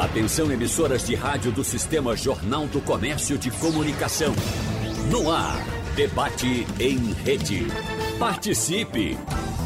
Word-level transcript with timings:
Atenção 0.00 0.50
emissoras 0.50 1.06
de 1.06 1.14
rádio 1.14 1.52
do 1.52 1.62
Sistema 1.62 2.16
Jornal 2.16 2.66
do 2.66 2.80
Comércio 2.80 3.36
de 3.36 3.50
Comunicação. 3.50 4.34
No 5.10 5.30
ar, 5.30 5.62
debate 5.94 6.66
em 6.80 7.12
rede. 7.12 7.66
Participe! 8.18 9.18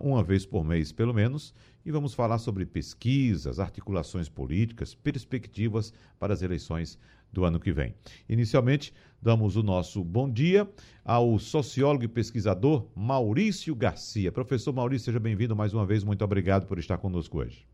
uma 0.01 0.23
vez 0.23 0.45
por 0.45 0.65
mês 0.65 0.92
pelo 0.92 1.15
menos, 1.15 1.55
e 1.84 1.91
vamos 1.91 2.15
falar 2.15 2.38
sobre 2.38 2.66
pesquisas, 2.66 3.59
articulações 3.59 4.29
políticas, 4.29 4.95
perspectivas 4.95 5.93
para 6.19 6.33
as 6.33 6.43
eleições 6.43 6.98
do 7.33 7.45
ano 7.45 7.60
que 7.60 7.73
vem. 7.73 7.95
Inicialmente, 8.29 8.93
damos 9.23 9.57
o 9.57 9.62
nosso 9.62 10.02
bom 10.02 10.29
dia 10.29 10.68
ao 11.04 11.38
sociólogo 11.38 12.04
e 12.04 12.09
pesquisador 12.09 12.87
Maurício 12.95 13.74
Garcia. 13.74 14.32
Professor 14.32 14.73
Maurício, 14.73 15.07
seja 15.07 15.21
bem-vindo 15.21 15.54
mais 15.54 15.73
uma 15.73 15.87
vez. 15.87 16.02
Muito 16.05 16.24
obrigado 16.24 16.66
por 16.66 16.79
estar 16.79 16.99
conosco 16.99 17.38
hoje. 17.38 17.66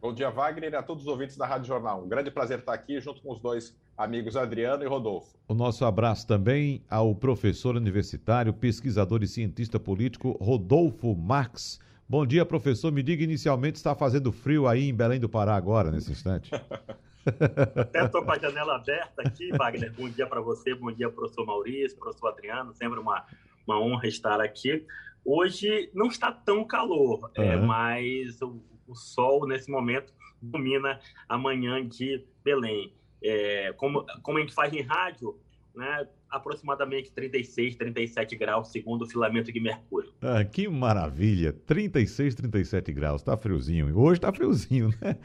Bom 0.00 0.14
dia, 0.14 0.30
Wagner, 0.30 0.72
e 0.72 0.76
a 0.76 0.82
todos 0.82 1.02
os 1.02 1.08
ouvintes 1.08 1.36
da 1.36 1.46
Rádio 1.46 1.66
Jornal. 1.66 2.02
Um 2.02 2.08
grande 2.08 2.30
prazer 2.30 2.60
estar 2.60 2.72
aqui 2.72 2.98
junto 3.00 3.20
com 3.20 3.32
os 3.32 3.38
dois 3.38 3.76
amigos 4.00 4.34
Adriano 4.34 4.82
e 4.82 4.86
Rodolfo. 4.86 5.36
O 5.46 5.52
nosso 5.52 5.84
abraço 5.84 6.26
também 6.26 6.82
ao 6.88 7.14
professor 7.14 7.76
universitário, 7.76 8.52
pesquisador 8.52 9.22
e 9.22 9.28
cientista 9.28 9.78
político 9.78 10.38
Rodolfo 10.40 11.14
Marx. 11.14 11.78
Bom 12.08 12.24
dia, 12.24 12.46
professor. 12.46 12.90
Me 12.90 13.02
diga 13.02 13.22
inicialmente, 13.22 13.76
está 13.76 13.94
fazendo 13.94 14.32
frio 14.32 14.66
aí 14.66 14.88
em 14.88 14.94
Belém 14.94 15.20
do 15.20 15.28
Pará 15.28 15.54
agora, 15.54 15.90
nesse 15.90 16.10
instante? 16.10 16.50
Até 17.76 18.06
estou 18.06 18.24
com 18.24 18.32
a 18.32 18.38
janela 18.38 18.76
aberta 18.76 19.20
aqui, 19.22 19.50
Wagner. 19.50 19.92
Bom 19.92 20.08
dia 20.08 20.26
para 20.26 20.40
você, 20.40 20.74
bom 20.74 20.90
dia, 20.90 21.10
professor 21.10 21.44
Maurício, 21.44 21.98
professor 21.98 22.28
Adriano. 22.28 22.72
Sempre 22.72 22.98
uma, 22.98 23.26
uma 23.66 23.78
honra 23.78 24.08
estar 24.08 24.40
aqui. 24.40 24.86
Hoje 25.22 25.90
não 25.92 26.06
está 26.06 26.32
tão 26.32 26.64
calor, 26.64 27.30
uhum. 27.36 27.44
é, 27.44 27.56
mas 27.56 28.40
o, 28.40 28.62
o, 28.88 28.94
sol, 28.94 29.46
nesse 29.46 29.70
momento, 29.70 30.10
domina 30.40 30.98
a 31.28 31.36
manhã 31.36 31.86
de 31.86 32.24
Belém. 32.42 32.94
É, 33.22 33.72
como, 33.76 34.04
como 34.22 34.38
a 34.38 34.40
gente 34.40 34.54
faz 34.54 34.72
em 34.72 34.82
rádio, 34.82 35.38
né, 35.74 36.06
aproximadamente 36.28 37.10
36, 37.12 37.76
37 37.76 38.36
graus, 38.36 38.68
segundo 38.68 39.02
o 39.02 39.06
filamento 39.06 39.52
de 39.52 39.60
mercúrio. 39.60 40.12
Ah, 40.22 40.44
que 40.44 40.68
maravilha! 40.68 41.52
36, 41.52 42.34
37 42.34 42.92
graus, 42.92 43.22
tá 43.22 43.36
friozinho. 43.36 43.96
Hoje 43.98 44.20
tá 44.20 44.32
friozinho, 44.32 44.90
né? 45.00 45.16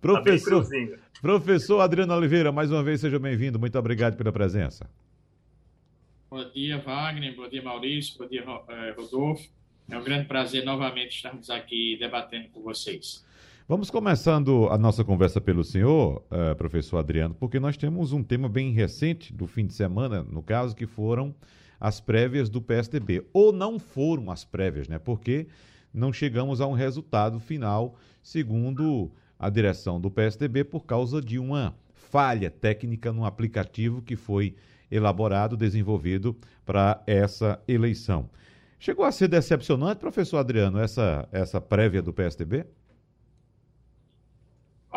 Professor, 0.00 0.62
tá 0.62 0.68
friozinho. 0.68 0.98
professor 1.20 1.80
Adriano 1.80 2.14
Oliveira, 2.14 2.50
mais 2.50 2.70
uma 2.70 2.82
vez 2.82 3.00
seja 3.00 3.18
bem-vindo. 3.18 3.58
Muito 3.58 3.78
obrigado 3.78 4.16
pela 4.16 4.32
presença. 4.32 4.88
Bom 6.30 6.44
dia, 6.50 6.78
Wagner. 6.78 7.34
Bom 7.34 7.48
dia, 7.48 7.62
Maurício. 7.62 8.18
Bom 8.18 8.26
dia, 8.26 8.44
eh, 8.68 8.94
Rodolfo. 8.96 9.48
É 9.90 9.96
um 9.96 10.04
grande 10.04 10.28
prazer 10.28 10.62
novamente 10.64 11.16
estarmos 11.16 11.48
aqui 11.48 11.96
debatendo 11.98 12.48
com 12.50 12.60
vocês. 12.60 13.24
Vamos 13.70 13.90
começando 13.90 14.66
a 14.70 14.78
nossa 14.78 15.04
conversa 15.04 15.42
pelo 15.42 15.62
senhor, 15.62 16.24
uh, 16.30 16.56
professor 16.56 16.96
Adriano, 16.96 17.34
porque 17.34 17.60
nós 17.60 17.76
temos 17.76 18.14
um 18.14 18.22
tema 18.22 18.48
bem 18.48 18.72
recente 18.72 19.30
do 19.30 19.46
fim 19.46 19.66
de 19.66 19.74
semana, 19.74 20.22
no 20.22 20.42
caso, 20.42 20.74
que 20.74 20.86
foram 20.86 21.34
as 21.78 22.00
prévias 22.00 22.48
do 22.48 22.62
PSDB. 22.62 23.26
Ou 23.30 23.52
não 23.52 23.78
foram 23.78 24.30
as 24.30 24.42
prévias, 24.42 24.88
né? 24.88 24.98
Porque 24.98 25.48
não 25.92 26.14
chegamos 26.14 26.62
a 26.62 26.66
um 26.66 26.72
resultado 26.72 27.38
final, 27.38 27.96
segundo 28.22 29.12
a 29.38 29.50
direção 29.50 30.00
do 30.00 30.10
PSDB, 30.10 30.64
por 30.64 30.86
causa 30.86 31.20
de 31.20 31.38
uma 31.38 31.74
falha 31.92 32.50
técnica 32.50 33.12
no 33.12 33.26
aplicativo 33.26 34.00
que 34.00 34.16
foi 34.16 34.56
elaborado, 34.90 35.58
desenvolvido 35.58 36.34
para 36.64 37.02
essa 37.06 37.60
eleição. 37.68 38.30
Chegou 38.78 39.04
a 39.04 39.12
ser 39.12 39.28
decepcionante, 39.28 40.00
professor 40.00 40.38
Adriano, 40.38 40.78
essa, 40.78 41.28
essa 41.30 41.60
prévia 41.60 42.00
do 42.00 42.14
PSDB? 42.14 42.64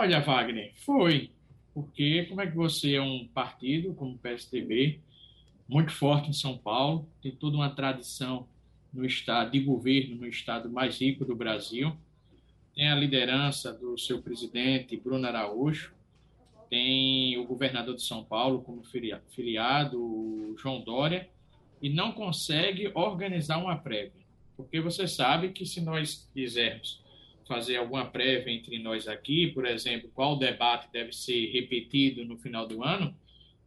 Olha, 0.01 0.19
Wagner, 0.19 0.73
foi. 0.77 1.29
Porque 1.75 2.25
como 2.25 2.41
é 2.41 2.47
que 2.47 2.55
você 2.55 2.95
é 2.95 3.01
um 3.03 3.27
partido 3.27 3.93
como 3.93 4.15
o 4.15 4.17
PSDB, 4.17 4.99
muito 5.69 5.91
forte 5.91 6.27
em 6.27 6.33
São 6.33 6.57
Paulo, 6.57 7.07
tem 7.21 7.31
toda 7.31 7.55
uma 7.55 7.69
tradição 7.69 8.47
no 8.91 9.05
estado 9.05 9.51
de 9.51 9.59
governo, 9.59 10.15
no 10.15 10.25
estado 10.25 10.71
mais 10.71 10.99
rico 10.99 11.23
do 11.23 11.35
Brasil, 11.35 11.95
tem 12.73 12.89
a 12.89 12.95
liderança 12.95 13.71
do 13.71 13.95
seu 13.95 14.19
presidente 14.23 14.97
Bruno 14.97 15.27
Araújo, 15.27 15.93
tem 16.67 17.37
o 17.37 17.45
governador 17.45 17.93
de 17.93 18.01
São 18.01 18.23
Paulo 18.23 18.63
como 18.63 18.81
filiado, 19.29 20.55
João 20.57 20.81
Dória, 20.81 21.29
e 21.79 21.89
não 21.91 22.11
consegue 22.11 22.89
organizar 22.95 23.59
uma 23.59 23.77
prévia. 23.77 24.25
Porque 24.57 24.81
você 24.81 25.07
sabe 25.07 25.49
que 25.49 25.63
se 25.63 25.79
nós 25.79 26.27
quisermos 26.33 27.03
fazer 27.51 27.75
alguma 27.75 28.05
prévia 28.05 28.49
entre 28.49 28.79
nós 28.79 29.09
aqui, 29.09 29.47
por 29.47 29.65
exemplo, 29.65 30.09
qual 30.13 30.39
debate 30.39 30.89
deve 30.89 31.11
ser 31.11 31.51
repetido 31.51 32.23
no 32.23 32.37
final 32.37 32.65
do 32.65 32.81
ano, 32.81 33.13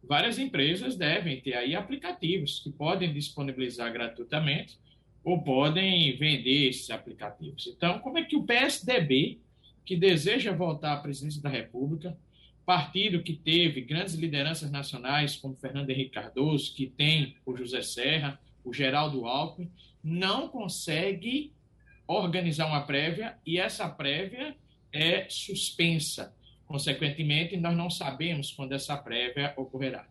várias 0.03 0.39
empresas 0.39 0.95
devem 0.95 1.39
ter 1.39 1.53
aí 1.53 1.75
aplicativos 1.75 2.59
que 2.59 2.71
podem 2.71 3.13
disponibilizar 3.13 3.93
gratuitamente 3.93 4.79
ou 5.23 5.43
podem 5.43 6.17
vender 6.17 6.69
esses 6.69 6.89
aplicativos. 6.89 7.67
Então, 7.67 7.99
como 7.99 8.17
é 8.17 8.23
que 8.23 8.35
o 8.35 8.41
PSDB, 8.41 9.37
que 9.85 9.95
deseja 9.95 10.51
voltar 10.51 10.93
à 10.93 10.97
presidência 10.97 11.39
da 11.39 11.49
República, 11.49 12.17
partido 12.65 13.21
que 13.21 13.33
teve 13.33 13.81
grandes 13.81 14.15
lideranças 14.15 14.71
nacionais 14.71 15.35
como 15.35 15.55
Fernando 15.57 15.91
Henrique 15.91 16.09
Cardoso, 16.09 16.73
que 16.73 16.87
tem 16.87 17.35
o 17.45 17.55
José 17.55 17.83
Serra, 17.83 18.39
o 18.63 18.73
Geraldo 18.73 19.27
Alckmin, 19.27 19.69
não 20.03 20.47
consegue 20.47 21.53
organizar 22.07 22.67
uma 22.67 22.81
prévia 22.81 23.37
e 23.45 23.57
essa 23.57 23.87
prévia 23.89 24.55
é 24.91 25.27
suspensa. 25.29 26.35
Consequentemente, 26.65 27.57
nós 27.57 27.75
não 27.75 27.89
sabemos 27.89 28.51
quando 28.51 28.73
essa 28.73 28.97
prévia 28.97 29.53
ocorrerá. 29.55 30.07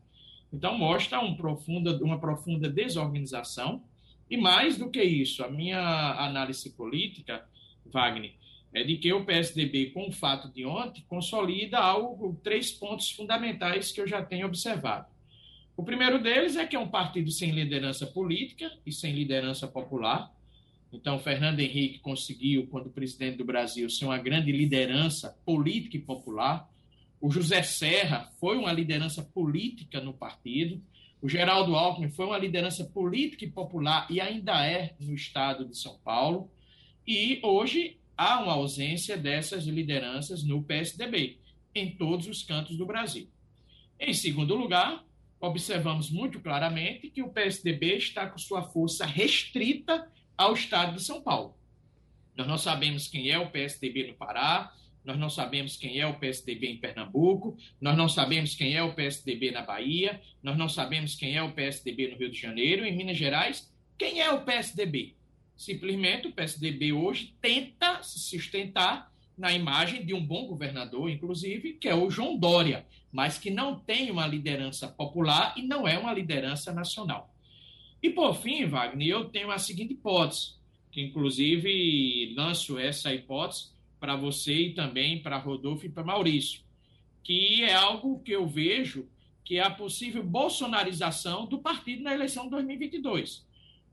Então, 0.53 0.79
mostra 0.79 1.21
um 1.21 1.35
profunda, 1.35 1.97
uma 2.03 2.19
profunda 2.21 2.69
desorganização. 2.69 3.83
E 4.31 4.37
mais 4.37 4.79
do 4.79 4.91
que 4.91 5.03
isso, 5.03 5.45
a 5.45 5.51
minha 5.51 5.81
análise 6.19 6.71
política, 6.71 7.45
Wagner, 7.85 8.33
é 8.73 8.83
de 8.83 8.97
que 8.97 9.13
o 9.13 9.25
PSDB, 9.25 9.91
com 9.91 10.09
o 10.09 10.13
fato 10.13 10.49
de 10.49 10.65
ontem, 10.65 11.05
consolida 11.09 11.79
algo, 11.79 12.39
três 12.43 12.73
pontos 12.73 13.11
fundamentais 13.11 13.93
que 13.93 14.01
eu 14.01 14.07
já 14.07 14.23
tenho 14.23 14.47
observado. 14.47 15.07
O 15.77 15.83
primeiro 15.83 16.23
deles 16.23 16.57
é 16.57 16.67
que 16.67 16.77
é 16.77 16.79
um 16.79 16.89
partido 16.89 17.31
sem 17.31 17.51
liderança 17.51 18.07
política 18.07 18.71
e 18.87 18.93
sem 18.93 19.13
liderança 19.13 19.67
popular. 19.67 20.33
Então, 20.95 21.19
Fernando 21.19 21.61
Henrique 21.61 21.99
conseguiu, 21.99 22.67
quando 22.69 22.89
presidente 22.89 23.39
do 23.39 23.45
Brasil, 23.45 23.91
ser 23.91 24.05
uma 24.05 24.19
grande 24.19 24.53
liderança 24.53 25.37
política 25.45 25.97
e 25.97 26.01
popular. 26.01 26.71
O 27.21 27.31
José 27.31 27.63
Serra 27.63 28.31
foi 28.39 28.57
uma 28.57 28.73
liderança 28.73 29.23
política 29.23 30.01
no 30.01 30.15
partido. 30.15 30.81
O 31.21 31.29
Geraldo 31.29 31.75
Alckmin 31.75 32.11
foi 32.11 32.27
uma 32.27 32.39
liderança 32.39 32.85
política 32.85 33.45
e 33.45 33.51
popular 33.51 34.07
e 34.11 34.21
ainda 34.21 34.65
é 34.65 34.95
no 35.01 35.15
estado 35.15 35.65
de 35.65 35.77
São 35.77 35.99
Paulo. 35.99 36.51
E 37.07 37.41
hoje 37.43 37.99
há 38.17 38.41
uma 38.43 38.53
ausência 38.53 39.17
dessas 39.17 39.65
lideranças 39.65 40.45
no 40.45 40.63
PSDB, 40.63 41.39
em 41.75 41.97
todos 41.97 42.29
os 42.29 42.43
cantos 42.43 42.77
do 42.77 42.87
Brasil. 42.87 43.29
Em 43.99 44.13
segundo 44.13 44.55
lugar, 44.55 45.05
observamos 45.41 46.11
muito 46.11 46.41
claramente 46.41 47.11
que 47.11 47.23
o 47.23 47.31
PSDB 47.31 47.97
está 47.97 48.29
com 48.29 48.39
sua 48.39 48.63
força 48.63 49.05
restrita 49.05 50.09
ao 50.37 50.55
Estado 50.55 50.97
de 50.97 51.03
São 51.03 51.23
Paulo. 51.23 51.57
Nós 52.37 52.47
não 52.47 52.59
sabemos 52.59 53.07
quem 53.07 53.31
é 53.31 53.39
o 53.39 53.51
PSDB 53.51 54.09
no 54.09 54.15
Pará, 54.15 54.73
nós 55.05 55.19
não 55.19 55.29
sabemos 55.29 55.77
quem 55.77 56.01
é 56.01 56.07
o 56.07 56.19
PSDB 56.19 56.67
em 56.67 56.77
Pernambuco, 56.79 57.57
nós 57.81 57.97
não 57.97 58.09
sabemos 58.09 58.55
quem 58.55 58.75
é 58.75 58.83
o 58.83 58.95
PSDB 58.95 59.51
na 59.51 59.63
Bahia, 59.63 60.21
nós 60.43 60.57
não 60.57 60.69
sabemos 60.69 61.15
quem 61.15 61.37
é 61.37 61.43
o 61.43 61.53
PSDB 61.53 62.11
no 62.11 62.17
Rio 62.17 62.31
de 62.31 62.41
Janeiro, 62.41 62.85
em 62.85 62.97
Minas 62.97 63.19
Gerais. 63.19 63.71
Quem 63.99 64.21
é 64.21 64.31
o 64.31 64.45
PSDB? 64.45 65.15
Simplesmente 65.55 66.27
o 66.27 66.33
PSDB 66.33 66.93
hoje 66.93 67.37
tenta 67.41 68.03
se 68.03 68.19
sustentar 68.19 69.13
na 69.37 69.53
imagem 69.53 70.05
de 70.05 70.15
um 70.15 70.25
bom 70.25 70.47
governador, 70.47 71.11
inclusive, 71.11 71.75
que 71.75 71.89
é 71.89 71.95
o 71.95 72.11
João 72.11 72.39
Dória, 72.39 72.87
mas 73.13 73.37
que 73.37 73.51
não 73.51 73.79
tem 73.79 74.11
uma 74.11 74.27
liderança 74.27 74.89
popular 74.89 75.55
e 75.57 75.63
não 75.63 75.87
é 75.87 75.99
uma 75.99 76.13
liderança 76.13 76.73
nacional. 76.73 77.34
E, 78.05 78.11
por 78.11 78.35
fim, 78.35 78.67
Wagner, 78.67 79.09
eu 79.09 79.25
tenho 79.31 79.51
a 79.51 79.57
seguinte 79.57 79.95
hipótese, 79.95 80.57
que 80.93 81.01
inclusive 81.01 82.35
lanço 82.37 82.79
essa 82.79 83.15
hipótese 83.15 83.71
para 83.99 84.15
você 84.15 84.53
e 84.53 84.75
também 84.75 85.23
para 85.23 85.39
Rodolfo 85.39 85.87
e 85.87 85.89
para 85.89 86.05
Maurício, 86.05 86.61
que 87.23 87.63
é 87.63 87.73
algo 87.73 88.19
que 88.19 88.33
eu 88.33 88.47
vejo 88.47 89.09
que 89.43 89.57
é 89.57 89.63
a 89.63 89.71
possível 89.71 90.23
bolsonarização 90.23 91.47
do 91.47 91.61
partido 91.61 92.03
na 92.03 92.13
eleição 92.13 92.45
de 92.45 92.51
2022. 92.51 93.43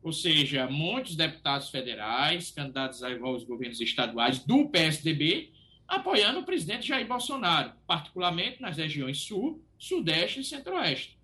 Ou 0.04 0.12
seja, 0.12 0.68
muitos 0.68 1.16
deputados 1.16 1.70
federais, 1.70 2.52
candidatos 2.52 3.02
aos 3.04 3.46
governos 3.46 3.80
estaduais 3.80 4.40
do 4.40 4.68
PSDB, 4.68 5.54
apoiando 5.88 6.42
o 6.42 6.46
presidente 6.46 6.86
Jair 6.86 7.08
Bolsonaro, 7.08 7.72
particularmente 7.88 8.62
nas 8.62 8.76
regiões 8.76 9.20
Sul, 9.20 9.64
Sudeste 9.80 10.42
e 10.42 10.44
Centro-Oeste. 10.44 11.21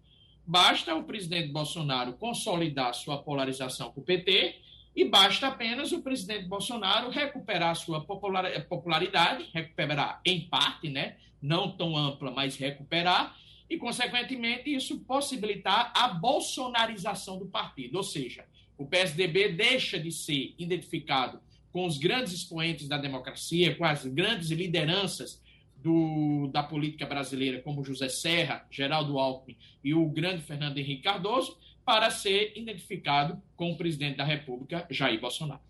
Basta 0.47 0.95
o 0.95 1.03
presidente 1.03 1.49
Bolsonaro 1.49 2.13
consolidar 2.13 2.94
sua 2.94 3.17
polarização 3.21 3.91
com 3.91 3.99
o 3.99 4.03
PT 4.03 4.55
e 4.95 5.03
basta 5.03 5.47
apenas 5.47 5.91
o 5.91 6.01
presidente 6.01 6.45
Bolsonaro 6.45 7.09
recuperar 7.09 7.75
sua 7.75 7.99
popularidade, 7.99 9.49
recuperar 9.53 10.21
em 10.23 10.47
parte, 10.47 10.89
né? 10.89 11.17
não 11.41 11.69
tão 11.69 11.97
ampla, 11.97 12.31
mas 12.31 12.55
recuperar, 12.55 13.35
e, 13.69 13.77
consequentemente, 13.77 14.73
isso 14.73 14.99
possibilitar 14.99 15.91
a 15.94 16.07
bolsonarização 16.07 17.38
do 17.38 17.47
partido. 17.47 17.97
Ou 17.97 18.03
seja, 18.03 18.45
o 18.77 18.85
PSDB 18.85 19.49
deixa 19.49 19.99
de 19.99 20.13
ser 20.13 20.55
identificado 20.57 21.41
com 21.73 21.85
os 21.85 21.97
grandes 21.97 22.31
expoentes 22.31 22.88
da 22.88 22.97
democracia, 22.97 23.75
com 23.75 23.83
as 23.83 24.05
grandes 24.05 24.49
lideranças 24.49 25.41
do, 25.83 26.50
da 26.51 26.63
política 26.63 27.06
brasileira, 27.06 27.62
como 27.62 27.83
José 27.83 28.09
Serra, 28.09 28.65
Geraldo 28.69 29.18
Alckmin 29.18 29.57
e 29.83 29.94
o 29.94 30.07
grande 30.09 30.41
Fernando 30.41 30.77
Henrique 30.77 31.03
Cardoso, 31.03 31.57
para 31.85 32.09
ser 32.09 32.53
identificado 32.56 33.41
com 33.56 33.71
o 33.71 33.77
presidente 33.77 34.18
da 34.18 34.24
República, 34.24 34.85
Jair 34.89 35.19
Bolsonaro. 35.21 35.62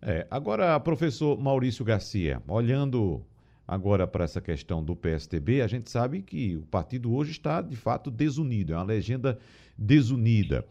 É, 0.00 0.26
agora, 0.30 0.78
professor 0.78 1.36
Maurício 1.36 1.84
Garcia, 1.84 2.40
olhando 2.46 3.24
agora 3.66 4.06
para 4.06 4.24
essa 4.24 4.40
questão 4.40 4.82
do 4.82 4.94
PSTB, 4.94 5.60
a 5.60 5.66
gente 5.66 5.90
sabe 5.90 6.22
que 6.22 6.56
o 6.56 6.62
partido 6.62 7.12
hoje 7.12 7.32
está, 7.32 7.60
de 7.60 7.74
fato, 7.74 8.10
desunido, 8.10 8.72
é 8.72 8.76
uma 8.76 8.84
legenda 8.84 9.38
desunida 9.78 10.64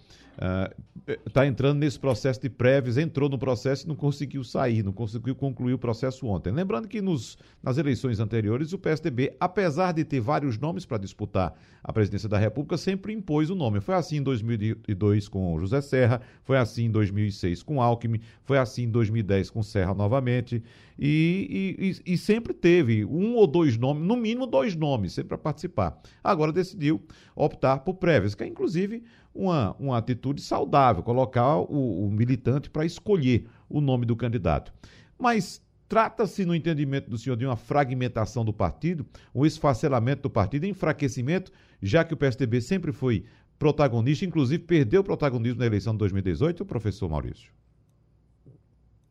está 1.25 1.41
ah, 1.41 1.43
uh, 1.43 1.47
entrando 1.47 1.79
nesse 1.79 1.99
processo 1.99 2.39
de 2.39 2.47
prévias, 2.47 2.95
entrou 2.95 3.27
no 3.27 3.39
processo 3.39 3.85
e 3.85 3.87
não 3.87 3.95
conseguiu 3.95 4.43
sair, 4.43 4.83
não 4.83 4.93
conseguiu 4.93 5.35
concluir 5.35 5.73
o 5.73 5.79
processo 5.79 6.27
ontem. 6.27 6.53
Lembrando 6.53 6.87
que 6.87 7.01
nos, 7.01 7.39
nas 7.61 7.79
eleições 7.79 8.19
anteriores, 8.19 8.71
o 8.71 8.77
PSDB, 8.77 9.35
apesar 9.39 9.93
de 9.93 10.05
ter 10.05 10.19
vários 10.19 10.59
nomes 10.59 10.85
para 10.85 10.99
disputar 10.99 11.55
a 11.83 11.91
presidência 11.91 12.29
da 12.29 12.37
República, 12.37 12.77
sempre 12.77 13.13
impôs 13.13 13.49
o 13.49 13.55
nome. 13.55 13.81
Foi 13.81 13.95
assim 13.95 14.17
em 14.17 14.23
2002 14.23 15.27
com 15.27 15.59
José 15.59 15.81
Serra, 15.81 16.21
foi 16.43 16.57
assim 16.57 16.85
em 16.85 16.91
2006 16.91 17.63
com 17.63 17.81
Alckmin, 17.81 18.21
foi 18.43 18.59
assim 18.59 18.83
em 18.83 18.89
2010 18.89 19.49
com 19.49 19.63
Serra 19.63 19.95
novamente, 19.95 20.61
e, 20.99 21.95
e, 22.05 22.13
e 22.13 22.17
sempre 22.17 22.53
teve 22.53 23.05
um 23.05 23.35
ou 23.35 23.47
dois 23.47 23.77
nomes, 23.77 24.03
no 24.03 24.15
mínimo 24.15 24.45
dois 24.45 24.75
nomes, 24.75 25.13
sempre 25.13 25.29
para 25.29 25.37
participar. 25.37 25.99
Agora 26.23 26.51
decidiu 26.51 27.01
optar 27.35 27.79
por 27.79 27.95
prévias, 27.95 28.35
que 28.35 28.43
é 28.43 28.47
inclusive 28.47 28.96
uma, 29.37 29.75
uma 29.79 29.97
atitude 29.97 30.41
saudável, 30.41 31.03
colocar 31.03 31.57
o, 31.57 32.05
o 32.05 32.11
militante 32.11 32.69
para 32.69 32.85
escolher 32.85 33.47
o 33.69 33.79
nome 33.79 34.05
do 34.05 34.15
candidato. 34.15 34.73
Mas 35.17 35.61
trata-se, 35.87 36.45
no 36.45 36.55
entendimento 36.55 37.09
do 37.09 37.17
senhor, 37.17 37.35
de 37.35 37.45
uma 37.45 37.55
fragmentação 37.55 38.43
do 38.43 38.51
partido, 38.51 39.05
um 39.33 39.45
esfacelamento 39.45 40.23
do 40.23 40.29
partido, 40.29 40.65
enfraquecimento, 40.65 41.51
já 41.81 42.03
que 42.03 42.13
o 42.13 42.17
PSDB 42.17 42.61
sempre 42.61 42.91
foi 42.91 43.25
protagonista, 43.59 44.25
inclusive 44.25 44.63
perdeu 44.63 45.01
o 45.01 45.03
protagonismo 45.03 45.59
na 45.59 45.65
eleição 45.65 45.93
de 45.93 45.99
2018, 45.99 46.61
o 46.61 46.65
professor 46.65 47.09
Maurício? 47.09 47.51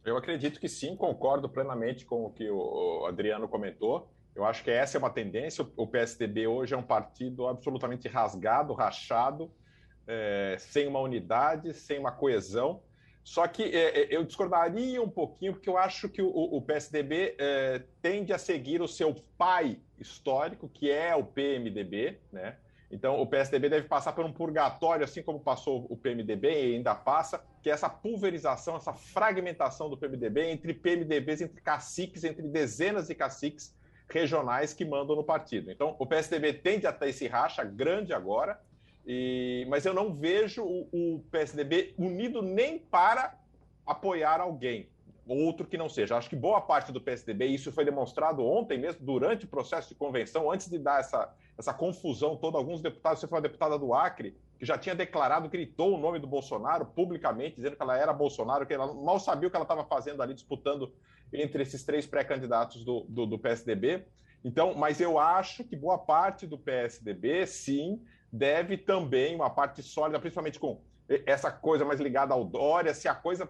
Eu 0.05 0.17
acredito 0.17 0.61
que 0.61 0.69
sim, 0.69 0.95
concordo 0.97 1.49
plenamente 1.49 2.05
com 2.05 2.27
o 2.27 2.31
que 2.31 2.49
o 2.49 3.07
Adriano 3.07 3.49
comentou. 3.49 4.09
Eu 4.37 4.45
acho 4.45 4.63
que 4.63 4.71
essa 4.71 4.97
é 4.97 5.01
uma 5.01 5.11
tendência. 5.11 5.67
O 5.77 5.87
PSDB 5.87 6.47
hoje 6.47 6.75
é 6.75 6.77
um 6.77 6.83
partido 6.83 7.49
absolutamente 7.49 8.07
rasgado, 8.07 8.73
rachado, 8.73 9.51
é, 10.07 10.57
sem 10.59 10.87
uma 10.87 11.01
unidade, 11.01 11.75
sem 11.75 11.99
uma 11.99 12.13
coesão. 12.13 12.83
Só 13.25 13.47
que 13.49 13.65
é, 13.65 14.03
é 14.03 14.17
eu 14.17 14.25
discordaria 14.25 15.03
um 15.03 15.09
pouquinho, 15.09 15.53
porque 15.53 15.69
eu 15.69 15.77
acho 15.77 16.09
que 16.09 16.23
o, 16.23 16.29
o 16.29 16.63
PSDB 16.63 17.35
é, 17.39 17.83
tende 18.01 18.33
a 18.33 18.39
seguir 18.39 18.81
o 18.81 18.87
seu 18.87 19.17
pai 19.37 19.79
histórico, 19.99 20.69
que 20.69 20.91
é 20.91 21.15
o 21.15 21.25
PMDB, 21.25 22.19
né? 22.33 22.57
Então, 22.91 23.21
o 23.21 23.27
PSDB 23.27 23.69
deve 23.69 23.89
passar 23.89 24.13
por 24.13 24.25
um 24.25 24.33
purgatório, 24.33 25.05
assim 25.05 25.23
como 25.23 25.41
passou 25.41 25.87
o 25.91 25.97
PMDB 25.97 26.49
e 26.49 26.75
ainda 26.77 26.95
passa, 26.95 27.45
que 27.61 27.69
é 27.69 27.73
essa 27.73 27.89
pulverização, 27.89 28.77
essa 28.77 28.93
fragmentação 28.93 29.91
do 29.91 29.97
PMDB 29.97 30.51
entre 30.51 30.73
PMDBs, 30.73 31.41
entre 31.41 31.61
caciques, 31.61 32.23
entre 32.23 32.43
dezenas 32.43 33.09
de 33.09 33.15
caciques 33.15 33.75
regionais 34.09 34.73
que 34.73 34.85
mandam 34.85 35.17
no 35.17 35.25
partido. 35.25 35.71
Então, 35.71 35.97
o 35.99 36.07
PSDB 36.07 36.53
tende 36.53 36.87
a 36.87 36.93
ter 36.93 37.09
esse 37.09 37.27
racha 37.27 37.65
grande 37.65 38.13
agora, 38.13 38.61
e, 39.07 39.65
mas 39.69 39.87
eu 39.87 39.95
não 39.95 40.13
vejo 40.13 40.65
o, 40.65 40.89
o, 40.93 41.21
PSDB 41.31 41.95
unido 41.97 42.43
nem 42.43 42.77
para 42.79 43.39
apoiar 43.87 44.41
alguém, 44.41 44.89
outro 45.27 45.65
que 45.65 45.79
não 45.79 45.89
seja. 45.89 46.17
Acho 46.17 46.29
que 46.29 46.35
boa 46.35 46.61
parte 46.61 46.91
do 46.91 47.01
PSDB, 47.01 47.47
isso 47.47 47.71
foi 47.71 47.85
demonstrado 47.85 48.45
ontem 48.45 48.79
mesmo, 48.79 49.07
durante 49.07 49.45
o 49.45 49.49
processo 49.49 49.91
de 49.91 49.95
convenção, 49.95 50.51
antes 50.51 50.69
de 50.69 50.79
dar 50.79 50.99
essa, 50.99 51.33
essa 51.57 51.73
confusão 51.73 52.37
toda, 52.37 52.59
alguns 52.59 52.83
deputados, 52.83 53.21
você 53.21 53.29
foi 53.29 53.39
a 53.39 53.43
deputada 53.43 53.79
do 53.79 53.95
Acre, 53.95 54.37
que 54.59 54.67
já 54.67 54.77
tinha 54.77 54.95
declarado, 54.95 55.49
gritou 55.49 55.95
o 55.95 55.99
nome 55.99 56.19
do 56.19 56.27
Bolsonaro 56.27 56.87
publicamente, 56.87 57.57
dizendo 57.57 57.77
que 57.77 57.83
ela 57.83 57.97
era 57.97 58.13
Bolsonaro, 58.13 58.67
que 58.67 58.75
ela 58.75 58.93
mal 58.93 59.21
sabia 59.21 59.47
o 59.47 59.51
que 59.51 59.57
ela 59.57 59.65
estava 59.65 59.85
fazendo 59.85 60.21
ali, 60.21 60.35
disputando 60.35 60.93
entre 61.33 61.63
esses 61.63 61.85
três 61.85 62.07
pré-candidatos 62.07 62.85
do, 62.85 63.05
do, 63.09 63.25
do 63.27 63.39
PSDB. 63.39 64.05
Então, 64.45 64.75
mas 64.75 65.01
eu 65.01 65.19
acho 65.19 65.63
que 65.65 65.77
boa 65.77 65.99
parte 65.99 66.47
do 66.47 66.59
PSDB, 66.59 67.47
sim, 67.47 68.01
deve 68.37 68.77
também, 68.77 69.35
uma 69.35 69.51
parte 69.51 69.83
sólida, 69.83 70.19
principalmente 70.21 70.59
com 70.59 70.81
essa 71.25 71.51
coisa 71.51 71.85
mais 71.85 72.01
ligada 72.01 72.35
ao 72.35 72.45
Dória, 72.45 72.93
se 72.93 73.09
a 73.09 73.15
coisa 73.15 73.49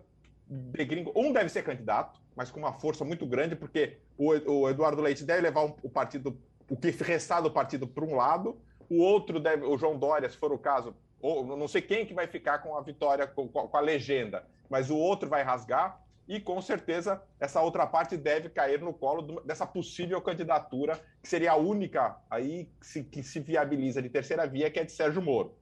de 0.49 0.85
gringo, 0.85 1.13
um 1.17 1.33
deve 1.33 1.49
ser 1.49 1.63
candidato, 1.63 2.21
mas 2.35 2.51
com 2.51 2.61
uma 2.61 2.73
força 2.73 3.05
muito 3.05 3.27
grande, 3.27 3.57
porque 3.57 3.99
o, 4.17 4.29
o 4.29 4.71
Eduardo 4.71 5.03
Leite 5.03 5.25
deve 5.25 5.43
levar 5.43 5.65
o 5.83 5.89
partido, 5.89 6.39
o 6.69 6.77
que 6.77 6.91
restar 6.91 7.43
do 7.43 7.51
partido 7.51 7.87
para 7.87 8.05
um 8.05 8.15
lado, 8.15 8.61
o 8.89 9.03
outro 9.03 9.41
deve, 9.41 9.65
o 9.65 9.77
João 9.77 9.99
Dória, 9.99 10.29
se 10.29 10.37
for 10.37 10.53
o 10.53 10.59
caso, 10.59 10.95
ou 11.21 11.45
não 11.57 11.67
sei 11.67 11.83
quem 11.83 12.07
que 12.07 12.15
vai 12.15 12.27
ficar 12.27 12.59
com 12.59 12.77
a 12.77 12.81
vitória, 12.81 13.27
com, 13.27 13.49
com 13.49 13.77
a 13.77 13.81
legenda, 13.81 14.45
mas 14.69 14.91
o 14.91 14.97
outro 14.97 15.29
vai 15.29 15.43
rasgar, 15.43 16.01
e 16.29 16.41
com 16.41 16.61
certeza 16.61 17.23
essa 17.39 17.61
outra 17.61 17.87
parte 17.87 18.17
deve 18.17 18.49
cair 18.49 18.81
no 18.81 18.93
colo 18.93 19.41
dessa 19.43 19.67
possível 19.67 20.21
candidatura, 20.21 21.01
que 21.23 21.29
seria 21.29 21.53
a 21.53 21.57
única 21.57 22.17
aí 22.29 22.69
que 22.81 22.87
se, 22.87 23.05
que 23.05 23.23
se 23.23 23.41
viabiliza 23.41 24.03
de 24.03 24.09
terceira 24.09 24.47
via, 24.47 24.71
que 24.71 24.81
é 24.81 24.85
de 24.85 24.93
Sérgio 24.93 25.23
Moro. 25.23 25.55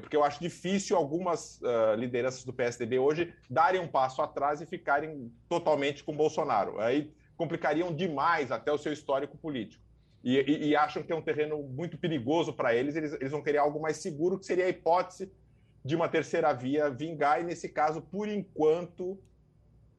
Porque 0.00 0.16
eu 0.16 0.22
acho 0.22 0.38
difícil 0.38 0.96
algumas 0.96 1.60
uh, 1.62 1.94
lideranças 1.96 2.44
do 2.44 2.52
PSDB 2.52 2.98
hoje 2.98 3.34
darem 3.48 3.80
um 3.80 3.88
passo 3.88 4.20
atrás 4.22 4.60
e 4.60 4.66
ficarem 4.66 5.32
totalmente 5.48 6.04
com 6.04 6.14
Bolsonaro. 6.14 6.78
Aí 6.78 7.12
complicariam 7.36 7.92
demais 7.92 8.52
até 8.52 8.70
o 8.70 8.78
seu 8.78 8.92
histórico 8.92 9.36
político. 9.36 9.82
E, 10.22 10.38
e, 10.38 10.68
e 10.68 10.76
acham 10.76 11.02
que 11.02 11.10
é 11.10 11.16
um 11.16 11.22
terreno 11.22 11.60
muito 11.62 11.98
perigoso 11.98 12.52
para 12.52 12.74
eles, 12.74 12.94
eles, 12.94 13.12
eles 13.14 13.32
vão 13.32 13.42
querer 13.42 13.58
algo 13.58 13.80
mais 13.80 13.96
seguro, 13.96 14.38
que 14.38 14.46
seria 14.46 14.66
a 14.66 14.68
hipótese 14.68 15.32
de 15.84 15.96
uma 15.96 16.08
terceira 16.08 16.52
via 16.52 16.88
vingar, 16.88 17.40
e 17.40 17.44
nesse 17.44 17.68
caso, 17.68 18.00
por 18.00 18.28
enquanto, 18.28 19.18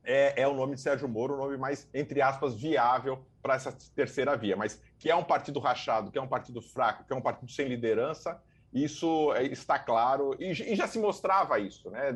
é, 0.03 0.41
é 0.41 0.47
o 0.47 0.53
nome 0.53 0.75
de 0.75 0.81
Sérgio 0.81 1.07
Moro, 1.07 1.35
o 1.35 1.37
nome 1.37 1.57
mais, 1.57 1.87
entre 1.93 2.21
aspas, 2.21 2.55
viável 2.55 3.25
para 3.41 3.55
essa 3.55 3.71
terceira 3.95 4.35
via. 4.35 4.55
Mas 4.55 4.81
que 4.97 5.09
é 5.09 5.15
um 5.15 5.23
partido 5.23 5.59
rachado, 5.59 6.11
que 6.11 6.17
é 6.17 6.21
um 6.21 6.27
partido 6.27 6.61
fraco, 6.61 7.05
que 7.05 7.13
é 7.13 7.15
um 7.15 7.21
partido 7.21 7.51
sem 7.51 7.67
liderança, 7.67 8.41
isso 8.73 9.33
é, 9.33 9.43
está 9.43 9.77
claro, 9.77 10.35
e, 10.39 10.51
e 10.51 10.75
já 10.75 10.87
se 10.87 10.99
mostrava 10.99 11.59
isso. 11.59 11.89
Né? 11.91 12.15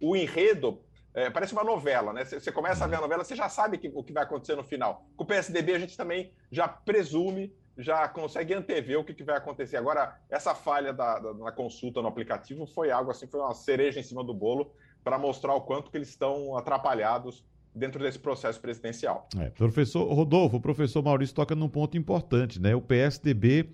O 0.00 0.16
enredo 0.16 0.82
é, 1.14 1.30
parece 1.30 1.52
uma 1.52 1.62
novela, 1.62 2.12
né? 2.12 2.24
Você 2.24 2.50
começa 2.50 2.84
a 2.84 2.88
ver 2.88 2.96
a 2.96 3.00
novela, 3.00 3.22
você 3.22 3.36
já 3.36 3.48
sabe 3.48 3.78
que, 3.78 3.90
o 3.94 4.02
que 4.02 4.12
vai 4.12 4.24
acontecer 4.24 4.56
no 4.56 4.64
final. 4.64 5.06
Com 5.16 5.22
o 5.22 5.26
PSDB, 5.26 5.74
a 5.74 5.78
gente 5.78 5.96
também 5.96 6.32
já 6.50 6.66
presume, 6.66 7.54
já 7.78 8.08
consegue 8.08 8.52
antever 8.52 8.98
o 8.98 9.04
que, 9.04 9.14
que 9.14 9.22
vai 9.22 9.36
acontecer. 9.36 9.76
Agora, 9.76 10.18
essa 10.28 10.54
falha 10.56 10.92
da, 10.92 11.20
da, 11.20 11.32
na 11.34 11.52
consulta 11.52 12.02
no 12.02 12.08
aplicativo 12.08 12.66
foi 12.66 12.90
algo 12.90 13.12
assim, 13.12 13.28
foi 13.28 13.38
uma 13.38 13.54
cereja 13.54 14.00
em 14.00 14.02
cima 14.02 14.24
do 14.24 14.34
bolo 14.34 14.74
para 15.04 15.18
mostrar 15.18 15.54
o 15.54 15.60
quanto 15.60 15.90
que 15.90 15.98
eles 15.98 16.08
estão 16.08 16.56
atrapalhados 16.56 17.44
dentro 17.74 18.02
desse 18.02 18.18
processo 18.18 18.58
presidencial. 18.60 19.28
É, 19.38 19.50
professor 19.50 20.10
Rodolfo, 20.12 20.56
o 20.56 20.60
professor 20.60 21.02
Maurício 21.02 21.34
toca 21.34 21.54
num 21.54 21.68
ponto 21.68 21.98
importante, 21.98 22.60
né? 22.60 22.74
O 22.74 22.80
PSDB, 22.80 23.70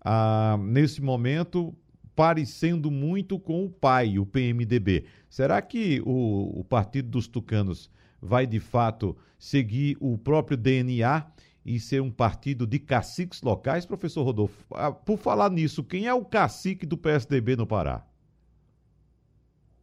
ah, 0.00 0.58
nesse 0.60 1.00
momento, 1.00 1.74
parecendo 2.14 2.90
muito 2.90 3.38
com 3.38 3.64
o 3.64 3.70
pai, 3.70 4.18
o 4.18 4.26
PMDB. 4.26 5.06
Será 5.30 5.62
que 5.62 6.02
o, 6.04 6.60
o 6.60 6.64
Partido 6.64 7.08
dos 7.08 7.26
Tucanos 7.26 7.90
vai 8.20 8.46
de 8.46 8.60
fato 8.60 9.16
seguir 9.38 9.96
o 10.00 10.18
próprio 10.18 10.56
DNA 10.56 11.26
e 11.64 11.80
ser 11.80 12.02
um 12.02 12.10
partido 12.10 12.66
de 12.66 12.78
caciques 12.78 13.40
locais? 13.40 13.86
Professor 13.86 14.22
Rodolfo, 14.22 14.64
ah, 14.72 14.92
por 14.92 15.16
falar 15.16 15.50
nisso, 15.50 15.82
quem 15.82 16.06
é 16.06 16.14
o 16.14 16.24
cacique 16.24 16.84
do 16.84 16.96
PSDB 16.96 17.56
no 17.56 17.66
Pará? 17.66 18.04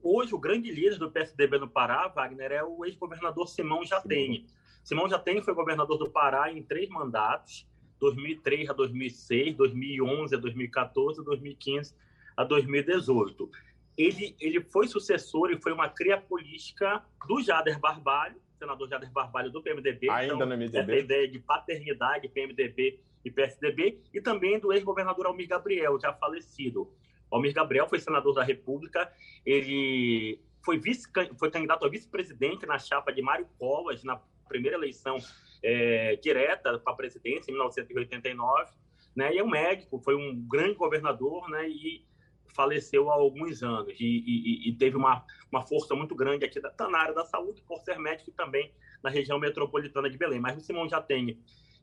Hoje, 0.03 0.33
o 0.33 0.39
grande 0.39 0.71
líder 0.71 0.97
do 0.97 1.11
PSDB 1.11 1.59
no 1.59 1.69
Pará, 1.69 2.07
Wagner, 2.07 2.51
é 2.51 2.63
o 2.63 2.83
ex-governador 2.85 3.47
Simão 3.47 3.85
Jatene. 3.85 4.47
Simão 4.83 5.07
Jatene 5.07 5.41
foi 5.41 5.53
governador 5.53 5.97
do 5.97 6.09
Pará 6.09 6.51
em 6.51 6.63
três 6.63 6.89
mandatos, 6.89 7.67
2003 7.99 8.69
a 8.69 8.73
2006, 8.73 9.55
2011 9.55 10.35
a 10.35 10.39
2014, 10.39 11.23
2015 11.23 11.95
a 12.35 12.43
2018. 12.43 13.49
Ele, 13.97 14.35
ele 14.39 14.61
foi 14.61 14.87
sucessor 14.87 15.51
e 15.51 15.61
foi 15.61 15.71
uma 15.71 15.87
cria 15.87 16.19
política 16.19 17.03
do 17.27 17.41
Jader 17.41 17.79
Barbalho, 17.79 18.41
senador 18.57 18.89
Jader 18.89 19.11
Barbalho 19.11 19.51
do 19.51 19.61
PMDB. 19.61 20.09
Ainda 20.09 20.33
então, 20.33 20.47
no 20.47 20.57
MDB. 20.57 20.77
Essa 20.77 20.95
ideia 20.95 21.27
de 21.27 21.39
paternidade 21.39 22.27
PMDB 22.27 22.99
e 23.23 23.29
PSDB, 23.29 24.01
e 24.11 24.19
também 24.19 24.59
do 24.59 24.73
ex-governador 24.73 25.27
Almir 25.27 25.47
Gabriel, 25.47 25.99
já 25.99 26.11
falecido. 26.13 26.91
Almir 27.31 27.53
Gabriel 27.53 27.87
foi 27.87 27.99
senador 27.99 28.33
da 28.33 28.43
República, 28.43 29.11
ele 29.45 30.39
foi, 30.63 30.77
vice, 30.77 31.07
foi 31.39 31.49
candidato 31.49 31.85
a 31.85 31.89
vice-presidente 31.89 32.65
na 32.65 32.77
chapa 32.77 33.11
de 33.11 33.21
Mário 33.21 33.47
Covas, 33.57 34.03
na 34.03 34.21
primeira 34.47 34.77
eleição 34.77 35.17
é, 35.63 36.15
direta 36.17 36.77
para 36.79 36.93
a 36.93 36.95
presidência, 36.95 37.49
em 37.49 37.53
1989, 37.53 38.71
né? 39.15 39.33
E 39.33 39.39
é 39.39 39.43
um 39.43 39.49
médico, 39.49 39.99
foi 39.99 40.15
um 40.15 40.39
grande 40.47 40.75
governador, 40.75 41.49
né? 41.49 41.67
E 41.67 42.05
faleceu 42.53 43.09
há 43.09 43.13
alguns 43.13 43.63
anos 43.63 43.97
e, 43.99 44.05
e, 44.05 44.69
e 44.69 44.75
teve 44.75 44.97
uma, 44.97 45.25
uma 45.49 45.65
força 45.65 45.95
muito 45.95 46.13
grande 46.13 46.43
aqui 46.43 46.59
da, 46.59 46.73
na 46.89 46.97
área 46.97 47.13
da 47.13 47.23
saúde, 47.25 47.61
por 47.61 47.79
ser 47.79 47.97
médico 47.97 48.31
também 48.31 48.73
na 49.01 49.09
região 49.09 49.39
metropolitana 49.39 50.09
de 50.09 50.17
Belém. 50.17 50.39
Mas 50.39 50.57
o 50.57 50.61
Simão 50.61 50.87
já 50.87 51.01
tem 51.01 51.39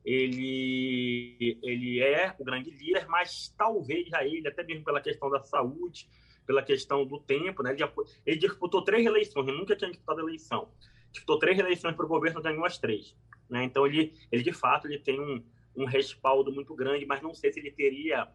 ele, 0.08 1.58
ele 1.62 2.00
é 2.00 2.34
o 2.38 2.44
grande 2.44 2.70
líder, 2.70 3.06
mas 3.08 3.54
talvez 3.58 4.08
já 4.08 4.24
ele, 4.24 4.48
até 4.48 4.64
mesmo 4.64 4.82
pela 4.82 5.02
questão 5.02 5.28
da 5.28 5.40
saúde, 5.40 6.08
pela 6.46 6.62
questão 6.62 7.04
do 7.04 7.20
tempo, 7.20 7.62
né? 7.62 7.72
Ele, 7.74 7.84
ele 8.24 8.38
disputou 8.38 8.82
três 8.82 9.04
eleições, 9.04 9.46
ele 9.46 9.58
nunca 9.58 9.76
tinha 9.76 9.90
disputado 9.90 10.20
eleição. 10.20 10.70
Disputou 11.12 11.38
três 11.38 11.58
eleições 11.58 11.94
para 11.94 12.06
o 12.06 12.08
governo, 12.08 12.40
ganhou 12.40 12.64
as 12.64 12.78
três. 12.78 13.14
Né? 13.50 13.64
Então, 13.64 13.86
ele, 13.86 14.14
ele, 14.32 14.42
de 14.42 14.52
fato, 14.52 14.86
ele 14.86 14.98
tem 14.98 15.20
um, 15.20 15.44
um 15.76 15.84
respaldo 15.84 16.50
muito 16.50 16.74
grande, 16.74 17.04
mas 17.04 17.20
não 17.20 17.34
sei 17.34 17.52
se 17.52 17.60
ele 17.60 17.70
teria 17.70 18.26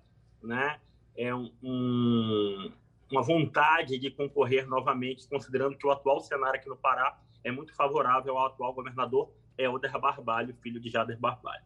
né, 0.44 0.80
é, 1.18 1.34
um, 1.34 2.72
uma 3.10 3.24
vontade 3.24 3.98
de 3.98 4.12
concorrer 4.12 4.68
novamente, 4.68 5.27
considerando 5.27 5.75
que 5.75 5.88
o 5.88 5.92
atual 5.92 6.20
cenário 6.20 6.60
aqui 6.60 6.70
no 6.70 6.77
Pará 6.77 7.20
é 7.44 7.51
muito 7.51 7.74
favorável 7.75 8.38
ao 8.38 8.46
atual 8.46 8.75
governador 8.75 9.32
é 9.57 9.69
Oder 9.69 9.91
Barbalho, 10.00 10.55
filho 10.62 10.79
de 10.79 10.89
Jader 10.89 11.19
Barbalho. 11.19 11.63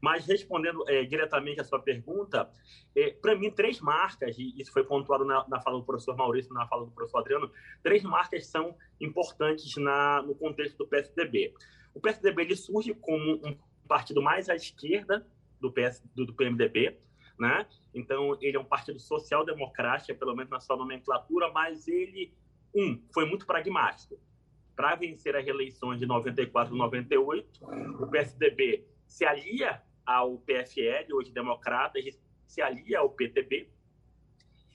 Mas 0.00 0.26
respondendo 0.26 0.84
é, 0.88 1.04
diretamente 1.04 1.60
à 1.60 1.64
sua 1.64 1.80
pergunta, 1.80 2.50
é, 2.94 3.10
para 3.10 3.34
mim, 3.36 3.50
três 3.50 3.80
marcas, 3.80 4.38
e 4.38 4.54
isso 4.60 4.72
foi 4.72 4.84
pontuado 4.84 5.24
na, 5.24 5.46
na, 5.48 5.60
fala 5.60 5.78
do 5.78 5.84
professor 5.84 6.16
Maurício, 6.16 6.52
na 6.54 6.66
fala 6.66 6.84
do 6.84 6.90
professor 6.90 7.18
Adriano, 7.18 7.50
três 7.82 8.02
marcas 8.02 8.46
são 8.46 8.76
importantes 9.00 9.76
na, 9.76 10.22
no 10.22 10.34
contexto 10.34 10.76
do 10.78 10.86
PSDB. 10.86 11.54
O 11.94 12.00
PSDB 12.00 12.42
ele 12.42 12.56
surge 12.56 12.94
como 12.94 13.40
um 13.44 13.56
partido 13.88 14.22
mais 14.22 14.48
à 14.48 14.54
esquerda 14.54 15.26
do, 15.60 15.72
PS, 15.72 16.02
do, 16.14 16.26
do 16.26 16.34
PMDB, 16.34 16.98
né? 17.38 17.66
Então, 17.94 18.36
ele 18.40 18.56
é 18.56 18.60
um 18.60 18.64
partido 18.64 18.98
social-democrático, 18.98 20.18
pelo 20.18 20.34
menos 20.34 20.50
na 20.50 20.60
sua 20.60 20.76
nomenclatura, 20.76 21.50
mas 21.52 21.88
ele, 21.88 22.32
um, 22.74 23.00
foi 23.12 23.24
muito 23.24 23.46
pragmático 23.46 24.18
para 24.78 24.94
vencer 24.94 25.34
as 25.34 25.44
reeleições 25.44 25.98
de 25.98 26.06
94 26.06 26.72
e 26.72 26.78
98, 26.78 27.66
o 28.00 28.06
PSDB 28.06 28.86
se 29.08 29.24
alia 29.24 29.82
ao 30.06 30.38
PFL, 30.38 31.12
hoje 31.14 31.32
democrata, 31.32 31.98
se 32.46 32.62
alia 32.62 33.00
ao 33.00 33.10
PTB, 33.10 33.68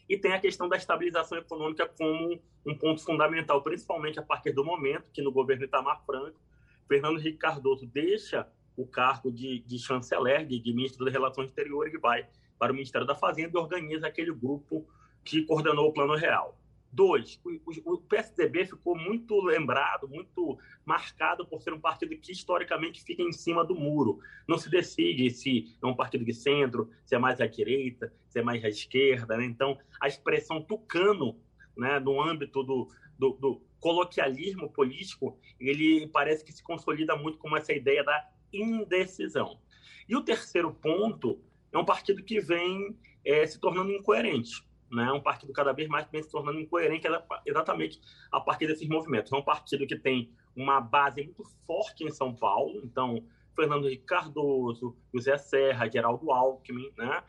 e 0.10 0.18
tem 0.18 0.34
a 0.34 0.42
questão 0.42 0.68
da 0.68 0.76
estabilização 0.76 1.38
econômica 1.38 1.88
como 1.88 2.38
um 2.66 2.78
ponto 2.78 3.02
fundamental, 3.02 3.64
principalmente 3.64 4.20
a 4.20 4.22
partir 4.22 4.52
do 4.52 4.66
momento 4.66 5.10
que 5.10 5.22
no 5.22 5.32
governo 5.32 5.64
Itamar 5.64 6.06
Franco, 6.06 6.38
Fernando 6.86 7.18
Henrique 7.18 7.38
Cardoso 7.38 7.88
deixa 7.88 8.46
o 8.76 8.86
cargo 8.86 9.32
de, 9.32 9.60
de 9.60 9.80
chanceler, 9.80 10.46
de, 10.46 10.60
de 10.60 10.74
ministro 10.74 11.06
das 11.06 11.14
Relações 11.14 11.48
Exteriores, 11.48 11.94
e 11.94 11.98
vai 11.98 12.28
para 12.60 12.74
o 12.74 12.76
Ministério 12.76 13.08
da 13.08 13.16
Fazenda 13.16 13.58
e 13.58 13.58
organiza 13.58 14.08
aquele 14.08 14.34
grupo 14.34 14.86
que 15.24 15.44
coordenou 15.44 15.88
o 15.88 15.94
Plano 15.94 16.16
Real. 16.16 16.60
Dois, 16.94 17.42
o, 17.44 17.98
PSDB 17.98 18.68
ficou 18.68 18.96
muito 18.96 19.42
lembrado, 19.42 20.08
muito 20.08 20.60
marcado 20.86 21.44
por 21.44 21.60
ser 21.60 21.74
um 21.74 21.80
partido 21.80 22.16
que 22.16 22.32
historicamente 22.32 23.04
fica 23.04 23.24
em 23.24 23.32
cima 23.32 23.66
do 23.66 23.74
muro. 23.74 24.20
Não 24.48 24.60
se 24.60 24.70
decide 24.70 25.32
se 25.32 25.76
é 25.82 25.88
um 25.88 25.96
partido 25.96 26.24
de 26.24 26.36
centro, 26.36 26.92
se 27.04 27.16
é 27.16 27.18
mais 27.18 27.42
à 27.42 27.48
direita, 27.48 28.14
se 28.30 28.38
é 28.38 28.44
mais 28.44 28.64
à 28.64 28.70
esquerda. 28.70 29.36
Né? 29.38 29.46
Então, 29.46 29.76
a 30.00 30.08
expressão 30.08 30.62
tucano, 30.62 31.36
né, 31.76 32.00
no 32.00 32.22
âmbito 32.22 32.62
do, 32.62 32.88
do, 33.18 33.32
do 33.32 33.62
coloquialismo 33.80 34.70
político, 34.70 35.36
ele 35.60 36.08
parece 36.10 36.46
que 36.46 36.54
se 36.54 36.62
consolida 36.62 37.16
muito 37.16 37.40
com 37.40 37.58
essa 37.58 37.74
ideia 37.74 38.04
da 38.04 38.30
indecisão. 38.54 39.60
E 40.08 40.16
o 40.16 40.22
terceiro 40.22 40.72
ponto 40.72 41.42
é 41.72 41.78
um 41.80 41.86
partido 41.86 42.24
que 42.24 42.40
vem 42.40 42.96
é, 43.26 43.48
se 43.48 43.60
tornando 43.60 43.92
incoerente 43.92 44.64
né, 44.94 45.12
um 45.12 45.22
partido 45.22 45.52
cada 45.52 45.74
vez 45.74 45.88
mais 45.88 46.08
vem 46.12 46.22
se 46.22 46.30
tornando 46.30 46.60
incoerente 46.60 47.08
exatamente 47.46 48.00
a 48.32 48.40
partir 48.40 48.68
desses 48.68 48.88
movimentos. 48.88 49.32
É 49.32 49.36
um 49.36 49.44
partido 49.44 49.88
que 49.88 49.96
tem 49.96 50.32
uma 50.56 50.80
base 50.80 51.24
muito 51.24 51.44
forte 51.66 52.04
em 52.04 52.12
São 52.12 52.34
Paulo, 52.34 52.82
então 52.84 53.24
Fernando 53.56 53.88
Henrique 53.88 54.06
Cardoso, 54.06 54.96
José 55.14 55.38
Serra, 55.38 55.90
Geraldo 55.90 56.32
Alckmin, 56.32 56.92
né, 56.98 57.24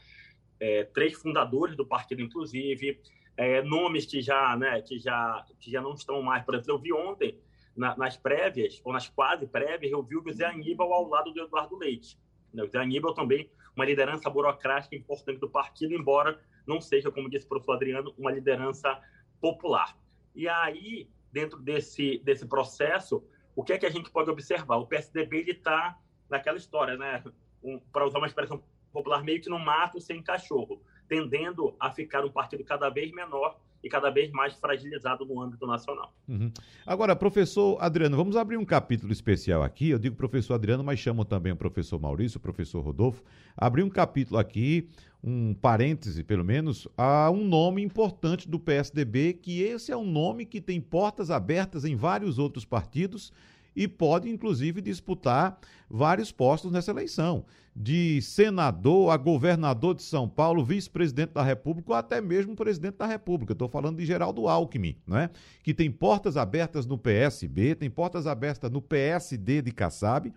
é, 0.61 0.85
três 0.85 1.14
fundadores 1.14 1.76
do 1.76 1.87
partido, 1.87 2.23
inclusive, 2.23 3.00
é, 3.37 3.62
nomes 3.62 4.06
que 4.06 4.21
já, 4.21 4.56
né, 4.56 4.80
que, 4.83 4.99
já, 4.99 5.44
que 5.61 5.71
já 5.71 5.80
não 5.80 5.94
estão 5.94 6.23
mais. 6.23 6.44
Por 6.44 6.54
exemplo, 6.54 6.73
eu 6.73 6.78
vi 6.78 6.92
ontem, 6.92 7.38
na, 7.76 7.97
nas 7.97 8.16
prévias, 8.16 8.80
ou 8.85 8.92
nas 8.92 9.09
quase 9.09 9.47
prévias, 9.47 9.90
eu 9.90 10.02
vi 10.02 10.16
o 10.16 10.23
José 10.23 10.44
Aníbal 10.44 10.92
ao 10.92 11.09
lado 11.09 11.33
do 11.33 11.40
Eduardo 11.40 11.76
Leite. 11.76 12.18
Né, 12.52 12.62
o 12.62 12.66
José 12.66 12.78
Aníbal 12.78 13.14
também 13.14 13.50
uma 13.75 13.85
liderança 13.85 14.31
burocrática 14.31 14.95
importante 14.95 15.38
do 15.38 15.49
partido, 15.49 15.95
embora 15.95 16.40
não 16.66 16.81
seja, 16.81 17.11
como 17.11 17.28
disse 17.28 17.47
o 17.47 17.49
professor 17.49 17.75
Adriano, 17.75 18.14
uma 18.16 18.31
liderança 18.31 19.00
popular. 19.40 19.97
E 20.35 20.49
aí, 20.49 21.09
dentro 21.33 21.59
desse, 21.59 22.19
desse 22.19 22.47
processo, 22.47 23.25
o 23.54 23.62
que 23.62 23.73
é 23.73 23.78
que 23.78 23.87
a 23.87 23.90
gente 23.90 24.11
pode 24.11 24.31
observar? 24.31 24.76
O 24.76 24.87
PSDB 24.87 25.45
está 25.49 25.99
naquela 26.28 26.57
história, 26.57 26.97
né? 26.97 27.23
Um, 27.62 27.78
Para 27.93 28.07
usar 28.07 28.19
uma 28.19 28.26
expressão 28.26 28.62
popular, 28.93 29.23
meio 29.23 29.40
que 29.40 29.50
no 29.50 29.59
mato 29.59 30.00
sem 30.00 30.23
cachorro, 30.23 30.83
tendendo 31.09 31.76
a 31.78 31.90
ficar 31.90 32.25
um 32.25 32.31
partido 32.31 32.64
cada 32.64 32.88
vez 32.88 33.11
menor 33.12 33.61
e 33.84 33.88
cada 33.88 34.08
vez 34.08 34.30
mais 34.32 34.54
fragilizado 34.54 35.26
no 35.26 35.40
âmbito 35.40 35.66
nacional. 35.66 36.14
Uhum. 36.26 36.50
Agora, 36.86 37.14
professor 37.14 37.76
Adriano, 37.78 38.16
vamos 38.16 38.34
abrir 38.34 38.56
um 38.56 38.64
capítulo 38.64 39.12
especial 39.12 39.62
aqui. 39.62 39.90
Eu 39.90 39.98
digo 39.98 40.16
professor 40.16 40.54
Adriano, 40.54 40.82
mas 40.82 40.98
chamo 40.98 41.22
também 41.22 41.52
o 41.52 41.56
professor 41.56 42.00
Maurício, 42.00 42.38
o 42.38 42.40
professor 42.40 42.80
Rodolfo. 42.80 43.22
Abrir 43.54 43.82
um 43.82 43.90
capítulo 43.90 44.40
aqui, 44.40 44.88
um 45.22 45.52
parêntese 45.52 46.24
pelo 46.24 46.44
menos, 46.44 46.88
a 46.96 47.30
um 47.30 47.44
nome 47.46 47.82
importante 47.82 48.48
do 48.48 48.58
PSDB, 48.58 49.34
que 49.34 49.62
esse 49.62 49.92
é 49.92 49.96
um 49.96 50.06
nome 50.06 50.46
que 50.46 50.62
tem 50.62 50.80
portas 50.80 51.30
abertas 51.30 51.84
em 51.84 51.94
vários 51.94 52.38
outros 52.38 52.64
partidos 52.64 53.32
e 53.75 53.88
pode, 53.88 54.28
inclusive, 54.28 54.81
disputar 54.81 55.59
vários 55.88 56.31
postos 56.31 56.71
nessa 56.71 56.90
eleição. 56.90 57.45
De 57.75 58.23
senador 58.23 59.11
a 59.11 59.16
governador 59.16 59.95
de 59.95 60.02
São 60.02 60.28
Paulo, 60.28 60.64
vice-presidente 60.64 61.33
da 61.33 61.43
República 61.43 61.90
ou 61.90 61.97
até 61.97 62.21
mesmo 62.21 62.54
presidente 62.54 62.99
da 62.99 63.07
República. 63.07 63.52
Estou 63.52 63.69
falando 63.69 63.99
de 63.99 64.07
Geraldo 64.07 64.47
Alckmin, 64.47 64.97
né? 65.07 65.31
que 65.62 65.75
tem 65.75 65.90
portas 65.90 66.37
abertas 66.37 66.87
no 66.87 66.97
PSB, 66.97 67.75
tem 67.75 67.90
portas 67.90 68.26
abertas 68.26 68.71
no 68.71 68.81
PSD 68.81 69.61
de 69.61 69.73
Kassab 69.73 70.33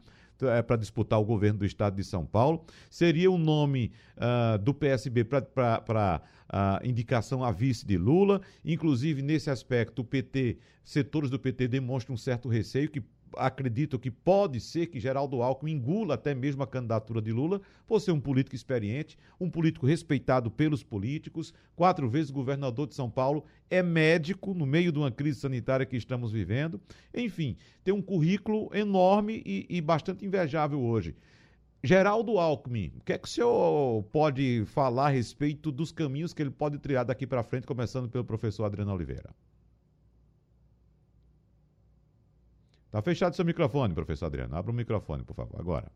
é, 0.46 0.62
para 0.62 0.76
disputar 0.76 1.20
o 1.20 1.26
governo 1.26 1.60
do 1.60 1.66
estado 1.66 1.96
de 1.96 2.04
São 2.04 2.26
Paulo. 2.26 2.64
Seria 2.90 3.30
o 3.32 3.38
nome 3.38 3.92
uh, 4.18 4.58
do 4.60 4.74
PSB 4.74 5.24
para 5.24 6.22
uh, 6.48 6.88
indicação 6.88 7.44
a 7.44 7.52
vice 7.52 7.86
de 7.86 7.98
Lula. 7.98 8.42
Inclusive, 8.64 9.22
nesse 9.22 9.50
aspecto, 9.50 10.02
o 10.02 10.06
PT, 10.06 10.58
setores 10.84 11.30
do 11.30 11.40
PT 11.40 11.68
demonstram 11.68 12.14
um 12.14 12.18
certo 12.18 12.48
receio 12.48 12.90
que 12.90 13.02
acredito 13.36 14.00
que 14.00 14.10
pode 14.10 14.60
ser 14.60 14.88
que 14.88 15.00
Geraldo 15.00 15.42
Alckmin 15.42 15.74
engula 15.74 16.16
até 16.16 16.34
mesmo 16.34 16.64
a 16.64 16.68
candidatura 16.68 17.22
de 17.22 17.32
Lula, 17.32 17.62
por 17.86 18.00
ser 18.00 18.12
um 18.12 18.20
político 18.20 18.56
experiente, 18.56 19.18
um 19.40 19.50
político 19.50 19.86
respeitado 19.86 20.50
pelos 20.50 20.84
políticos, 20.84 21.54
quatro 21.76 22.10
vezes 22.10 22.32
governador 22.32 22.88
de 22.88 22.96
São 22.96 23.10
Paulo, 23.10 23.44
é 23.70 23.84
médico 23.84 24.54
no 24.54 24.66
meio 24.66 24.92
de 24.92 25.00
uma 25.00 25.12
crise 25.12 25.40
sanitária 25.40 25.86
que 25.86 25.98
estamos 25.98 26.32
vivendo. 26.32 26.80
Enfim, 27.14 27.58
tem 27.84 27.94
um 27.94 28.02
currículo 28.02 28.70
enorme 28.74 29.42
e, 29.46 29.66
e 29.70 29.82
bastante 29.82 30.26
invejável 30.26 30.82
hoje. 30.82 31.16
Geraldo 31.84 32.40
Alckmin, 32.40 32.92
o 32.98 33.04
que 33.04 33.14
é 33.14 33.18
que 33.18 33.28
o 33.28 33.32
senhor 33.32 34.04
pode 34.12 34.66
falar 34.66 35.08
a 35.08 35.10
respeito 35.10 35.72
dos 35.72 35.92
caminhos 35.92 36.34
que 36.34 36.42
ele 36.42 36.50
pode 36.50 36.80
trilhar 36.80 37.06
daqui 37.06 37.28
para 37.28 37.44
frente, 37.44 37.68
começando 37.68 38.10
pelo 38.10 38.26
professor 38.26 38.66
Adriano 38.66 38.94
Oliveira? 38.94 39.30
Tá 42.92 43.02
fechado 43.02 43.36
seu 43.36 43.44
microfone, 43.44 43.94
professor 43.94 44.28
Adriano. 44.28 44.56
Abra 44.56 44.72
o 44.72 44.76
microfone, 44.76 45.24
por 45.24 45.36
favor, 45.36 45.60
agora. 45.60 45.92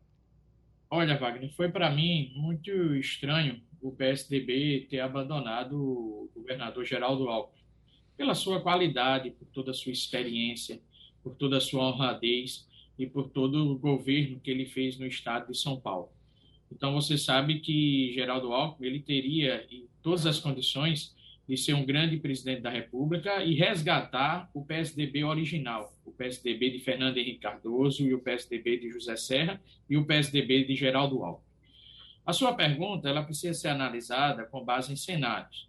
Olha, 0.90 1.16
Wagner, 1.16 1.50
foi 1.54 1.70
para 1.70 1.90
mim 1.90 2.32
muito 2.36 2.70
estranho 2.96 3.62
o 3.80 3.90
PSDB 3.90 4.86
ter 4.90 5.00
abandonado 5.00 5.74
o 5.74 6.30
governador 6.34 6.84
Geraldo 6.84 7.28
Alckmin, 7.28 7.62
pela 8.16 8.34
sua 8.34 8.60
qualidade, 8.60 9.30
por 9.30 9.46
toda 9.48 9.70
a 9.70 9.74
sua 9.74 9.90
experiência, 9.90 10.80
por 11.22 11.34
toda 11.34 11.56
a 11.56 11.60
sua 11.60 11.88
honradez 11.88 12.68
e 12.98 13.06
por 13.06 13.30
todo 13.30 13.72
o 13.72 13.78
governo 13.78 14.38
que 14.38 14.50
ele 14.50 14.66
fez 14.66 14.98
no 14.98 15.06
estado 15.06 15.50
de 15.50 15.58
São 15.58 15.80
Paulo. 15.80 16.10
Então 16.70 16.92
você 16.92 17.16
sabe 17.16 17.60
que 17.60 18.12
Geraldo 18.14 18.52
Alckmin 18.52 18.86
ele 18.86 19.00
teria 19.00 19.66
em 19.70 19.86
todas 20.02 20.26
as 20.26 20.38
condições 20.38 21.14
de 21.48 21.56
ser 21.56 21.74
um 21.74 21.84
grande 21.84 22.16
presidente 22.16 22.62
da 22.62 22.70
República 22.70 23.42
e 23.44 23.54
resgatar 23.54 24.48
o 24.54 24.64
PSDB 24.64 25.24
original, 25.24 25.92
o 26.04 26.12
PSDB 26.12 26.70
de 26.70 26.78
Fernando 26.78 27.18
Henrique 27.18 27.40
Cardoso 27.40 28.06
e 28.06 28.14
o 28.14 28.20
PSDB 28.20 28.78
de 28.78 28.90
José 28.90 29.16
Serra 29.16 29.60
e 29.88 29.96
o 29.96 30.04
PSDB 30.04 30.64
de 30.64 30.76
Geraldo 30.76 31.24
Alckmin. 31.24 31.44
A 32.24 32.32
sua 32.32 32.54
pergunta 32.54 33.08
ela 33.08 33.24
precisa 33.24 33.58
ser 33.58 33.68
analisada 33.68 34.44
com 34.44 34.64
base 34.64 34.92
em 34.92 34.96
cenários. 34.96 35.68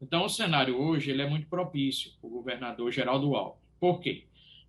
Então, 0.00 0.24
o 0.24 0.28
cenário 0.28 0.80
hoje 0.80 1.10
ele 1.10 1.22
é 1.22 1.28
muito 1.28 1.48
propício 1.48 2.12
para 2.20 2.28
o 2.28 2.30
governador 2.30 2.92
Geraldo 2.92 3.34
Alckmin. 3.34 3.60
Por 3.80 4.00
quê? 4.00 4.27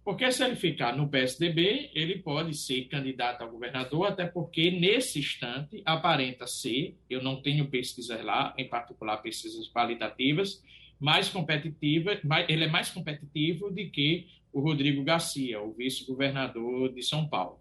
Porque 0.09 0.31
se 0.31 0.43
ele 0.43 0.55
ficar 0.55 0.97
no 0.97 1.07
PSDB, 1.07 1.91
ele 1.93 2.17
pode 2.17 2.57
ser 2.57 2.85
candidato 2.85 3.43
a 3.43 3.45
governador, 3.45 4.07
até 4.07 4.25
porque 4.25 4.71
nesse 4.71 5.19
instante 5.19 5.83
aparenta 5.85 6.47
ser, 6.47 6.97
eu 7.07 7.21
não 7.21 7.43
tenho 7.43 7.67
pesquisas 7.67 8.25
lá, 8.25 8.55
em 8.57 8.67
particular 8.67 9.17
pesquisas 9.17 9.71
qualitativas, 9.71 10.63
mais 10.99 11.29
competitiva, 11.29 12.19
ele 12.47 12.63
é 12.63 12.67
mais 12.67 12.89
competitivo 12.89 13.69
do 13.69 13.87
que 13.91 14.25
o 14.51 14.61
Rodrigo 14.61 15.03
Garcia, 15.03 15.61
o 15.61 15.73
vice-governador 15.73 16.91
de 16.91 17.03
São 17.03 17.29
Paulo. 17.29 17.59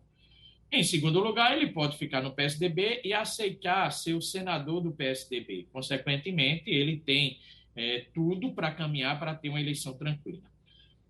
Em 0.72 0.82
segundo 0.82 1.20
lugar, 1.20 1.54
ele 1.54 1.66
pode 1.66 1.98
ficar 1.98 2.22
no 2.22 2.32
PSDB 2.34 3.02
e 3.04 3.12
aceitar 3.12 3.90
ser 3.90 4.14
o 4.14 4.22
senador 4.22 4.80
do 4.80 4.90
PSDB. 4.90 5.68
Consequentemente, 5.70 6.70
ele 6.70 6.96
tem 6.96 7.38
é, 7.76 8.06
tudo 8.14 8.54
para 8.54 8.70
caminhar 8.70 9.18
para 9.18 9.34
ter 9.34 9.50
uma 9.50 9.60
eleição 9.60 9.92
tranquila. 9.92 10.48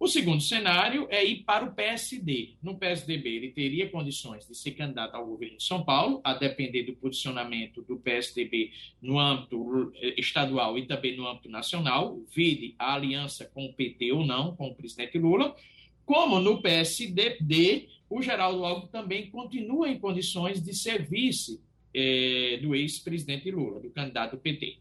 O 0.00 0.06
segundo 0.06 0.40
cenário 0.40 1.08
é 1.10 1.24
ir 1.24 1.42
para 1.42 1.64
o 1.64 1.74
PSD. 1.74 2.54
No 2.62 2.78
PSDB, 2.78 3.30
ele 3.30 3.50
teria 3.50 3.90
condições 3.90 4.46
de 4.46 4.56
ser 4.56 4.70
candidato 4.72 5.16
ao 5.16 5.26
governo 5.26 5.56
de 5.56 5.64
São 5.64 5.82
Paulo, 5.82 6.20
a 6.22 6.34
depender 6.34 6.84
do 6.84 6.92
posicionamento 6.92 7.82
do 7.82 7.96
PSDB 7.96 8.70
no 9.02 9.18
âmbito 9.18 9.92
eh, 9.96 10.14
estadual 10.16 10.78
e 10.78 10.86
também 10.86 11.16
no 11.16 11.26
âmbito 11.26 11.48
nacional, 11.48 12.16
vide 12.32 12.76
a 12.78 12.94
aliança 12.94 13.44
com 13.52 13.66
o 13.66 13.72
PT 13.72 14.12
ou 14.12 14.24
não, 14.24 14.54
com 14.54 14.68
o 14.68 14.74
presidente 14.74 15.18
Lula. 15.18 15.56
Como 16.06 16.38
no 16.38 16.62
PSD, 16.62 17.88
o 18.08 18.22
Geraldo 18.22 18.64
Alckmin 18.64 18.92
também 18.92 19.30
continua 19.30 19.88
em 19.88 19.98
condições 19.98 20.62
de 20.62 20.74
ser 20.74 21.08
vice 21.08 21.60
eh, 21.92 22.60
do 22.62 22.72
ex-presidente 22.72 23.50
Lula, 23.50 23.80
do 23.80 23.90
candidato 23.90 24.36
PT. 24.36 24.76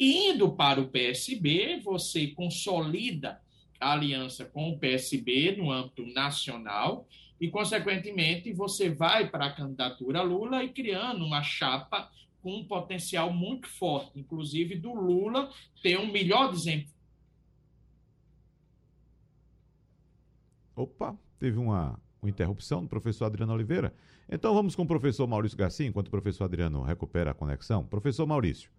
Indo 0.00 0.50
para 0.52 0.80
o 0.80 0.88
PSB, 0.88 1.78
você 1.84 2.28
consolida 2.28 3.38
aliança 3.80 4.44
com 4.44 4.70
o 4.70 4.78
PSB 4.78 5.56
no 5.56 5.70
âmbito 5.70 6.06
nacional 6.06 7.06
e, 7.40 7.48
consequentemente, 7.48 8.52
você 8.52 8.88
vai 8.88 9.28
para 9.28 9.46
a 9.46 9.52
candidatura 9.52 10.22
Lula 10.22 10.64
e 10.64 10.70
criando 10.70 11.24
uma 11.24 11.42
chapa 11.42 12.10
com 12.42 12.58
um 12.58 12.64
potencial 12.64 13.32
muito 13.32 13.68
forte, 13.68 14.18
inclusive 14.18 14.76
do 14.76 14.94
Lula 14.94 15.50
ter 15.82 15.98
um 15.98 16.10
melhor 16.10 16.50
desempenho. 16.52 16.94
Opa, 20.74 21.16
teve 21.38 21.58
uma, 21.58 21.98
uma 22.20 22.28
interrupção 22.28 22.82
do 22.82 22.88
professor 22.88 23.24
Adriano 23.24 23.52
Oliveira. 23.52 23.94
Então 24.28 24.54
vamos 24.54 24.74
com 24.74 24.82
o 24.82 24.86
professor 24.86 25.26
Maurício 25.26 25.56
Garcia, 25.56 25.86
enquanto 25.86 26.08
o 26.08 26.10
professor 26.10 26.44
Adriano 26.44 26.82
recupera 26.82 27.30
a 27.30 27.34
conexão. 27.34 27.84
Professor 27.84 28.26
Maurício. 28.26 28.70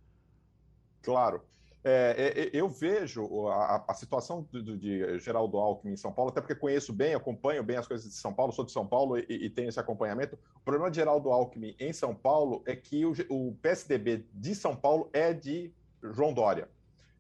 Claro. 1.02 1.42
É, 1.90 2.16
é, 2.18 2.42
é, 2.42 2.50
eu 2.52 2.68
vejo 2.68 3.48
a, 3.48 3.86
a 3.88 3.94
situação 3.94 4.46
de, 4.52 4.78
de, 4.78 5.20
Geraldo 5.20 5.58
Alckmin 5.58 5.94
em 5.94 5.96
São 5.96 6.12
Paulo, 6.12 6.32
até 6.32 6.42
porque 6.42 6.54
conheço 6.54 6.92
bem, 6.92 7.16
acompanho 7.16 7.64
bem 7.64 7.78
as 7.78 7.88
coisas 7.88 8.10
de 8.10 8.18
São 8.18 8.34
Paulo, 8.34 8.52
sou 8.52 8.66
de 8.66 8.74
São 8.74 8.86
Paulo 8.86 9.18
e, 9.18 9.26
e 9.30 9.50
tenho 9.50 9.70
esse 9.70 9.80
acompanhamento. 9.80 10.38
O 10.58 10.60
problema 10.66 10.92
de 10.92 10.98
Geraldo 10.98 11.32
Alckmin 11.32 11.78
em 11.80 11.94
São 11.94 12.14
Paulo 12.14 12.62
é 12.66 12.76
que 12.76 13.06
o, 13.06 13.14
o 13.30 13.56
PSDB 13.62 14.26
de 14.34 14.54
São 14.54 14.76
Paulo 14.76 15.10
é 15.14 15.32
de 15.32 15.72
João 16.04 16.34
Dória. 16.34 16.68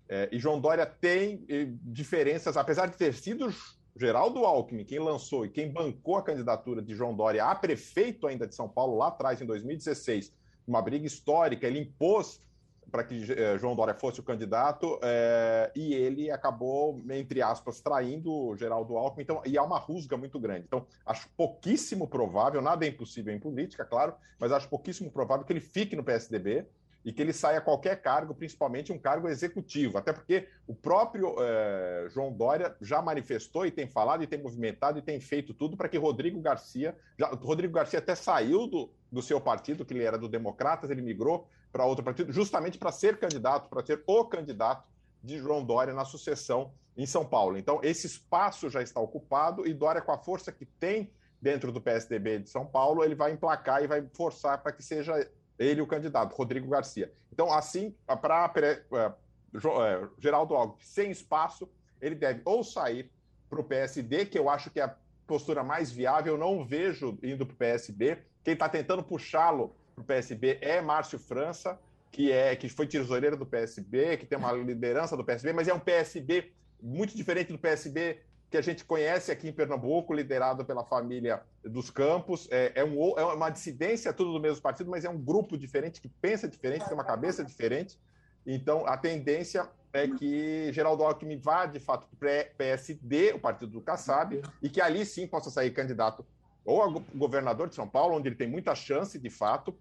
É, 0.09 0.27
e 0.33 0.37
João 0.37 0.59
Dória 0.59 0.85
tem 0.85 1.45
diferenças, 1.83 2.57
apesar 2.57 2.87
de 2.87 2.97
ter 2.97 3.13
sido 3.13 3.49
Geraldo 3.95 4.43
Alckmin 4.45 4.83
quem 4.83 4.99
lançou 4.99 5.45
e 5.45 5.49
quem 5.49 5.71
bancou 5.71 6.17
a 6.17 6.23
candidatura 6.23 6.81
de 6.81 6.93
João 6.93 7.15
Dória 7.15 7.45
a 7.45 7.55
prefeito 7.55 8.27
ainda 8.27 8.45
de 8.45 8.53
São 8.53 8.67
Paulo 8.67 8.97
lá 8.97 9.07
atrás, 9.07 9.41
em 9.41 9.45
2016, 9.45 10.33
uma 10.67 10.81
briga 10.81 11.07
histórica, 11.07 11.65
ele 11.65 11.79
impôs 11.79 12.45
para 12.91 13.03
que 13.03 13.31
eh, 13.31 13.57
João 13.57 13.75
Dória 13.75 13.93
fosse 13.93 14.19
o 14.19 14.23
candidato 14.23 14.99
é, 15.03 15.71
e 15.75 15.93
ele 15.93 16.31
acabou, 16.31 17.01
entre 17.09 17.41
aspas, 17.41 17.81
traindo 17.81 18.55
Geraldo 18.55 18.97
Alckmin. 18.97 19.23
Então, 19.23 19.41
e 19.45 19.57
há 19.57 19.63
uma 19.63 19.77
rusga 19.77 20.15
muito 20.17 20.39
grande. 20.39 20.65
Então, 20.67 20.85
acho 21.05 21.29
pouquíssimo 21.35 22.07
provável, 22.07 22.61
nada 22.61 22.85
é 22.85 22.89
impossível 22.89 23.33
em 23.33 23.39
política, 23.39 23.83
claro, 23.85 24.13
mas 24.39 24.51
acho 24.51 24.69
pouquíssimo 24.69 25.11
provável 25.11 25.45
que 25.45 25.53
ele 25.53 25.61
fique 25.61 25.95
no 25.95 26.03
PSDB 26.03 26.65
e 27.07 27.13
que 27.13 27.21
ele 27.21 27.31
saia 27.31 27.59
a 27.59 27.61
qualquer 27.61 28.01
cargo, 28.01 28.35
principalmente 28.35 28.91
um 28.91 28.99
cargo 28.99 29.29
executivo. 29.29 29.97
Até 29.97 30.11
porque 30.11 30.49
o 30.67 30.75
próprio 30.75 31.37
é, 31.39 32.05
João 32.09 32.33
Dória 32.33 32.75
já 32.81 33.01
manifestou 33.01 33.65
e 33.65 33.71
tem 33.71 33.87
falado 33.87 34.25
e 34.25 34.27
tem 34.27 34.43
movimentado 34.43 34.99
e 34.99 35.01
tem 35.01 35.17
feito 35.17 35.53
tudo 35.53 35.77
para 35.77 35.87
que 35.87 35.97
Rodrigo 35.97 36.41
Garcia. 36.41 36.97
Já, 37.17 37.27
Rodrigo 37.27 37.73
Garcia 37.73 37.99
até 37.99 38.13
saiu 38.13 38.67
do, 38.67 38.91
do 39.09 39.21
seu 39.21 39.39
partido, 39.39 39.85
que 39.85 39.93
ele 39.93 40.03
era 40.03 40.17
do 40.17 40.27
Democratas, 40.27 40.89
ele 40.89 41.01
migrou 41.01 41.47
para 41.71 41.85
outro 41.85 42.03
partido, 42.03 42.33
justamente 42.33 42.77
para 42.77 42.91
ser 42.91 43.17
candidato, 43.17 43.69
para 43.69 43.85
ser 43.85 44.03
o 44.05 44.25
candidato 44.25 44.85
de 45.23 45.37
João 45.37 45.63
Dória 45.63 45.93
na 45.93 46.03
sucessão 46.03 46.73
em 46.97 47.05
São 47.05 47.25
Paulo. 47.25 47.57
Então, 47.57 47.79
esse 47.83 48.05
espaço 48.05 48.69
já 48.69 48.81
está 48.81 48.99
ocupado 48.99 49.65
e 49.65 49.73
Dória, 49.73 50.01
com 50.01 50.11
a 50.11 50.17
força 50.17 50.51
que 50.51 50.65
tem 50.65 51.09
dentro 51.41 51.71
do 51.71 51.79
PSDB 51.79 52.39
de 52.39 52.49
São 52.49 52.65
Paulo, 52.65 53.01
ele 53.01 53.15
vai 53.15 53.31
emplacar 53.31 53.81
e 53.81 53.87
vai 53.87 54.05
forçar 54.11 54.61
para 54.61 54.73
que 54.73 54.83
seja 54.83 55.25
ele 55.57 55.81
o 55.81 55.87
candidato, 55.87 56.35
Rodrigo 56.35 56.69
Garcia. 56.69 57.11
Então, 57.31 57.51
assim, 57.51 57.95
para 58.21 58.51
é, 58.57 58.81
é, 58.95 60.07
Geraldo 60.19 60.55
Alckmin, 60.55 60.83
sem 60.83 61.11
espaço, 61.11 61.69
ele 62.01 62.15
deve 62.15 62.41
ou 62.45 62.63
sair 62.63 63.11
para 63.49 63.59
o 63.59 63.63
PSD, 63.63 64.25
que 64.25 64.37
eu 64.37 64.49
acho 64.49 64.69
que 64.69 64.79
é 64.79 64.83
a 64.83 64.95
postura 65.25 65.63
mais 65.63 65.91
viável, 65.91 66.33
eu 66.33 66.39
não 66.39 66.65
vejo 66.65 67.17
indo 67.23 67.45
para 67.45 67.53
o 67.53 67.57
PSB. 67.57 68.19
Quem 68.43 68.53
está 68.53 68.69
tentando 68.69 69.03
puxá-lo 69.03 69.75
para 69.95 70.01
o 70.01 70.05
PSB 70.05 70.57
é 70.61 70.81
Márcio 70.81 71.19
França, 71.19 71.79
que 72.11 72.31
é 72.31 72.55
que 72.55 72.69
foi 72.69 72.87
tesoureiro 72.87 73.37
do 73.37 73.45
PSB, 73.45 74.17
que 74.17 74.25
tem 74.25 74.37
uma 74.37 74.51
liderança 74.51 75.17
do 75.17 75.23
PSB, 75.23 75.53
mas 75.53 75.67
é 75.67 75.73
um 75.73 75.79
PSB 75.79 76.51
muito 76.81 77.15
diferente 77.15 77.51
do 77.51 77.59
PSB 77.59 78.19
que 78.49 78.57
a 78.57 78.61
gente 78.61 78.85
conhece 78.85 79.31
aqui 79.31 79.49
em 79.49 79.53
Pernambuco, 79.53 80.13
liderado 80.13 80.63
pela 80.63 80.83
família 80.83 81.41
dos 81.63 81.89
Campos. 81.89 82.47
É, 82.49 82.71
é, 82.75 82.83
um, 82.83 83.17
é 83.17 83.25
uma 83.25 83.49
dissidência, 83.49 84.13
tudo 84.13 84.31
do 84.31 84.39
mesmo 84.39 84.61
partido, 84.61 84.89
mas 84.89 85.03
é 85.03 85.09
um 85.09 85.17
grupo 85.17 85.57
diferente, 85.57 85.99
que 85.99 86.07
pensa 86.07 86.47
diferente, 86.47 86.85
tem 86.85 86.93
uma 86.93 87.03
cabeça 87.03 87.43
diferente. 87.43 87.99
Então, 88.45 88.87
a 88.87 88.95
tendência 88.95 89.67
é 89.91 90.07
que 90.07 90.71
Geraldo 90.71 91.03
Alckmin 91.03 91.37
vá, 91.37 91.65
de 91.65 91.79
fato, 91.79 92.07
para 92.17 92.47
o 92.51 92.55
PSD, 92.57 93.33
o 93.33 93.39
partido 93.39 93.71
do 93.71 93.81
Kassab, 93.81 94.41
e 94.61 94.69
que 94.69 94.79
ali 94.79 95.05
sim 95.05 95.27
possa 95.27 95.49
sair 95.49 95.71
candidato 95.71 96.25
ou 96.63 96.83
a 96.83 96.87
governador 97.15 97.69
de 97.69 97.75
São 97.75 97.87
Paulo, 97.87 98.15
onde 98.15 98.27
ele 98.27 98.35
tem 98.35 98.47
muita 98.47 98.75
chance, 98.75 99.17
de 99.17 99.29
fato, 99.29 99.73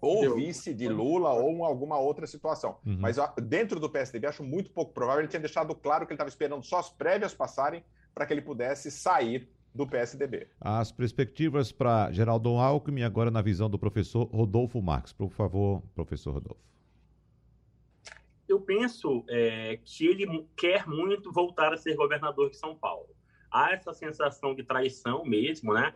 ou 0.00 0.34
vice 0.34 0.74
de 0.74 0.88
Lula 0.88 1.30
ou 1.30 1.64
alguma 1.64 1.98
outra 1.98 2.26
situação. 2.26 2.78
Uhum. 2.84 2.96
Mas 2.98 3.16
dentro 3.42 3.78
do 3.78 3.88
PSDB 3.88 4.26
acho 4.26 4.42
muito 4.42 4.70
pouco 4.70 4.92
provável. 4.92 5.20
Ele 5.20 5.28
tinha 5.28 5.40
deixado 5.40 5.74
claro 5.74 6.06
que 6.06 6.12
ele 6.12 6.16
estava 6.16 6.28
esperando 6.28 6.64
só 6.64 6.78
as 6.78 6.90
prévias 6.90 7.32
passarem 7.32 7.84
para 8.14 8.26
que 8.26 8.32
ele 8.32 8.42
pudesse 8.42 8.90
sair 8.90 9.48
do 9.74 9.86
PSDB. 9.86 10.48
As 10.60 10.92
perspectivas 10.92 11.72
para 11.72 12.12
Geraldo 12.12 12.50
Alckmin 12.50 13.02
agora 13.02 13.30
na 13.30 13.40
visão 13.40 13.70
do 13.70 13.78
professor 13.78 14.24
Rodolfo 14.24 14.80
Marques. 14.82 15.12
Por 15.12 15.30
favor, 15.30 15.82
professor 15.94 16.32
Rodolfo. 16.34 16.60
Eu 18.46 18.60
penso 18.60 19.24
é, 19.28 19.78
que 19.82 20.06
ele 20.06 20.46
quer 20.56 20.86
muito 20.86 21.32
voltar 21.32 21.72
a 21.72 21.76
ser 21.76 21.94
governador 21.94 22.50
de 22.50 22.56
São 22.58 22.76
Paulo. 22.76 23.08
Há 23.50 23.72
essa 23.72 23.94
sensação 23.94 24.54
de 24.54 24.62
traição 24.62 25.24
mesmo, 25.24 25.72
né? 25.72 25.94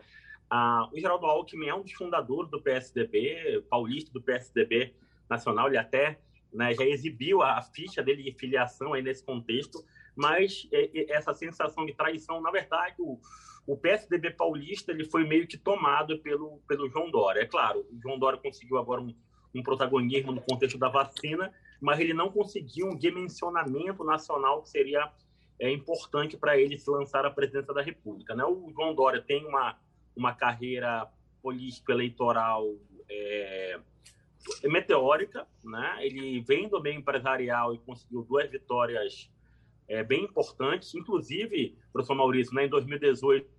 Ah, 0.49 0.89
o 0.91 0.99
Geraldo 0.99 1.25
Alckmin 1.25 1.67
é 1.67 1.75
um 1.75 1.81
dos 1.81 1.91
fundadores 1.91 2.49
do 2.49 2.61
PSDB, 2.61 3.63
paulista 3.69 4.11
do 4.11 4.21
PSDB 4.21 4.95
nacional, 5.29 5.67
ele 5.67 5.77
até 5.77 6.19
né, 6.53 6.73
já 6.73 6.85
exibiu 6.85 7.41
a, 7.41 7.61
ficha 7.61 8.01
dele 8.01 8.23
de 8.23 8.31
filiação 8.31 8.93
aí 8.93 9.01
nesse 9.01 9.23
contexto, 9.23 9.83
mas 10.17 10.67
é, 10.71 10.89
é, 10.99 11.11
essa 11.11 11.33
sensação 11.33 11.85
de 11.85 11.93
traição, 11.93 12.41
na 12.41 12.49
verdade, 12.49 12.95
o, 12.97 13.19
o, 13.67 13.77
PSDB 13.77 14.31
paulista 14.31 14.91
ele 14.91 15.05
foi 15.05 15.25
meio 15.25 15.47
que 15.47 15.57
tomado 15.57 16.19
pelo, 16.19 16.59
pelo 16.67 16.89
João 16.89 17.11
Dória. 17.11 17.41
É 17.41 17.45
claro, 17.45 17.85
o 17.91 18.01
João 18.01 18.17
Dória 18.17 18.39
conseguiu 18.39 18.79
agora 18.79 18.99
um, 18.99 19.15
um 19.53 19.61
protagonismo 19.61 20.31
no 20.31 20.41
contexto 20.41 20.79
da 20.79 20.89
vacina, 20.89 21.53
mas 21.79 21.99
ele 21.99 22.15
não 22.15 22.31
conseguiu 22.31 22.87
um 22.87 22.97
dimensionamento 22.97 24.03
nacional 24.03 24.63
que 24.63 24.69
seria 24.69 25.11
é 25.59 25.71
importante 25.71 26.37
para 26.37 26.57
ele 26.57 26.77
se 26.77 26.89
lançar 26.89 27.25
à 27.25 27.31
presidência 27.31 27.73
da 27.73 27.81
República. 27.81 28.35
Né? 28.35 28.43
O 28.43 28.71
João 28.71 28.93
Dória 28.93 29.21
tem 29.21 29.45
uma, 29.45 29.75
uma 30.15 30.33
carreira 30.33 31.07
político-eleitoral 31.41 32.75
é, 33.09 33.79
meteórica, 34.65 35.47
né? 35.63 35.97
ele 36.01 36.41
vem 36.41 36.69
do 36.69 36.79
meio 36.79 36.99
empresarial 36.99 37.73
e 37.73 37.79
conseguiu 37.79 38.21
duas 38.21 38.49
vitórias 38.51 39.31
é, 39.87 40.03
bem 40.03 40.25
importantes, 40.25 40.93
inclusive, 40.93 41.77
professor 41.93 42.15
Maurício, 42.15 42.53
né, 42.53 42.65
em 42.65 42.69
2018, 42.69 43.57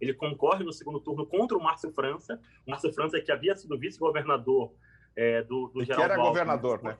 ele 0.00 0.14
concorre 0.14 0.64
no 0.64 0.72
segundo 0.72 1.00
turno 1.00 1.26
contra 1.26 1.56
o 1.56 1.62
Márcio 1.62 1.92
França, 1.92 2.40
o 2.66 2.70
Márcio 2.70 2.92
França 2.92 3.20
que 3.20 3.32
havia 3.32 3.56
sido 3.56 3.78
vice-governador 3.78 4.72
é, 5.16 5.42
do, 5.42 5.68
do 5.68 5.84
Geraldo 5.84 6.06
que 6.06 6.12
era 6.12 6.14
Alckmin, 6.14 6.28
governador, 6.28 6.82
né? 6.82 6.98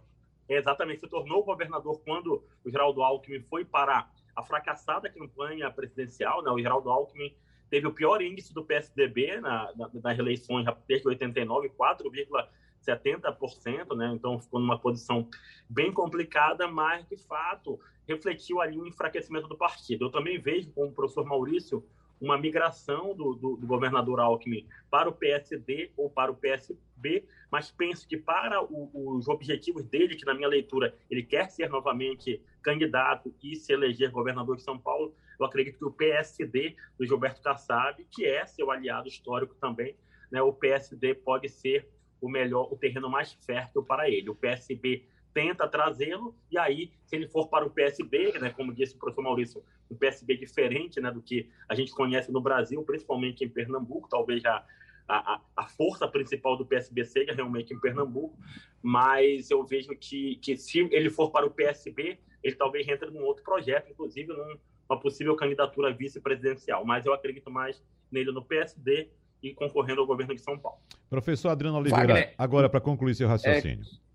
Exatamente, 0.49 1.01
se 1.01 1.09
tornou 1.09 1.45
governador 1.45 2.01
quando 2.05 2.43
o 2.65 2.71
Geraldo 2.71 3.03
Alckmin 3.03 3.43
foi 3.43 3.65
para 3.65 4.09
a 4.35 4.43
fracassada 4.43 5.09
campanha 5.11 5.71
presidencial, 5.71 6.43
né? 6.43 6.51
O 6.51 6.59
Geraldo 6.59 6.91
Alckmin 6.91 7.33
teve 7.71 7.87
o 7.87 7.93
pior 7.93 8.23
índice 8.23 8.55
do 8.55 8.65
PSDB 8.65 9.41
na, 9.41 9.71
na, 9.77 9.91
nas 10.03 10.19
eleições 10.19 10.67
desde 10.87 11.07
89, 11.07 11.69
4,70%, 11.71 13.97
né? 13.97 14.11
Então 14.15 14.41
ficou 14.41 14.59
numa 14.59 14.79
posição 14.79 15.29
bem 15.69 15.93
complicada, 15.93 16.67
mas 16.67 17.07
de 17.07 17.19
fato 17.19 17.79
refletiu 18.09 18.61
ali 18.61 18.81
um 18.81 18.87
enfraquecimento 18.87 19.47
do 19.47 19.57
partido. 19.57 20.07
Eu 20.07 20.11
também 20.11 20.41
vejo, 20.41 20.73
como 20.73 20.89
o 20.89 20.93
professor 20.93 21.25
Maurício, 21.27 21.85
uma 22.21 22.39
migração 22.39 23.15
do, 23.15 23.35
do, 23.35 23.57
do, 23.57 23.67
governador 23.67 24.19
Alckmin 24.19 24.67
para 24.91 25.09
o 25.09 25.13
PSD 25.13 25.93
ou 25.97 26.11
para 26.11 26.33
o 26.33 26.35
PSB, 26.35 27.25
mas 27.51 27.71
penso 27.71 28.09
que 28.09 28.17
para 28.17 28.61
o, 28.61 28.91
os 29.17 29.29
objetivos 29.29 29.85
dele, 29.85 30.17
que 30.17 30.25
na 30.25 30.35
minha 30.35 30.49
leitura 30.49 30.97
ele 31.09 31.23
quer 31.23 31.49
ser 31.51 31.69
novamente 31.69 32.43
candidato 32.61 33.33
e 33.43 33.55
se 33.55 33.73
eleger 33.73 34.11
governador 34.11 34.57
de 34.57 34.63
São 34.63 34.79
Paulo, 34.79 35.15
eu 35.39 35.47
acredito 35.47 35.79
que 35.79 35.85
o 35.85 35.93
PSD 35.93 36.75
do 36.99 37.07
Gilberto 37.07 37.41
Kassab, 37.41 38.05
que 38.11 38.27
é 38.27 38.45
seu 38.47 38.71
aliado 38.71 39.07
histórico 39.07 39.55
também, 39.55 39.97
né, 40.31 40.43
o 40.43 40.53
PSD 40.53 41.15
pode 41.15 41.49
ser 41.49 41.89
o 42.21 42.29
melhor, 42.29 42.73
o 42.73 42.77
terreno 42.77 43.09
mais 43.09 43.33
fértil 43.33 43.85
para 43.85 44.11
ele. 44.11 44.29
O 44.29 44.35
PSB 44.35 45.07
tenta 45.33 45.69
trazê-lo, 45.69 46.35
e 46.51 46.59
aí, 46.59 46.91
se 47.05 47.17
ele 47.17 47.29
for 47.29 47.49
para 47.49 47.65
o 47.65 47.71
PSB, 47.71 48.39
né, 48.39 48.51
como 48.51 48.73
disse 48.73 48.95
o 48.95 48.99
professor 48.99 49.23
Maurício, 49.23 49.63
um 49.91 49.97
PSB 49.97 50.37
diferente 50.37 51.01
né, 51.01 51.11
do 51.11 51.23
que 51.23 51.49
a 51.69 51.75
gente 51.75 51.93
conhece 51.93 52.31
no 52.31 52.41
Brasil, 52.41 52.83
principalmente 52.83 53.45
em 53.45 53.49
Pernambuco, 53.49 54.09
talvez 54.09 54.45
a, 54.45 54.65
a, 55.09 55.41
a 55.57 55.67
força 55.67 56.07
principal 56.07 56.57
do 56.57 56.67
PSB 56.67 57.05
seja 57.05 57.33
realmente 57.33 57.73
em 57.73 57.81
Pernambuco, 57.81 58.39
mas 58.83 59.51
eu 59.51 59.65
vejo 59.65 59.91
que, 59.97 60.37
que 60.37 60.57
se 60.57 60.81
ele 60.93 61.11
for 61.11 61.31
para 61.31 61.47
o 61.47 61.51
PSB, 61.51 62.19
ele 62.43 62.57
talvez 62.57 62.87
entre 62.87 63.11
num 63.11 63.23
outro 63.23 63.43
projeto, 63.43 63.91
inclusive 63.91 64.33
numa 64.33 65.01
possível 65.01 65.35
candidatura 65.35 65.93
vice-presidencial, 65.93 66.85
mas 66.85 67.07
eu 67.07 67.13
acredito 67.13 67.51
mais 67.51 67.83
nele 68.11 68.33
no 68.33 68.45
PSD 68.45 69.09
e 69.43 69.55
concorrendo 69.55 70.01
ao 70.01 70.07
governo 70.07 70.35
de 70.35 70.41
São 70.41 70.59
Paulo. 70.59 70.79
Professor 71.09 71.51
Adriano 71.51 71.79
Oliveira, 71.79 72.07
Wagner, 72.07 72.35
agora 72.37 72.69
para 72.69 72.81
concluir 72.81 73.15
seu 73.15 73.29
raciocínio. 73.29 73.85
É 73.85 74.08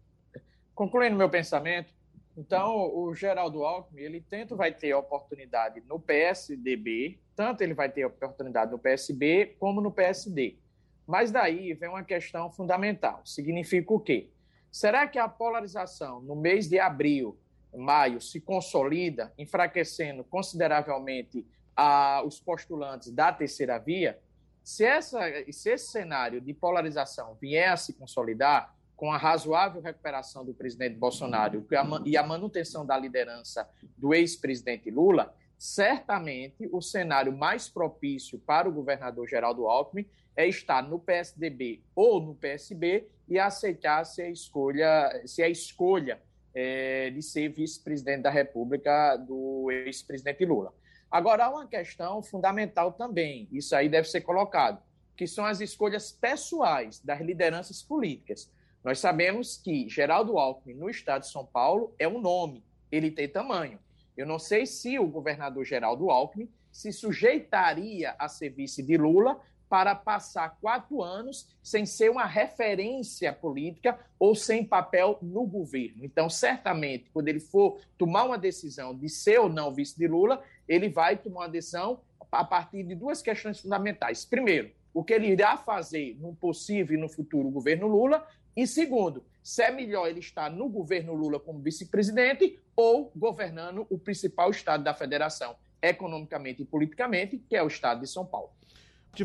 concluindo 0.75 1.15
meu 1.15 1.29
pensamento, 1.29 1.93
então 2.35 2.91
o 2.95 3.13
Geraldo 3.13 3.63
Alckmin, 3.63 4.01
ele 4.01 4.21
tanto 4.21 4.55
vai 4.55 4.73
ter 4.73 4.93
oportunidade 4.93 5.81
no 5.81 5.99
PSDB, 5.99 7.19
tanto 7.35 7.61
ele 7.61 7.73
vai 7.73 7.89
ter 7.89 8.05
oportunidade 8.05 8.71
no 8.71 8.79
PSB 8.79 9.55
como 9.59 9.79
no 9.81 9.91
PSD. 9.91 10.57
Mas 11.05 11.31
daí 11.31 11.73
vem 11.73 11.89
uma 11.89 12.03
questão 12.03 12.49
fundamental. 12.49 13.21
Significa 13.23 13.93
o 13.93 13.99
quê? 13.99 14.29
Será 14.71 15.07
que 15.07 15.19
a 15.19 15.27
polarização 15.27 16.21
no 16.21 16.35
mês 16.35 16.67
de 16.67 16.79
abril, 16.79 17.37
maio, 17.75 18.19
se 18.19 18.41
consolida, 18.41 19.31
enfraquecendo 19.37 20.23
consideravelmente 20.23 21.45
a, 21.75 22.23
os 22.25 22.39
postulantes 22.39 23.11
da 23.11 23.31
terceira 23.31 23.77
via? 23.77 24.19
Se, 24.63 24.83
essa, 24.83 25.19
se 25.51 25.69
esse 25.69 25.91
cenário 25.91 26.41
de 26.41 26.53
polarização 26.53 27.35
vier 27.39 27.69
a 27.69 27.77
se 27.77 27.93
consolidar, 27.93 28.73
com 28.95 29.11
a 29.11 29.17
razoável 29.17 29.81
recuperação 29.81 30.45
do 30.45 30.53
presidente 30.53 30.95
Bolsonaro 30.95 31.65
e 32.05 32.15
a 32.15 32.23
manutenção 32.23 32.85
da 32.85 32.97
liderança 32.97 33.67
do 33.97 34.13
ex-presidente 34.13 34.89
Lula, 34.89 35.35
certamente 35.57 36.67
o 36.71 36.81
cenário 36.81 37.31
mais 37.31 37.69
propício 37.69 38.39
para 38.39 38.67
o 38.67 38.71
governador 38.71 39.27
Geraldo 39.27 39.67
Alckmin 39.67 40.05
é 40.35 40.47
estar 40.47 40.81
no 40.81 40.99
PSDB 40.99 41.81
ou 41.95 42.19
no 42.19 42.35
PSB 42.35 43.07
e 43.27 43.39
aceitar 43.39 44.03
se 44.05 44.21
a 44.21 44.29
escolha, 44.29 45.23
se 45.25 45.41
a 45.41 45.49
escolha 45.49 46.21
é, 46.53 47.09
de 47.09 47.21
ser 47.21 47.49
vice-presidente 47.49 48.23
da 48.23 48.29
República 48.29 49.15
do 49.17 49.71
ex-presidente 49.71 50.45
Lula. 50.45 50.73
Agora, 51.09 51.45
há 51.45 51.49
uma 51.49 51.67
questão 51.67 52.21
fundamental 52.23 52.91
também, 52.91 53.47
isso 53.51 53.75
aí 53.75 53.87
deve 53.87 54.07
ser 54.07 54.21
colocado, 54.21 54.81
que 55.15 55.27
são 55.27 55.45
as 55.45 55.61
escolhas 55.61 56.11
pessoais 56.11 56.99
das 56.99 57.21
lideranças 57.21 57.83
políticas. 57.83 58.51
Nós 58.83 58.99
sabemos 58.99 59.55
que 59.57 59.87
Geraldo 59.87 60.37
Alckmin, 60.37 60.73
no 60.73 60.89
estado 60.89 61.21
de 61.21 61.29
São 61.29 61.45
Paulo, 61.45 61.95
é 61.97 62.07
um 62.07 62.19
nome, 62.19 62.63
ele 62.91 63.09
tem 63.09 63.29
tamanho. 63.29 63.79
Eu 64.15 64.27
não 64.27 64.37
sei 64.37 64.65
se 64.65 64.99
o 64.99 65.07
governador 65.07 65.63
Geraldo 65.63 66.09
Alckmin 66.09 66.49
se 66.71 66.91
sujeitaria 66.91 68.13
a 68.19 68.27
ser 68.27 68.49
vice 68.49 68.83
de 68.83 68.97
Lula 68.97 69.39
para 69.69 69.95
passar 69.95 70.57
quatro 70.61 71.01
anos 71.01 71.47
sem 71.63 71.85
ser 71.85 72.11
uma 72.11 72.25
referência 72.25 73.31
política 73.33 73.97
ou 74.19 74.35
sem 74.35 74.63
papel 74.63 75.17
no 75.21 75.47
governo. 75.47 76.03
Então, 76.03 76.29
certamente, 76.29 77.09
quando 77.11 77.29
ele 77.29 77.39
for 77.39 77.79
tomar 77.97 78.25
uma 78.25 78.37
decisão 78.37 78.95
de 78.95 79.09
ser 79.09 79.39
ou 79.39 79.49
não 79.49 79.73
vice 79.73 79.97
de 79.97 80.07
Lula, 80.07 80.43
ele 80.67 80.89
vai 80.89 81.17
tomar 81.17 81.41
uma 81.41 81.49
decisão 81.49 82.01
a 82.31 82.43
partir 82.43 82.83
de 82.83 82.93
duas 82.93 83.21
questões 83.21 83.59
fundamentais. 83.59 84.25
Primeiro, 84.25 84.71
o 84.93 85.03
que 85.03 85.13
ele 85.13 85.27
irá 85.27 85.57
fazer 85.57 86.15
no 86.19 86.35
possível 86.35 86.95
e 86.95 87.01
no 87.01 87.09
futuro 87.09 87.49
governo 87.49 87.87
Lula, 87.87 88.27
e 88.55 88.67
segundo, 88.67 89.23
se 89.41 89.63
é 89.63 89.71
melhor 89.71 90.07
ele 90.07 90.19
estar 90.19 90.49
no 90.49 90.69
governo 90.69 91.13
Lula 91.13 91.39
como 91.39 91.59
vice-presidente 91.59 92.59
ou 92.75 93.11
governando 93.15 93.85
o 93.89 93.97
principal 93.97 94.51
estado 94.51 94.83
da 94.83 94.93
federação, 94.93 95.55
economicamente 95.81 96.61
e 96.61 96.65
politicamente, 96.65 97.37
que 97.37 97.55
é 97.55 97.63
o 97.63 97.67
estado 97.67 98.01
de 98.01 98.07
São 98.07 98.25
Paulo. 98.25 98.49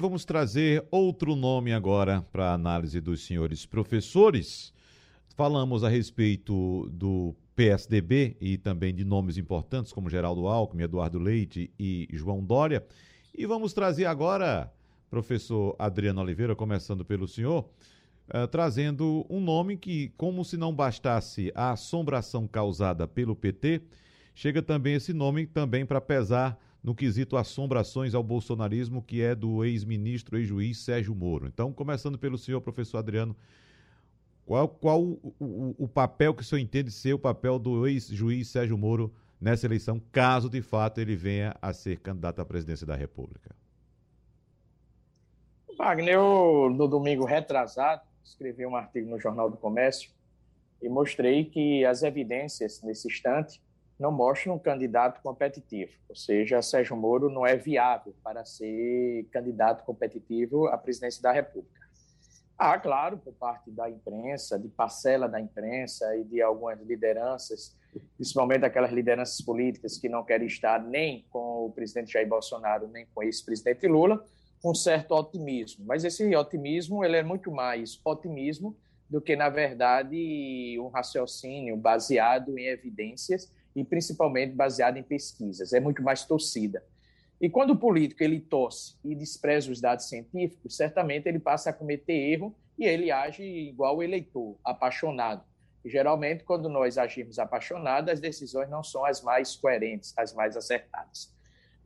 Vamos 0.00 0.24
trazer 0.24 0.86
outro 0.90 1.34
nome 1.34 1.72
agora 1.72 2.20
para 2.30 2.50
a 2.50 2.54
análise 2.54 3.00
dos 3.00 3.24
senhores 3.24 3.64
professores. 3.64 4.72
Falamos 5.34 5.82
a 5.82 5.88
respeito 5.88 6.90
do 6.90 7.34
PSDB 7.56 8.36
e 8.40 8.58
também 8.58 8.94
de 8.94 9.04
nomes 9.04 9.38
importantes 9.38 9.92
como 9.92 10.10
Geraldo 10.10 10.46
Alckmin, 10.46 10.82
Eduardo 10.82 11.18
Leite 11.18 11.72
e 11.78 12.06
João 12.12 12.44
Dória. 12.44 12.84
E 13.34 13.46
vamos 13.46 13.72
trazer 13.72 14.04
agora, 14.04 14.70
professor 15.08 15.74
Adriano 15.78 16.20
Oliveira, 16.20 16.54
começando 16.54 17.04
pelo 17.04 17.26
senhor, 17.26 17.68
uh, 18.28 18.46
trazendo 18.48 19.26
um 19.28 19.40
nome 19.40 19.76
que, 19.76 20.12
como 20.16 20.44
se 20.44 20.56
não 20.56 20.72
bastasse 20.72 21.52
a 21.54 21.72
assombração 21.72 22.46
causada 22.46 23.06
pelo 23.06 23.34
PT, 23.34 23.82
chega 24.34 24.62
também 24.62 24.94
esse 24.94 25.12
nome 25.12 25.46
também 25.46 25.84
para 25.84 26.00
pesar 26.00 26.58
no 26.82 26.94
quesito 26.94 27.36
assombrações 27.36 28.14
ao 28.14 28.22
bolsonarismo, 28.22 29.02
que 29.02 29.20
é 29.20 29.34
do 29.34 29.64
ex-ministro, 29.64 30.38
ex-juiz 30.38 30.78
Sérgio 30.78 31.14
Moro. 31.14 31.46
Então, 31.46 31.72
começando 31.72 32.18
pelo 32.18 32.38
senhor, 32.38 32.60
professor 32.60 32.98
Adriano, 32.98 33.36
qual, 34.46 34.68
qual 34.68 35.02
o, 35.02 35.34
o, 35.38 35.74
o 35.78 35.88
papel 35.88 36.32
que 36.32 36.42
o 36.42 36.44
senhor 36.44 36.60
entende 36.60 36.90
ser 36.90 37.12
o 37.12 37.18
papel 37.18 37.58
do 37.58 37.86
ex-juiz 37.86 38.48
Sérgio 38.48 38.78
Moro 38.78 39.12
nessa 39.40 39.66
eleição, 39.66 40.00
caso 40.10 40.48
de 40.48 40.62
fato 40.62 41.00
ele 41.00 41.14
venha 41.14 41.54
a 41.60 41.72
ser 41.72 41.98
candidato 41.98 42.40
à 42.40 42.44
presidência 42.44 42.86
da 42.86 42.96
República? 42.96 43.54
Wagner, 45.76 46.14
eu, 46.14 46.70
no 46.74 46.88
domingo 46.88 47.24
retrasado, 47.24 48.02
escrevi 48.28 48.66
um 48.66 48.76
artigo 48.76 49.08
no 49.08 49.18
Jornal 49.18 49.50
do 49.50 49.56
Comércio 49.56 50.10
e 50.80 50.88
mostrei 50.88 51.44
que 51.44 51.84
as 51.84 52.02
evidências 52.02 52.82
nesse 52.82 53.08
instante 53.08 53.60
não 53.98 54.12
mostram 54.12 54.54
um 54.54 54.58
candidato 54.58 55.20
competitivo, 55.22 55.92
ou 56.08 56.14
seja, 56.14 56.62
Sérgio 56.62 56.96
Moro 56.96 57.28
não 57.28 57.44
é 57.44 57.56
viável 57.56 58.14
para 58.22 58.44
ser 58.44 59.26
candidato 59.32 59.84
competitivo 59.84 60.68
à 60.68 60.78
presidência 60.78 61.20
da 61.20 61.32
República. 61.32 61.78
Há, 62.56 62.78
claro, 62.78 63.18
por 63.18 63.32
parte 63.34 63.70
da 63.70 63.88
imprensa, 63.88 64.58
de 64.58 64.68
parcela 64.68 65.28
da 65.28 65.40
imprensa 65.40 66.16
e 66.16 66.24
de 66.24 66.40
algumas 66.40 66.80
lideranças, 66.80 67.76
principalmente 68.16 68.64
aquelas 68.64 68.92
lideranças 68.92 69.40
políticas 69.40 69.96
que 69.96 70.08
não 70.08 70.24
querem 70.24 70.46
estar 70.46 70.80
nem 70.82 71.24
com 71.30 71.66
o 71.66 71.72
presidente 71.72 72.12
Jair 72.12 72.28
Bolsonaro, 72.28 72.88
nem 72.88 73.06
com 73.06 73.20
o 73.20 73.22
ex-presidente 73.22 73.86
Lula, 73.86 74.24
um 74.64 74.74
certo 74.74 75.12
otimismo. 75.12 75.84
Mas 75.86 76.04
esse 76.04 76.34
otimismo 76.34 77.04
ele 77.04 77.16
é 77.16 77.22
muito 77.22 77.50
mais 77.50 78.00
otimismo 78.04 78.76
do 79.08 79.20
que, 79.20 79.34
na 79.36 79.48
verdade, 79.48 80.78
um 80.80 80.88
raciocínio 80.88 81.76
baseado 81.76 82.58
em 82.58 82.66
evidências 82.66 83.52
e 83.74 83.84
principalmente 83.84 84.54
baseado 84.54 84.96
em 84.96 85.02
pesquisas. 85.02 85.72
É 85.72 85.80
muito 85.80 86.02
mais 86.02 86.24
torcida. 86.24 86.82
E 87.40 87.48
quando 87.48 87.70
o 87.70 87.78
político 87.78 88.22
ele 88.22 88.40
torce 88.40 88.96
e 89.04 89.14
despreza 89.14 89.70
os 89.70 89.80
dados 89.80 90.08
científicos, 90.08 90.76
certamente 90.76 91.28
ele 91.28 91.38
passa 91.38 91.70
a 91.70 91.72
cometer 91.72 92.12
erro 92.12 92.54
e 92.76 92.84
ele 92.84 93.10
age 93.10 93.42
igual 93.42 93.96
o 93.96 94.02
eleitor, 94.02 94.56
apaixonado. 94.64 95.44
E, 95.84 95.88
geralmente, 95.88 96.42
quando 96.42 96.68
nós 96.68 96.98
agimos 96.98 97.38
apaixonados, 97.38 98.12
as 98.12 98.20
decisões 98.20 98.68
não 98.68 98.82
são 98.82 99.04
as 99.04 99.22
mais 99.22 99.54
coerentes, 99.54 100.12
as 100.16 100.34
mais 100.34 100.56
acertadas. 100.56 101.32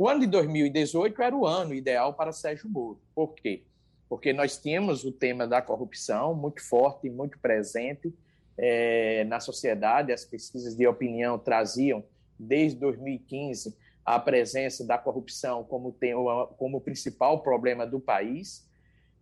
O 0.02 0.08
ano 0.08 0.18
de 0.18 0.26
2018 0.26 1.22
era 1.22 1.36
o 1.36 1.46
ano 1.46 1.72
ideal 1.72 2.12
para 2.12 2.32
Sérgio 2.32 2.68
Moro. 2.68 3.00
Por 3.14 3.36
quê? 3.36 3.62
Porque 4.08 4.32
nós 4.32 4.58
tínhamos 4.58 5.04
o 5.04 5.12
tema 5.12 5.46
da 5.46 5.62
corrupção 5.62 6.34
muito 6.34 6.60
forte, 6.60 7.08
muito 7.08 7.38
presente 7.38 8.12
é, 8.58 9.22
na 9.22 9.38
sociedade. 9.38 10.12
As 10.12 10.24
pesquisas 10.24 10.74
de 10.74 10.84
opinião 10.88 11.38
traziam, 11.38 12.02
desde 12.36 12.80
2015, 12.80 13.76
a 14.04 14.18
presença 14.18 14.84
da 14.84 14.98
corrupção 14.98 15.62
como, 15.62 15.92
tem, 15.92 16.14
como 16.58 16.80
principal 16.80 17.40
problema 17.40 17.86
do 17.86 18.00
país. 18.00 18.68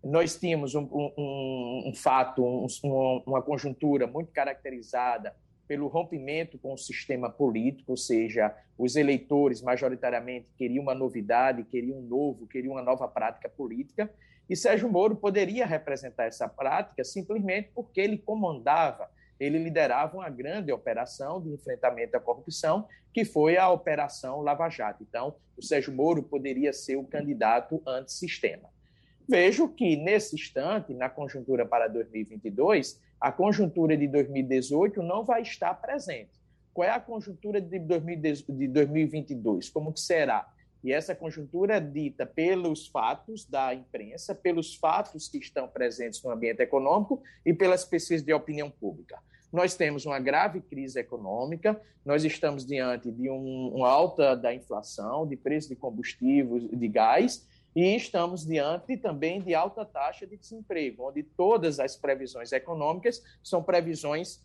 Nós 0.02 0.34
tínhamos 0.34 0.74
um, 0.74 0.88
um, 0.90 1.90
um 1.90 1.94
fato, 1.94 2.42
um, 2.42 2.66
uma 3.26 3.42
conjuntura 3.42 4.06
muito 4.06 4.32
caracterizada 4.32 5.36
pelo 5.70 5.86
rompimento 5.86 6.58
com 6.58 6.72
o 6.72 6.76
sistema 6.76 7.30
político, 7.30 7.92
ou 7.92 7.96
seja, 7.96 8.52
os 8.76 8.96
eleitores 8.96 9.62
majoritariamente 9.62 10.48
queriam 10.58 10.82
uma 10.82 10.96
novidade, 10.96 11.62
queriam 11.62 11.98
um 11.98 12.02
novo, 12.02 12.44
queriam 12.48 12.72
uma 12.72 12.82
nova 12.82 13.06
prática 13.06 13.48
política, 13.48 14.12
e 14.48 14.56
Sérgio 14.56 14.90
Moro 14.90 15.14
poderia 15.14 15.64
representar 15.64 16.24
essa 16.24 16.48
prática 16.48 17.04
simplesmente 17.04 17.70
porque 17.72 18.00
ele 18.00 18.18
comandava, 18.18 19.08
ele 19.38 19.58
liderava 19.58 20.16
uma 20.16 20.28
grande 20.28 20.72
operação 20.72 21.40
de 21.40 21.50
enfrentamento 21.50 22.16
à 22.16 22.20
corrupção, 22.20 22.88
que 23.14 23.24
foi 23.24 23.56
a 23.56 23.70
Operação 23.70 24.40
Lava 24.40 24.68
Jato. 24.68 25.04
Então, 25.08 25.36
o 25.56 25.62
Sérgio 25.62 25.94
Moro 25.94 26.20
poderia 26.20 26.72
ser 26.72 26.96
o 26.96 27.04
candidato 27.04 27.80
antissistema. 27.86 28.68
Vejo 29.28 29.68
que, 29.68 29.94
nesse 29.94 30.34
instante, 30.34 30.92
na 30.92 31.08
conjuntura 31.08 31.64
para 31.64 31.86
2022, 31.86 33.00
a 33.20 33.30
conjuntura 33.30 33.96
de 33.96 34.08
2018 34.08 35.02
não 35.02 35.24
vai 35.24 35.42
estar 35.42 35.74
presente. 35.74 36.40
Qual 36.72 36.88
é 36.88 36.90
a 36.90 37.00
conjuntura 37.00 37.60
de 37.60 37.78
2022? 37.78 39.68
Como 39.68 39.92
que 39.92 40.00
será? 40.00 40.48
E 40.82 40.92
essa 40.92 41.14
conjuntura 41.14 41.76
é 41.76 41.80
dita 41.80 42.24
pelos 42.24 42.86
fatos 42.86 43.44
da 43.44 43.74
imprensa, 43.74 44.34
pelos 44.34 44.74
fatos 44.74 45.28
que 45.28 45.36
estão 45.36 45.68
presentes 45.68 46.22
no 46.22 46.30
ambiente 46.30 46.62
econômico 46.62 47.22
e 47.44 47.52
pelas 47.52 47.84
pesquisas 47.84 48.24
de 48.24 48.32
opinião 48.32 48.70
pública. 48.70 49.18
Nós 49.52 49.74
temos 49.74 50.06
uma 50.06 50.18
grave 50.18 50.60
crise 50.60 50.98
econômica, 50.98 51.78
nós 52.04 52.24
estamos 52.24 52.64
diante 52.64 53.10
de 53.10 53.28
um, 53.28 53.74
uma 53.74 53.88
alta 53.88 54.34
da 54.34 54.54
inflação, 54.54 55.26
de 55.26 55.36
preço 55.36 55.68
de 55.68 55.76
combustíveis, 55.76 56.66
de 56.70 56.88
gás, 56.88 57.46
e 57.74 57.94
estamos 57.94 58.44
diante 58.44 58.96
também 58.96 59.40
de 59.40 59.54
alta 59.54 59.84
taxa 59.84 60.26
de 60.26 60.36
desemprego, 60.36 61.08
onde 61.08 61.22
todas 61.22 61.78
as 61.78 61.96
previsões 61.96 62.52
econômicas 62.52 63.22
são 63.42 63.62
previsões 63.62 64.42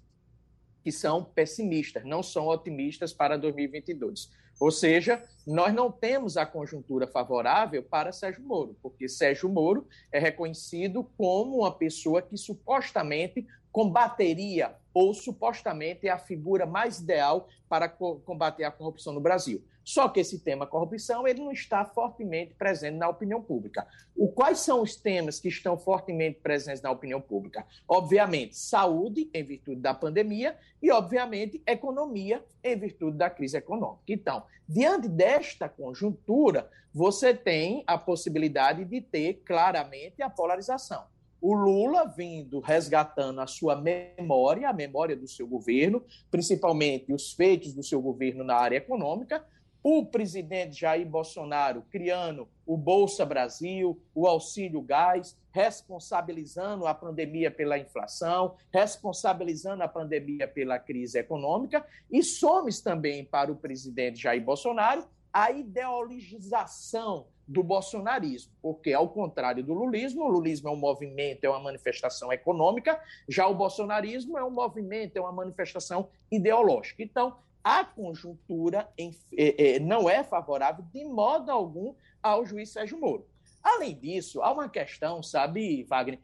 que 0.84 0.92
são 0.92 1.24
pessimistas, 1.24 2.06
não 2.06 2.22
são 2.22 2.48
otimistas 2.48 3.12
para 3.12 3.38
2022. 3.38 4.30
Ou 4.60 4.70
seja, 4.70 5.24
nós 5.46 5.74
não 5.74 5.92
temos 5.92 6.38
a 6.38 6.46
conjuntura 6.46 7.08
favorável 7.08 7.82
para 7.82 8.12
Sérgio 8.12 8.44
Moro, 8.44 8.78
porque 8.82 9.10
Sérgio 9.10 9.50
Moro 9.50 9.88
é 10.12 10.20
reconhecido 10.20 11.04
como 11.18 11.58
uma 11.62 11.72
pessoa 11.76 12.22
que 12.22 12.38
supostamente 12.38 13.46
combateria 13.72 14.76
ou 14.96 15.14
supostamente 15.14 16.08
é 16.08 16.10
a 16.10 16.18
figura 16.18 16.66
mais 16.66 17.00
ideal 17.00 17.50
para 17.68 17.90
combater 17.90 18.64
a 18.64 18.72
corrupção 18.72 19.12
no 19.12 19.20
Brasil. 19.20 19.62
Só 19.84 20.08
que 20.08 20.22
esse 20.22 20.40
tema 20.40 20.66
corrupção 20.66 21.28
ele 21.28 21.42
não 21.42 21.52
está 21.52 21.84
fortemente 21.84 22.56
presente 22.56 22.96
na 22.96 23.10
opinião 23.10 23.42
pública. 23.42 23.86
O, 24.16 24.30
quais 24.30 24.60
são 24.60 24.82
os 24.82 24.96
temas 24.96 25.38
que 25.38 25.50
estão 25.50 25.78
fortemente 25.78 26.40
presentes 26.40 26.82
na 26.82 26.90
opinião 26.90 27.20
pública? 27.20 27.68
Obviamente, 27.88 28.58
saúde, 28.58 29.30
em 29.34 29.44
virtude 29.44 29.82
da 29.82 29.94
pandemia, 29.94 30.58
e, 30.82 30.90
obviamente, 30.90 31.62
economia, 31.68 32.44
em 32.64 32.80
virtude 32.80 33.18
da 33.18 33.30
crise 33.30 33.58
econômica. 33.58 34.02
Então, 34.08 34.44
diante 34.68 35.10
desta 35.10 35.68
conjuntura, 35.68 36.72
você 36.92 37.34
tem 37.34 37.84
a 37.86 37.98
possibilidade 37.98 38.86
de 38.86 39.02
ter 39.02 39.44
claramente 39.46 40.22
a 40.24 40.30
polarização 40.30 41.04
o 41.48 41.54
Lula 41.54 42.08
vindo 42.08 42.60
resgatando 42.60 43.40
a 43.40 43.46
sua 43.46 43.76
memória, 43.76 44.68
a 44.68 44.74
memória 44.74 45.16
do 45.16 45.28
seu 45.28 45.46
governo, 45.46 46.04
principalmente 46.32 47.14
os 47.14 47.34
feitos 47.34 47.72
do 47.72 47.84
seu 47.84 48.02
governo 48.02 48.44
na 48.44 48.56
área 48.56 48.78
econômica, 48.78 49.46
o 49.84 50.04
presidente 50.04 50.80
Jair 50.80 51.08
Bolsonaro 51.08 51.84
criando 51.92 52.48
o 52.66 52.76
Bolsa 52.76 53.24
Brasil, 53.24 54.02
o 54.16 54.26
auxílio 54.26 54.82
gás, 54.82 55.38
responsabilizando 55.52 56.88
a 56.88 56.96
pandemia 56.96 57.52
pela 57.52 57.78
inflação, 57.78 58.56
responsabilizando 58.74 59.84
a 59.84 59.88
pandemia 59.88 60.48
pela 60.48 60.80
crise 60.80 61.20
econômica, 61.20 61.86
e 62.10 62.24
somos 62.24 62.82
também 62.82 63.24
para 63.24 63.52
o 63.52 63.56
presidente 63.56 64.20
Jair 64.20 64.44
Bolsonaro 64.44 65.06
a 65.32 65.52
ideologização 65.52 67.28
do 67.48 67.64
bolsonarismo, 67.64 68.52
porque, 68.62 68.92
ao 68.92 69.10
contrário 69.10 69.64
do 69.64 69.74
lulismo, 69.74 70.24
o 70.24 70.28
lulismo 70.28 70.70
é 70.70 70.72
um 70.72 70.78
movimento, 70.78 71.44
é 71.44 71.50
uma 71.50 71.60
manifestação 71.60 72.32
econômica, 72.34 73.00
já 73.30 73.48
o 73.48 73.54
bolsonarismo 73.54 74.38
é 74.38 74.44
um 74.44 74.50
movimento, 74.50 75.18
é 75.18 75.22
uma 75.22 75.32
manifestação 75.32 76.10
ideológica. 76.32 77.04
Então, 77.04 77.38
a 77.64 77.84
conjuntura 77.84 78.88
em, 78.98 79.12
é, 79.36 79.76
é, 79.76 79.80
não 79.80 80.10
é 80.10 80.24
favorável 80.24 80.86
de 80.94 81.04
modo 81.06 81.52
algum 81.52 81.96
ao 82.22 82.46
juiz 82.46 82.72
Sérgio 82.72 83.00
Moro. 83.00 83.28
Além 83.64 83.96
disso, 83.96 84.42
há 84.42 84.52
uma 84.52 84.70
questão, 84.70 85.24
sabe, 85.24 85.84
Wagner, 85.84 86.20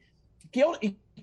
que, 0.51 0.59
eu, 0.59 0.73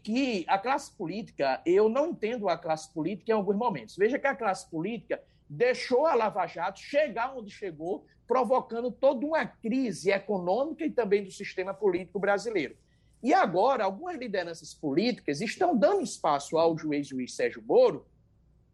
que 0.03 0.45
a 0.49 0.59
classe 0.59 0.93
política, 0.93 1.61
eu 1.65 1.89
não 1.89 2.09
entendo 2.09 2.49
a 2.49 2.57
classe 2.57 2.93
política 2.93 3.31
em 3.31 3.35
alguns 3.35 3.57
momentos. 3.57 3.97
Veja 3.97 4.19
que 4.19 4.27
a 4.27 4.35
classe 4.35 4.69
política 4.69 5.23
deixou 5.49 6.07
a 6.07 6.15
Lava 6.15 6.47
Jato 6.47 6.81
chegar 6.81 7.37
onde 7.37 7.51
chegou, 7.51 8.07
provocando 8.27 8.91
toda 8.91 9.25
uma 9.25 9.47
crise 9.47 10.11
econômica 10.11 10.85
e 10.85 10.91
também 10.91 11.25
do 11.25 11.31
sistema 11.31 11.73
político 11.73 12.19
brasileiro. 12.19 12.77
E 13.23 13.35
agora, 13.35 13.85
algumas 13.85 14.17
lideranças 14.17 14.75
políticas 14.75 15.41
estão 15.41 15.77
dando 15.77 16.03
espaço 16.03 16.59
ao 16.59 16.77
juiz, 16.77 17.09
juiz 17.09 17.35
Sérgio 17.35 17.63
Moro 17.63 18.07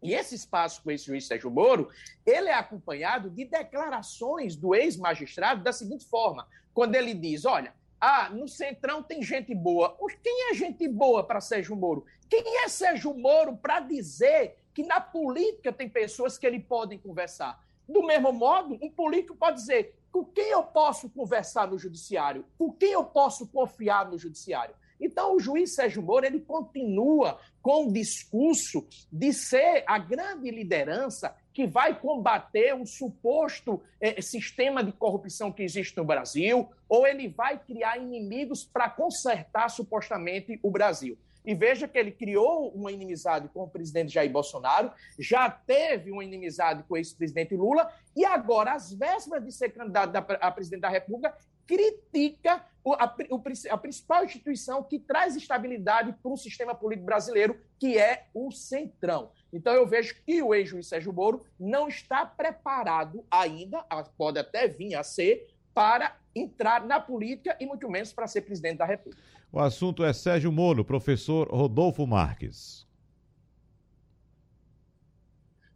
e 0.05 0.13
esse 0.13 0.35
espaço 0.35 0.83
com 0.83 0.91
esse 0.91 1.05
juiz 1.05 1.25
Sérgio 1.25 1.49
Moro, 1.49 1.89
ele 2.23 2.47
é 2.47 2.53
acompanhado 2.53 3.27
de 3.27 3.43
declarações 3.43 4.55
do 4.55 4.75
ex-magistrado 4.75 5.63
da 5.63 5.73
seguinte 5.73 6.05
forma, 6.05 6.47
quando 6.75 6.93
ele 6.93 7.15
diz, 7.15 7.43
olha, 7.43 7.73
ah, 7.99 8.29
no 8.29 8.47
Centrão 8.47 9.01
tem 9.01 9.23
gente 9.23 9.55
boa. 9.55 9.97
Quem 10.21 10.51
é 10.51 10.53
gente 10.53 10.87
boa 10.87 11.23
para 11.23 11.41
Sérgio 11.41 11.75
Moro? 11.75 12.05
Quem 12.29 12.63
é 12.63 12.67
Sérgio 12.67 13.15
Moro 13.15 13.57
para 13.57 13.79
dizer 13.79 14.57
que 14.75 14.83
na 14.83 14.99
política 14.99 15.71
tem 15.71 15.89
pessoas 15.89 16.37
que 16.37 16.45
ele 16.45 16.59
pode 16.59 16.97
conversar? 16.97 17.65
Do 17.87 18.05
mesmo 18.05 18.33
modo, 18.33 18.77
um 18.81 18.91
político 18.91 19.37
pode 19.37 19.57
dizer 19.57 19.95
com 20.11 20.25
quem 20.25 20.51
eu 20.51 20.63
posso 20.63 21.09
conversar 21.09 21.67
no 21.67 21.79
judiciário? 21.79 22.45
Com 22.57 22.71
quem 22.71 22.91
eu 22.91 23.03
posso 23.03 23.47
confiar 23.47 24.09
no 24.09 24.17
judiciário? 24.17 24.75
Então, 24.99 25.35
o 25.35 25.39
juiz 25.39 25.75
Sérgio 25.75 26.01
Moro 26.01 26.25
ele 26.25 26.39
continua 26.39 27.39
com 27.61 27.87
o 27.87 27.93
discurso 27.93 28.87
de 29.11 29.33
ser 29.33 29.83
a 29.85 29.97
grande 29.97 30.49
liderança 30.51 31.35
que 31.53 31.67
vai 31.67 31.99
combater 31.99 32.73
um 32.73 32.85
suposto 32.85 33.81
eh, 33.99 34.21
sistema 34.21 34.83
de 34.83 34.91
corrupção 34.91 35.51
que 35.51 35.63
existe 35.63 35.95
no 35.97 36.05
Brasil, 36.05 36.69
ou 36.87 37.05
ele 37.05 37.27
vai 37.27 37.57
criar 37.57 37.97
inimigos 37.97 38.63
para 38.63 38.89
consertar 38.89 39.69
supostamente 39.69 40.59
o 40.63 40.71
Brasil. 40.71 41.17
E 41.45 41.53
veja 41.53 41.87
que 41.87 41.97
ele 41.97 42.11
criou 42.11 42.69
uma 42.69 42.91
inimizade 42.91 43.47
com 43.49 43.63
o 43.63 43.69
presidente 43.69 44.13
Jair 44.13 44.31
Bolsonaro, 44.31 44.91
já 45.19 45.49
teve 45.49 46.11
uma 46.11 46.23
inimizade 46.23 46.83
com 46.83 46.95
o 46.95 46.97
ex-presidente 46.97 47.55
Lula, 47.55 47.91
e 48.15 48.25
agora, 48.25 48.73
às 48.73 48.93
vésperas 48.93 49.43
de 49.43 49.51
ser 49.51 49.69
candidato 49.69 50.15
a 50.15 50.51
presidente 50.51 50.81
da 50.81 50.89
República, 50.89 51.35
critica 51.67 52.63
a, 52.93 53.77
principal 53.77 54.23
instituição 54.23 54.83
que 54.83 54.99
traz 54.99 55.35
estabilidade 55.35 56.13
para 56.21 56.31
o 56.31 56.37
sistema 56.37 56.75
político 56.75 57.07
brasileiro, 57.07 57.59
que 57.79 57.97
é 57.97 58.27
o 58.33 58.51
Centrão. 58.51 59.31
Então, 59.51 59.73
eu 59.73 59.87
vejo 59.87 60.15
que 60.23 60.41
o 60.43 60.53
ex-juiz 60.53 60.87
Sérgio 60.87 61.11
Moro 61.11 61.43
não 61.59 61.87
está 61.87 62.25
preparado 62.25 63.25
ainda, 63.31 63.83
pode 64.17 64.37
até 64.37 64.67
vir 64.67 64.95
a 64.95 65.03
ser, 65.03 65.47
para 65.73 66.15
entrar 66.33 66.85
na 66.85 67.01
política 67.01 67.57
e 67.59 67.65
muito 67.65 67.89
menos 67.89 68.13
para 68.13 68.27
ser 68.27 68.41
presidente 68.41 68.77
da 68.77 68.85
República. 68.85 69.21
O 69.55 69.59
assunto 69.61 70.03
é 70.03 70.11
Sérgio 70.11 70.51
Moro, 70.51 70.83
professor 70.83 71.47
Rodolfo 71.47 72.05
Marques. 72.05 72.85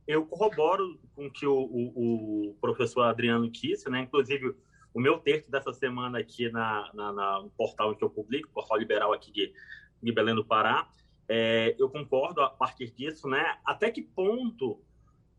Eu 0.06 0.26
corroboro 0.26 1.00
com 1.16 1.28
o 1.28 1.32
que 1.32 1.46
o, 1.48 1.54
o, 1.54 2.50
o 2.50 2.58
professor 2.60 3.04
Adriano 3.04 3.50
disse, 3.50 3.90
né? 3.90 4.02
Inclusive, 4.02 4.54
o 4.94 5.00
meu 5.00 5.18
texto 5.20 5.50
dessa 5.50 5.72
semana 5.72 6.20
aqui 6.20 6.52
na, 6.52 6.92
na, 6.94 7.14
na, 7.14 7.42
no 7.42 7.50
portal 7.52 7.96
que 7.96 8.04
eu 8.04 8.10
publico, 8.10 8.50
portal 8.50 8.78
liberal 8.78 9.14
aqui 9.14 9.32
de, 9.32 9.54
de 10.04 10.12
Belém 10.12 10.36
do 10.36 10.44
Pará, 10.44 10.90
é, 11.30 11.74
eu 11.80 11.90
concordo 11.90 12.42
a 12.42 12.50
partir 12.50 12.92
disso, 12.92 13.30
né? 13.30 13.60
Até 13.64 13.90
que 13.90 14.02
ponto 14.02 14.82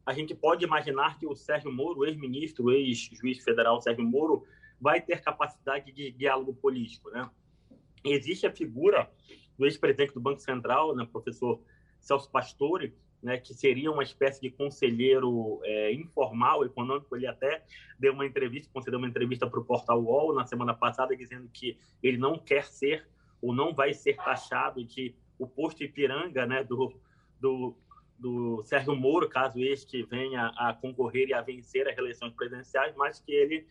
a 0.07 0.15
gente 0.15 0.35
pode 0.35 0.65
imaginar 0.65 1.19
que 1.19 1.27
o 1.27 1.37
Sérgio 1.37 1.71
Moro, 1.71 2.07
ex-ministro, 2.07 2.71
ex-juiz 2.71 3.45
federal 3.45 3.83
Sérgio 3.83 4.03
Moro, 4.03 4.47
vai 4.81 4.99
ter 4.99 5.21
capacidade 5.21 5.93
de 5.93 6.11
diálogo 6.11 6.55
político, 6.55 7.11
né? 7.11 7.29
Existe 8.05 8.47
a 8.47 8.53
figura 8.53 9.11
do 9.59 9.67
ex-presidente 9.67 10.15
do 10.15 10.21
Banco 10.21 10.41
Central, 10.41 10.95
né, 10.95 11.07
professor 11.11 11.61
Celso 12.01 12.31
Pastore, 12.31 12.95
né, 13.23 13.37
que 13.37 13.53
seria 13.53 13.91
uma 13.93 14.03
espécie 14.03 14.41
de 14.41 14.51
conselheiro 14.51 15.61
é, 15.63 15.93
informal, 15.93 16.65
econômico. 16.65 17.15
Ele 17.15 17.27
até 17.27 17.63
deu 17.99 18.13
uma 18.13 18.25
entrevista, 18.25 18.71
concedeu 18.73 18.99
uma 18.99 19.09
entrevista 19.09 19.47
para 19.47 19.61
o 19.61 19.65
portal 19.65 20.03
UOL 20.03 20.35
na 20.35 20.47
semana 20.47 20.73
passada, 20.73 21.15
dizendo 21.15 21.49
que 21.53 21.79
ele 22.03 22.17
não 22.17 22.39
quer 22.39 22.65
ser 22.65 23.07
ou 23.43 23.55
não 23.55 23.75
vai 23.75 23.93
ser 23.93 24.17
taxado 24.17 24.85
de 24.85 25.15
o 25.39 25.47
posto 25.47 25.83
Ipiranga 25.83 26.47
né, 26.47 26.63
do, 26.63 26.93
do, 27.41 27.75
do 28.19 28.63
Sérgio 28.65 28.95
Moro, 28.95 29.29
caso 29.29 29.59
este 29.59 30.03
venha 30.03 30.53
a 30.57 30.75
concorrer 30.75 31.29
e 31.29 31.35
a 31.35 31.41
vencer 31.41 31.89
as 31.89 31.97
eleições 31.97 32.33
presidenciais, 32.35 32.95
mas 32.95 33.21
que 33.21 33.33
ele 33.33 33.67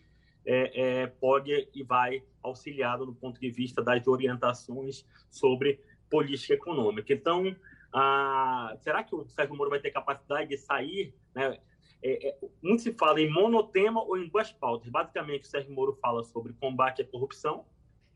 é, 0.45 1.01
é, 1.01 1.07
pode 1.07 1.67
e 1.73 1.83
vai 1.83 2.23
auxiliado 2.41 3.05
no 3.05 3.13
ponto 3.13 3.39
de 3.39 3.49
vista 3.49 3.83
das 3.83 4.07
orientações 4.07 5.05
sobre 5.29 5.79
política 6.09 6.53
econômica. 6.53 7.13
Então, 7.13 7.55
ah, 7.93 8.75
será 8.81 9.03
que 9.03 9.15
o 9.15 9.25
Sérgio 9.27 9.55
Moro 9.55 9.69
vai 9.69 9.79
ter 9.79 9.91
capacidade 9.91 10.49
de 10.49 10.57
sair? 10.57 11.13
Né? 11.33 11.59
É, 12.01 12.29
é, 12.29 12.37
muito 12.61 12.81
se 12.81 12.93
fala 12.93 13.19
em 13.19 13.31
monotema 13.31 14.01
ou 14.01 14.17
em 14.17 14.27
duas 14.27 14.51
pautas. 14.51 14.89
Basicamente, 14.89 15.43
o 15.43 15.47
Sérgio 15.47 15.73
Moro 15.73 15.97
fala 16.01 16.23
sobre 16.23 16.53
combate 16.53 17.01
à 17.01 17.05
corrupção, 17.05 17.65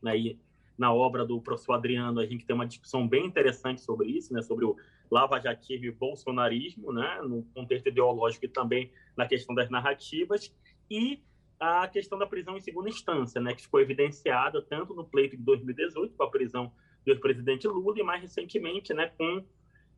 né? 0.02 0.16
e 0.16 0.40
na 0.76 0.92
obra 0.92 1.24
do 1.24 1.40
professor 1.40 1.74
Adriano 1.74 2.20
a 2.20 2.26
gente 2.26 2.44
tem 2.44 2.54
uma 2.54 2.66
discussão 2.66 3.06
bem 3.06 3.26
interessante 3.26 3.80
sobre 3.80 4.08
isso, 4.08 4.32
né? 4.32 4.42
sobre 4.42 4.64
o 4.64 4.76
lava-jatismo 5.10 5.86
e 5.86 5.92
bolsonarismo, 5.92 6.92
né? 6.92 7.20
no 7.22 7.42
contexto 7.54 7.88
ideológico 7.88 8.46
e 8.46 8.48
também 8.48 8.90
na 9.16 9.26
questão 9.26 9.54
das 9.54 9.70
narrativas, 9.70 10.52
e 10.90 11.22
a 11.58 11.86
questão 11.88 12.18
da 12.18 12.26
prisão 12.26 12.56
em 12.56 12.60
segunda 12.60 12.88
instância, 12.88 13.40
né? 13.40 13.54
que 13.54 13.62
ficou 13.62 13.80
evidenciada 13.80 14.60
tanto 14.62 14.94
no 14.94 15.04
pleito 15.04 15.36
de 15.36 15.42
2018, 15.42 16.16
com 16.16 16.22
a 16.22 16.30
prisão 16.30 16.72
do 17.04 17.12
ex-presidente 17.12 17.66
Lula, 17.68 17.98
e 17.98 18.02
mais 18.02 18.22
recentemente 18.22 18.92
né, 18.94 19.10
com 19.16 19.44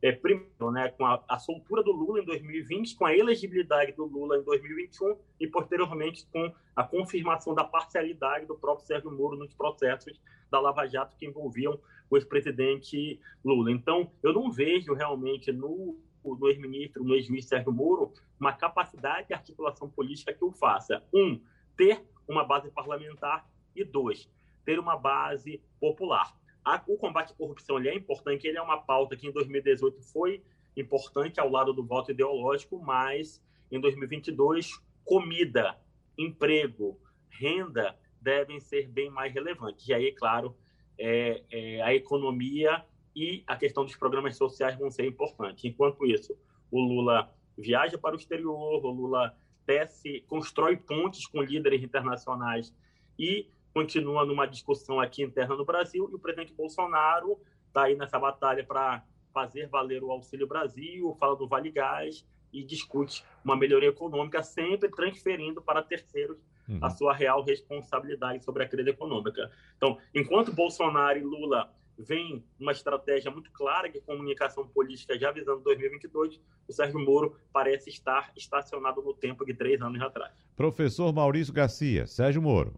é, 0.01 0.11
primeiro, 0.11 0.71
né, 0.71 0.89
com 0.89 1.05
a, 1.05 1.23
a, 1.27 1.39
soltura 1.39 1.81
do 1.81 1.91
Lula 1.91 2.21
em 2.21 2.25
2020, 2.25 2.95
com 2.95 3.05
a 3.05 3.15
elegibilidade 3.15 3.93
do 3.93 4.05
Lula 4.05 4.37
em 4.37 4.43
2021 4.43 5.17
e, 5.39 5.47
posteriormente, 5.47 6.27
com 6.31 6.53
a 6.75 6.83
confirmação 6.83 7.55
da 7.55 7.63
parcialidade 7.63 8.45
do 8.45 8.55
próprio 8.55 8.85
Sérgio 8.85 9.11
Moro 9.11 9.37
nos 9.37 9.53
processos 9.53 10.19
da 10.51 10.59
Lava 10.59 10.85
Jato 10.85 11.17
que 11.17 11.25
envolviam 11.25 11.79
o 12.09 12.17
ex-presidente 12.17 13.19
Lula. 13.43 13.71
Então, 13.71 14.11
eu 14.21 14.33
não 14.33 14.51
vejo 14.51 14.93
realmente 14.93 15.51
no, 15.51 15.97
no 16.35 16.47
ex-ministro, 16.47 17.03
no 17.03 17.15
ex-juiz 17.15 17.45
Sérgio 17.45 17.71
Moro, 17.71 18.13
uma 18.39 18.53
capacidade 18.53 19.27
de 19.27 19.33
articulação 19.33 19.89
política 19.89 20.33
que 20.33 20.43
o 20.43 20.51
faça. 20.51 21.03
Um, 21.13 21.39
ter 21.75 22.03
uma 22.27 22.43
base 22.43 22.69
parlamentar 22.71 23.47
e 23.75 23.83
dois, 23.83 24.29
ter 24.65 24.79
uma 24.79 24.97
base 24.97 25.61
popular. 25.79 26.35
A, 26.65 26.81
o 26.87 26.97
combate 26.97 27.31
à 27.31 27.35
corrupção 27.35 27.77
ele 27.77 27.89
é 27.89 27.95
importante, 27.95 28.47
ele 28.47 28.57
é 28.57 28.61
uma 28.61 28.77
pauta 28.81 29.15
que 29.15 29.27
em 29.27 29.31
2018 29.31 30.01
foi 30.01 30.43
importante 30.75 31.39
ao 31.39 31.49
lado 31.49 31.71
do 31.71 31.83
voto 31.83 32.11
ideológico, 32.11 32.79
mas 32.79 33.41
em 33.71 33.79
2022, 33.79 34.79
comida, 35.05 35.77
emprego, 36.17 36.99
renda 37.29 37.97
devem 38.21 38.59
ser 38.59 38.87
bem 38.87 39.09
mais 39.09 39.33
relevantes. 39.33 39.87
E 39.87 39.93
aí, 39.93 40.11
claro, 40.11 40.55
é, 40.97 41.43
é, 41.49 41.81
a 41.81 41.93
economia 41.93 42.83
e 43.17 43.43
a 43.47 43.55
questão 43.55 43.83
dos 43.83 43.95
programas 43.95 44.37
sociais 44.37 44.77
vão 44.77 44.91
ser 44.91 45.07
importantes. 45.07 45.65
Enquanto 45.65 46.05
isso, 46.05 46.37
o 46.69 46.79
Lula 46.79 47.33
viaja 47.57 47.97
para 47.97 48.15
o 48.15 48.19
exterior, 48.19 48.85
o 48.85 48.91
Lula 48.91 49.35
tece, 49.65 50.23
constrói 50.27 50.77
pontes 50.77 51.25
com 51.25 51.41
líderes 51.41 51.81
internacionais 51.81 52.71
e 53.17 53.49
continua 53.73 54.23
numa 54.23 54.45
discussão 54.45 54.99
aqui 54.99 55.23
interna 55.23 55.55
no 55.55 55.65
Brasil 55.65 56.07
e 56.11 56.15
o 56.15 56.19
presidente 56.19 56.53
Bolsonaro 56.53 57.39
está 57.67 57.85
aí 57.85 57.95
nessa 57.95 58.19
batalha 58.19 58.63
para 58.63 59.03
fazer 59.33 59.67
valer 59.67 60.03
o 60.03 60.11
Auxílio 60.11 60.45
Brasil, 60.45 61.17
fala 61.19 61.35
do 61.35 61.47
Vale 61.47 61.71
Gás 61.71 62.23
e 62.53 62.63
discute 62.63 63.25
uma 63.43 63.55
melhoria 63.55 63.89
econômica, 63.89 64.43
sempre 64.43 64.89
transferindo 64.89 65.59
para 65.59 65.81
terceiros 65.81 66.37
uhum. 66.69 66.77
a 66.83 66.89
sua 66.91 67.15
real 67.15 67.43
responsabilidade 67.43 68.45
sobre 68.45 68.63
a 68.63 68.67
crise 68.67 68.91
econômica. 68.91 69.51
Então, 69.75 69.97
enquanto 70.13 70.53
Bolsonaro 70.53 71.17
e 71.17 71.23
Lula 71.23 71.73
vem 71.97 72.43
uma 72.59 72.71
estratégia 72.71 73.31
muito 73.31 73.51
clara 73.51 73.89
de 73.89 73.99
comunicação 74.01 74.67
política 74.67 75.17
já 75.17 75.31
visando 75.31 75.61
2022, 75.61 76.39
o 76.67 76.73
Sérgio 76.73 76.99
Moro 76.99 77.35
parece 77.51 77.89
estar 77.89 78.31
estacionado 78.35 79.01
no 79.01 79.13
tempo 79.13 79.45
de 79.45 79.53
três 79.53 79.81
anos 79.81 80.01
atrás. 80.01 80.33
Professor 80.55 81.11
Maurício 81.13 81.53
Garcia, 81.53 82.05
Sérgio 82.05 82.41
Moro. 82.41 82.73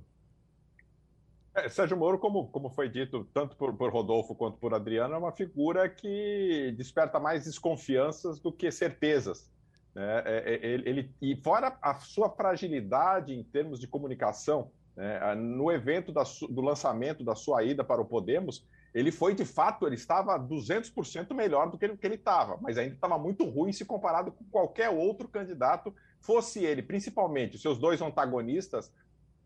É, 1.54 1.68
Sérgio 1.68 1.98
Moro, 1.98 2.18
como, 2.20 2.48
como 2.48 2.70
foi 2.70 2.88
dito 2.88 3.28
tanto 3.34 3.56
por, 3.56 3.76
por, 3.76 3.92
Rodolfo 3.92 4.36
quanto 4.36 4.58
por 4.58 4.74
Adriano, 4.74 5.14
é 5.14 5.18
uma 5.18 5.32
figura 5.32 5.90
que 5.90 6.74
desperta 6.78 7.20
mais 7.20 7.46
desconfianças 7.46 8.40
do 8.40 8.52
que 8.52 8.72
certezas. 8.72 9.52
Né? 9.94 10.24
É, 10.26 10.44
é, 10.48 10.68
ele, 10.68 10.90
ele, 10.90 11.12
e 11.22 11.36
fora 11.36 11.78
a 11.82 11.96
sua 11.96 12.30
fragilidade 12.30 13.34
em 13.34 13.44
termos 13.44 13.80
de 13.80 13.88
comunicação, 13.88 14.72
né? 14.96 15.36
no 15.36 15.72
evento 15.72 16.12
da, 16.12 16.24
do 16.50 16.62
lançamento 16.62 17.24
da 17.24 17.36
sua 17.36 17.64
ida 17.64 17.84
para 17.84 18.02
o 18.02 18.06
Podemos, 18.06 18.66
ele 18.94 19.12
foi 19.12 19.36
de 19.36 19.46
fato, 19.46 19.86
ele 19.86 19.96
estava 19.96 20.40
200% 20.40 21.34
melhor 21.34 21.70
do 21.70 21.78
que 21.78 21.86
ele 21.86 22.16
estava, 22.16 22.58
mas 22.62 22.78
ainda 22.78 22.96
estava 22.96 23.18
muito 23.18 23.46
ruim 23.46 23.72
se 23.72 23.86
comparado 23.86 24.32
com 24.32 24.44
qualquer 24.46 24.90
outro 24.90 25.28
candidato, 25.28 25.94
fosse 26.20 26.64
ele, 26.64 26.82
principalmente, 26.82 27.58
seus 27.58 27.78
dois 27.78 28.02
antagonistas, 28.02 28.92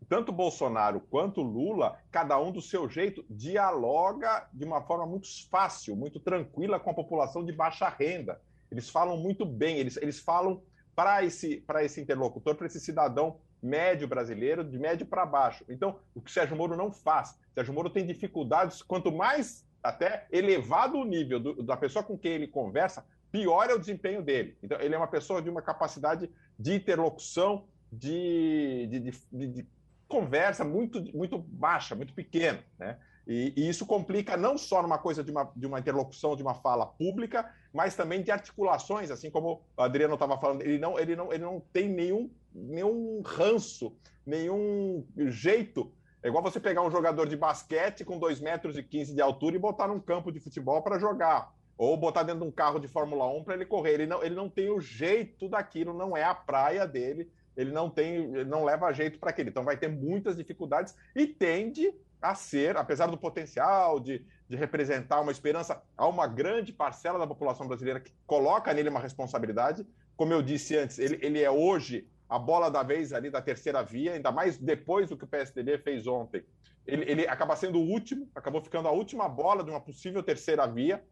tanto 0.08 0.32
Bolsonaro 0.32 1.00
quanto 1.00 1.42
Lula, 1.42 1.98
cada 2.10 2.38
um 2.38 2.52
do 2.52 2.60
seu 2.60 2.88
jeito, 2.88 3.24
dialoga 3.28 4.48
de 4.52 4.64
uma 4.64 4.82
forma 4.82 5.06
muito 5.06 5.26
fácil, 5.48 5.96
muito 5.96 6.20
tranquila 6.20 6.78
com 6.78 6.90
a 6.90 6.94
população 6.94 7.44
de 7.44 7.52
baixa 7.52 7.88
renda. 7.88 8.40
Eles 8.70 8.90
falam 8.90 9.16
muito 9.16 9.46
bem, 9.46 9.78
eles, 9.78 9.96
eles 9.96 10.18
falam 10.18 10.62
para 10.94 11.24
esse, 11.24 11.64
esse 11.82 12.00
interlocutor, 12.00 12.54
para 12.54 12.66
esse 12.66 12.80
cidadão 12.80 13.38
médio 13.64 14.06
brasileiro, 14.06 14.62
de 14.62 14.78
médio 14.78 15.06
para 15.06 15.24
baixo. 15.24 15.64
Então, 15.68 15.98
o 16.14 16.20
que 16.20 16.30
o 16.30 16.32
Sérgio 16.32 16.56
Moro 16.56 16.76
não 16.76 16.92
faz. 16.92 17.38
Sérgio 17.54 17.72
Moro 17.72 17.90
tem 17.90 18.06
dificuldades, 18.06 18.82
quanto 18.82 19.10
mais 19.10 19.66
até 19.82 20.26
elevado 20.30 20.98
o 20.98 21.04
nível 21.04 21.40
do, 21.40 21.62
da 21.62 21.76
pessoa 21.76 22.02
com 22.02 22.16
quem 22.16 22.32
ele 22.32 22.46
conversa, 22.46 23.04
pior 23.30 23.68
é 23.68 23.74
o 23.74 23.78
desempenho 23.78 24.22
dele. 24.22 24.56
Então, 24.62 24.80
ele 24.80 24.94
é 24.94 24.98
uma 24.98 25.06
pessoa 25.06 25.42
de 25.42 25.50
uma 25.50 25.62
capacidade 25.62 26.30
de 26.58 26.74
interlocução, 26.74 27.66
de, 27.92 28.86
de, 28.86 29.00
de, 29.00 29.46
de 29.48 29.66
conversa 30.08 30.64
muito, 30.64 31.02
muito 31.16 31.38
baixa, 31.38 31.94
muito 31.94 32.14
pequena, 32.14 32.62
né? 32.78 32.98
E, 33.26 33.54
e, 33.56 33.68
isso 33.68 33.86
complica 33.86 34.36
não 34.36 34.58
só 34.58 34.82
numa 34.82 34.98
coisa 34.98 35.24
de 35.24 35.30
uma, 35.30 35.50
de 35.56 35.66
uma 35.66 35.78
interlocução, 35.78 36.36
de 36.36 36.42
uma 36.42 36.54
fala 36.54 36.84
pública, 36.84 37.50
mas 37.72 37.96
também 37.96 38.22
de 38.22 38.30
articulações, 38.30 39.10
assim 39.10 39.30
como 39.30 39.62
o 39.76 39.82
Adriano 39.82 40.14
estava 40.14 40.38
falando, 40.38 40.60
ele 40.60 40.78
não, 40.78 40.98
ele, 40.98 41.16
não, 41.16 41.32
ele 41.32 41.42
não 41.42 41.60
tem 41.72 41.88
nenhum, 41.88 42.30
nenhum 42.54 43.22
ranço, 43.24 43.96
nenhum 44.24 45.06
jeito. 45.16 45.92
É 46.22 46.28
igual 46.28 46.42
você 46.42 46.60
pegar 46.60 46.82
um 46.82 46.90
jogador 46.90 47.28
de 47.28 47.36
basquete 47.36 48.04
com 48.04 48.18
2 48.18 48.40
metros 48.40 48.78
e 48.78 48.82
15 48.82 49.14
de 49.14 49.20
altura 49.20 49.56
e 49.56 49.58
botar 49.58 49.88
num 49.88 50.00
campo 50.00 50.32
de 50.32 50.40
futebol 50.40 50.82
para 50.82 50.98
jogar. 50.98 51.52
Ou 51.76 51.96
botar 51.96 52.22
dentro 52.22 52.42
de 52.42 52.46
um 52.46 52.52
carro 52.52 52.78
de 52.78 52.88
Fórmula 52.88 53.26
1 53.26 53.44
para 53.44 53.54
ele 53.54 53.66
correr. 53.66 53.94
Ele 53.94 54.06
não, 54.06 54.22
ele 54.22 54.34
não 54.34 54.48
tem 54.48 54.70
o 54.70 54.80
jeito 54.80 55.48
daquilo, 55.48 55.92
não 55.92 56.16
é 56.16 56.22
a 56.22 56.34
praia 56.34 56.86
dele 56.86 57.30
ele 57.56 57.72
não 57.72 57.88
tem, 57.88 58.16
ele 58.34 58.44
não 58.44 58.64
leva 58.64 58.92
jeito 58.92 59.18
para 59.18 59.30
aquele. 59.30 59.50
Então 59.50 59.64
vai 59.64 59.76
ter 59.76 59.88
muitas 59.88 60.36
dificuldades 60.36 60.94
e 61.14 61.26
tende 61.26 61.92
a 62.20 62.34
ser, 62.34 62.76
apesar 62.76 63.06
do 63.06 63.18
potencial 63.18 64.00
de, 64.00 64.24
de 64.48 64.56
representar 64.56 65.20
uma 65.20 65.32
esperança 65.32 65.82
a 65.96 66.06
uma 66.06 66.26
grande 66.26 66.72
parcela 66.72 67.18
da 67.18 67.26
população 67.26 67.68
brasileira 67.68 68.00
que 68.00 68.12
coloca 68.26 68.72
nele 68.72 68.88
uma 68.88 69.00
responsabilidade. 69.00 69.86
Como 70.16 70.32
eu 70.32 70.42
disse 70.42 70.76
antes, 70.76 70.98
ele, 70.98 71.18
ele 71.20 71.42
é 71.42 71.50
hoje 71.50 72.08
a 72.28 72.38
bola 72.38 72.70
da 72.70 72.82
vez 72.82 73.12
ali 73.12 73.30
da 73.30 73.40
terceira 73.40 73.82
via, 73.82 74.14
ainda 74.14 74.32
mais 74.32 74.58
depois 74.58 75.08
do 75.08 75.16
que 75.16 75.24
o 75.24 75.28
PSDB 75.28 75.78
fez 75.78 76.06
ontem. 76.06 76.44
Ele, 76.86 77.10
ele 77.10 77.28
acaba 77.28 77.56
sendo 77.56 77.78
o 77.78 77.86
último, 77.86 78.28
acabou 78.34 78.60
ficando 78.60 78.88
a 78.88 78.92
última 78.92 79.28
bola 79.28 79.64
de 79.64 79.70
uma 79.70 79.80
possível 79.80 80.22
terceira 80.22 80.66
via 80.66 81.02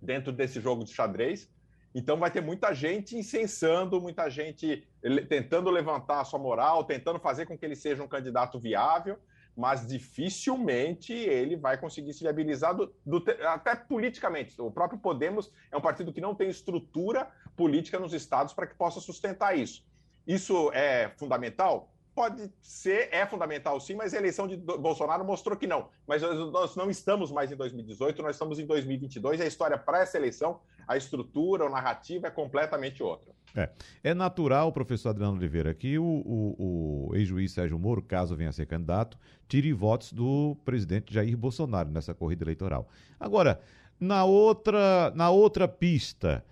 dentro 0.00 0.32
desse 0.32 0.60
jogo 0.60 0.84
de 0.84 0.92
xadrez. 0.92 1.50
Então 1.94 2.18
vai 2.18 2.30
ter 2.30 2.42
muita 2.42 2.74
gente 2.74 3.16
incensando, 3.16 4.00
muita 4.00 4.28
gente 4.28 4.86
tentando 5.28 5.70
levantar 5.70 6.20
a 6.20 6.24
sua 6.24 6.38
moral, 6.38 6.84
tentando 6.84 7.18
fazer 7.18 7.46
com 7.46 7.56
que 7.56 7.64
ele 7.64 7.76
seja 7.76 8.02
um 8.02 8.08
candidato 8.08 8.60
viável, 8.60 9.18
mas 9.56 9.86
dificilmente 9.86 11.14
ele 11.14 11.56
vai 11.56 11.78
conseguir 11.78 12.12
se 12.12 12.22
viabilizar 12.22 12.74
do, 12.76 12.94
do, 13.04 13.24
até 13.46 13.74
politicamente. 13.74 14.60
O 14.60 14.70
próprio 14.70 15.00
Podemos 15.00 15.50
é 15.72 15.76
um 15.76 15.80
partido 15.80 16.12
que 16.12 16.20
não 16.20 16.34
tem 16.34 16.50
estrutura 16.50 17.30
política 17.56 17.98
nos 17.98 18.12
estados 18.12 18.52
para 18.52 18.66
que 18.66 18.74
possa 18.74 19.00
sustentar 19.00 19.56
isso. 19.56 19.82
Isso 20.26 20.70
é 20.72 21.10
fundamental? 21.16 21.92
Pode 22.14 22.50
ser, 22.62 23.10
é 23.12 23.26
fundamental 23.26 23.78
sim, 23.78 23.94
mas 23.94 24.14
a 24.14 24.16
eleição 24.16 24.48
de 24.48 24.56
Bolsonaro 24.56 25.22
mostrou 25.22 25.54
que 25.54 25.66
não. 25.66 25.90
Mas 26.06 26.22
nós 26.22 26.74
não 26.74 26.88
estamos 26.88 27.30
mais 27.30 27.52
em 27.52 27.56
2018, 27.56 28.22
nós 28.22 28.36
estamos 28.36 28.58
em 28.58 28.64
2022. 28.64 29.38
A 29.40 29.46
história 29.46 29.76
para 29.76 30.00
essa 30.00 30.16
eleição, 30.16 30.60
a 30.88 30.96
estrutura, 30.96 31.66
a 31.66 31.70
narrativa 31.70 32.28
é 32.28 32.30
completamente 32.30 33.02
outra. 33.02 33.34
É, 33.54 33.68
é 34.02 34.14
natural, 34.14 34.72
professor 34.72 35.10
Adriano 35.10 35.36
Oliveira, 35.36 35.74
que 35.74 35.98
o, 35.98 36.04
o, 36.04 37.08
o 37.10 37.16
ex-juiz 37.16 37.52
Sérgio 37.52 37.78
Moro, 37.78 38.00
caso 38.00 38.34
venha 38.34 38.48
a 38.48 38.52
ser 38.52 38.66
candidato, 38.66 39.18
tire 39.46 39.72
votos 39.74 40.10
do 40.10 40.56
presidente 40.64 41.12
Jair 41.12 41.36
Bolsonaro 41.36 41.90
nessa 41.90 42.14
corrida 42.14 42.44
eleitoral. 42.44 42.88
Agora, 43.20 43.60
Na 43.98 44.24
outra, 44.24 45.10
na 45.14 45.30
outra 45.30 45.66
pista, 45.66 46.44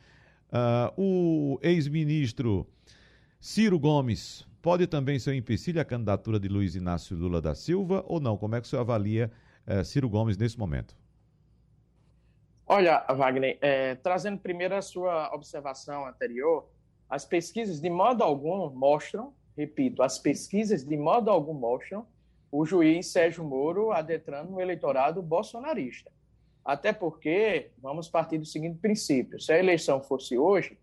uh, 0.48 0.92
o 0.96 1.58
ex-ministro 1.62 2.66
Ciro 3.46 3.78
Gomes 3.78 4.48
pode 4.62 4.86
também 4.86 5.18
ser 5.18 5.32
um 5.32 5.34
empecilho 5.34 5.78
à 5.78 5.84
candidatura 5.84 6.40
de 6.40 6.48
Luiz 6.48 6.74
Inácio 6.74 7.14
Lula 7.14 7.42
da 7.42 7.54
Silva 7.54 8.02
ou 8.08 8.18
não? 8.18 8.38
Como 8.38 8.54
é 8.54 8.60
que 8.60 8.66
o 8.66 8.70
senhor 8.70 8.80
avalia 8.80 9.30
uh, 9.68 9.84
Ciro 9.84 10.08
Gomes 10.08 10.38
nesse 10.38 10.58
momento? 10.58 10.96
Olha, 12.66 13.04
Wagner, 13.14 13.58
é, 13.60 13.96
trazendo 13.96 14.38
primeiro 14.38 14.74
a 14.74 14.80
sua 14.80 15.30
observação 15.34 16.06
anterior, 16.06 16.66
as 17.06 17.26
pesquisas 17.26 17.82
de 17.82 17.90
modo 17.90 18.24
algum 18.24 18.70
mostram, 18.70 19.34
repito, 19.54 20.02
as 20.02 20.18
pesquisas 20.18 20.82
de 20.82 20.96
modo 20.96 21.30
algum 21.30 21.52
mostram 21.52 22.06
o 22.50 22.64
juiz 22.64 23.08
Sérgio 23.08 23.44
Moro 23.44 23.92
adentrando 23.92 24.52
no 24.52 24.58
eleitorado 24.58 25.20
bolsonarista. 25.20 26.10
Até 26.64 26.94
porque, 26.94 27.72
vamos 27.76 28.08
partir 28.08 28.38
do 28.38 28.46
seguinte 28.46 28.78
princípio: 28.78 29.38
se 29.38 29.52
a 29.52 29.58
eleição 29.58 30.02
fosse 30.02 30.38
hoje, 30.38 30.78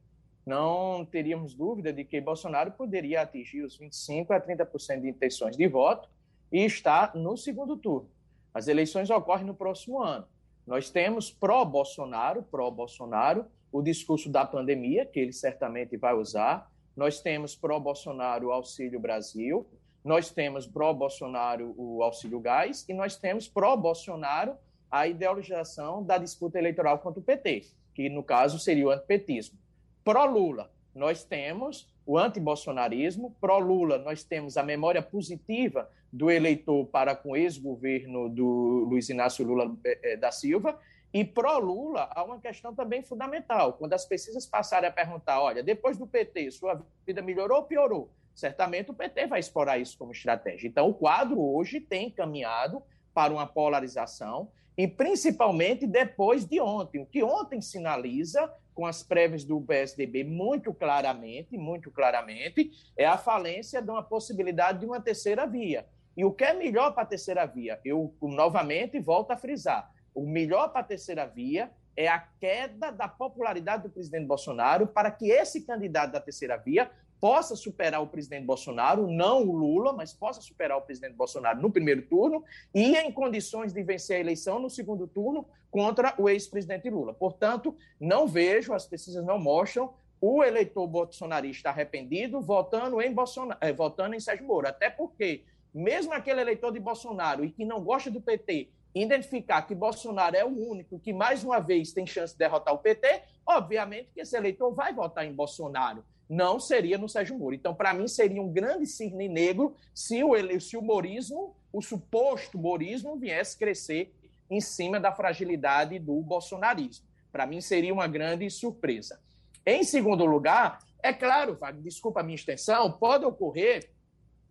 não 0.45 1.05
teríamos 1.05 1.53
dúvida 1.53 1.93
de 1.93 2.03
que 2.03 2.19
Bolsonaro 2.19 2.71
poderia 2.71 3.21
atingir 3.21 3.61
os 3.61 3.77
25% 3.77 4.31
a 4.31 4.41
30% 4.41 5.01
de 5.01 5.09
intenções 5.09 5.55
de 5.55 5.67
voto 5.67 6.09
e 6.51 6.65
estar 6.65 7.15
no 7.15 7.37
segundo 7.37 7.77
turno. 7.77 8.09
As 8.53 8.67
eleições 8.67 9.09
ocorrem 9.09 9.45
no 9.45 9.53
próximo 9.53 10.01
ano. 10.01 10.25
Nós 10.65 10.89
temos 10.89 11.31
pró-Bolsonaro, 11.31 12.43
pró-Bolsonaro, 12.43 13.45
o 13.71 13.81
discurso 13.81 14.29
da 14.29 14.45
pandemia, 14.45 15.05
que 15.05 15.19
ele 15.19 15.31
certamente 15.31 15.95
vai 15.95 16.13
usar. 16.13 16.69
Nós 16.95 17.21
temos 17.21 17.55
pró-Bolsonaro 17.55 18.47
o 18.47 18.51
Auxílio 18.51 18.99
Brasil, 18.99 19.65
nós 20.03 20.29
temos 20.29 20.67
pró-Bolsonaro 20.67 21.73
o 21.77 22.03
Auxílio 22.03 22.39
Gás 22.39 22.85
e 22.89 22.93
nós 22.93 23.15
temos 23.15 23.47
pró-Bolsonaro 23.47 24.55
a 24.89 25.07
ideologização 25.07 26.03
da 26.03 26.17
disputa 26.17 26.57
eleitoral 26.57 26.99
contra 26.99 27.19
o 27.19 27.23
PT, 27.23 27.67
que 27.93 28.09
no 28.09 28.23
caso 28.23 28.59
seria 28.59 28.87
o 28.87 28.89
antipetismo. 28.89 29.57
Pró-Lula, 30.03 30.71
nós 30.93 31.23
temos 31.23 31.91
o 32.05 32.17
antibolsonarismo, 32.17 33.35
pró-Lula, 33.39 33.97
nós 33.99 34.23
temos 34.23 34.57
a 34.57 34.63
memória 34.63 35.01
positiva 35.01 35.89
do 36.11 36.29
eleitor 36.29 36.85
para 36.87 37.15
com 37.15 37.31
o 37.31 37.35
ex-governo 37.37 38.27
do 38.27 38.85
Luiz 38.89 39.07
Inácio 39.09 39.45
Lula 39.45 39.75
eh, 39.85 39.99
eh, 40.03 40.17
da 40.17 40.31
Silva, 40.31 40.77
e 41.13 41.23
pró-Lula 41.23 42.09
há 42.13 42.23
uma 42.23 42.39
questão 42.39 42.73
também 42.73 43.03
fundamental. 43.03 43.73
Quando 43.73 43.93
as 43.93 44.05
pesquisas 44.05 44.45
passarem 44.45 44.89
a 44.89 44.91
perguntar, 44.91 45.41
olha, 45.41 45.61
depois 45.61 45.97
do 45.97 46.07
PT, 46.07 46.51
sua 46.51 46.81
vida 47.05 47.21
melhorou 47.21 47.59
ou 47.59 47.63
piorou? 47.63 48.09
Certamente 48.33 48.91
o 48.91 48.93
PT 48.93 49.27
vai 49.27 49.39
explorar 49.39 49.77
isso 49.77 49.97
como 49.97 50.13
estratégia. 50.13 50.67
Então, 50.67 50.89
o 50.89 50.93
quadro 50.93 51.39
hoje 51.39 51.79
tem 51.79 52.09
caminhado 52.09 52.81
para 53.13 53.33
uma 53.33 53.45
polarização, 53.45 54.49
e 54.77 54.87
principalmente 54.87 55.85
depois 55.85 56.45
de 56.45 56.61
ontem. 56.61 57.01
O 57.01 57.05
que 57.05 57.21
ontem 57.21 57.61
sinaliza, 57.61 58.51
com 58.73 58.85
as 58.85 59.03
prévias 59.03 59.43
do 59.43 59.59
PSDB 59.61 60.23
muito 60.23 60.73
claramente, 60.73 61.57
muito 61.57 61.91
claramente, 61.91 62.71
é 62.97 63.05
a 63.05 63.17
falência 63.17 63.81
de 63.81 63.89
uma 63.89 64.03
possibilidade 64.03 64.79
de 64.79 64.85
uma 64.85 65.01
terceira 65.01 65.45
via. 65.45 65.85
E 66.15 66.25
o 66.25 66.31
que 66.31 66.43
é 66.43 66.53
melhor 66.53 66.93
para 66.93 67.03
a 67.03 67.05
terceira 67.05 67.45
via? 67.45 67.79
Eu 67.83 68.13
novamente 68.21 68.99
volto 68.99 69.31
a 69.31 69.37
frisar. 69.37 69.91
O 70.13 70.25
melhor 70.25 70.69
para 70.69 70.81
a 70.81 70.85
terceira 70.85 71.25
via 71.25 71.71
é 71.95 72.07
a 72.07 72.19
queda 72.19 72.91
da 72.91 73.07
popularidade 73.07 73.83
do 73.83 73.89
presidente 73.89 74.25
Bolsonaro 74.25 74.87
para 74.87 75.11
que 75.11 75.29
esse 75.29 75.61
candidato 75.61 76.11
da 76.11 76.21
terceira 76.21 76.57
via 76.57 76.89
possa 77.21 77.55
superar 77.55 78.01
o 78.01 78.07
presidente 78.07 78.45
Bolsonaro, 78.45 79.07
não 79.07 79.47
o 79.47 79.55
Lula, 79.55 79.93
mas 79.93 80.11
possa 80.11 80.41
superar 80.41 80.79
o 80.79 80.81
presidente 80.81 81.13
Bolsonaro 81.13 81.61
no 81.61 81.71
primeiro 81.71 82.01
turno 82.01 82.43
e 82.73 82.97
em 82.97 83.11
condições 83.11 83.71
de 83.71 83.83
vencer 83.83 84.17
a 84.17 84.19
eleição 84.19 84.59
no 84.59 84.71
segundo 84.71 85.07
turno 85.07 85.45
contra 85.69 86.15
o 86.17 86.27
ex-presidente 86.27 86.89
Lula. 86.89 87.13
Portanto, 87.13 87.77
não 87.99 88.27
vejo, 88.27 88.73
as 88.73 88.87
pesquisas 88.87 89.23
não 89.23 89.39
mostram 89.39 89.93
o 90.19 90.43
eleitor 90.43 90.87
bolsonarista 90.87 91.69
arrependido 91.69 92.41
votando 92.41 92.99
em 92.99 93.13
Bolsonaro, 93.13 93.59
eh, 93.61 93.71
votando 93.71 94.15
em 94.15 94.19
Sérgio 94.19 94.45
Moro, 94.45 94.67
até 94.67 94.89
porque 94.89 95.43
mesmo 95.73 96.13
aquele 96.13 96.41
eleitor 96.41 96.71
de 96.71 96.79
Bolsonaro 96.79 97.45
e 97.45 97.51
que 97.51 97.63
não 97.63 97.83
gosta 97.83 98.09
do 98.09 98.19
PT 98.19 98.69
identificar 98.93 99.61
que 99.61 99.73
Bolsonaro 99.73 100.35
é 100.35 100.43
o 100.43 100.49
único 100.49 100.99
que 100.99 101.13
mais 101.13 101.43
uma 101.43 101.59
vez 101.59 101.93
tem 101.93 102.05
chance 102.05 102.33
de 102.33 102.39
derrotar 102.39 102.73
o 102.73 102.79
PT, 102.79 103.23
obviamente 103.45 104.09
que 104.13 104.21
esse 104.21 104.35
eleitor 104.35 104.73
vai 104.73 104.93
votar 104.93 105.25
em 105.25 105.33
Bolsonaro 105.33 106.03
não 106.31 106.61
seria 106.61 106.97
no 106.97 107.09
Sérgio 107.09 107.37
Moro. 107.37 107.53
Então, 107.53 107.75
para 107.75 107.93
mim, 107.93 108.07
seria 108.07 108.41
um 108.41 108.49
grande 108.49 108.87
cisne 108.87 109.27
negro 109.27 109.75
se 109.93 110.23
o, 110.23 110.31
se 110.61 110.77
o 110.77 110.81
morismo, 110.81 111.57
o 111.73 111.81
suposto 111.81 112.57
morismo, 112.57 113.17
viesse 113.17 113.57
crescer 113.57 114.15
em 114.49 114.61
cima 114.61 114.97
da 114.97 115.11
fragilidade 115.11 115.99
do 115.99 116.21
bolsonarismo. 116.21 117.05
Para 117.33 117.45
mim, 117.45 117.59
seria 117.59 117.93
uma 117.93 118.07
grande 118.07 118.49
surpresa. 118.49 119.19
Em 119.65 119.83
segundo 119.83 120.23
lugar, 120.23 120.79
é 121.03 121.11
claro, 121.11 121.59
desculpa 121.81 122.21
a 122.21 122.23
minha 122.23 122.35
extensão, 122.35 122.93
pode 122.93 123.25
ocorrer 123.25 123.91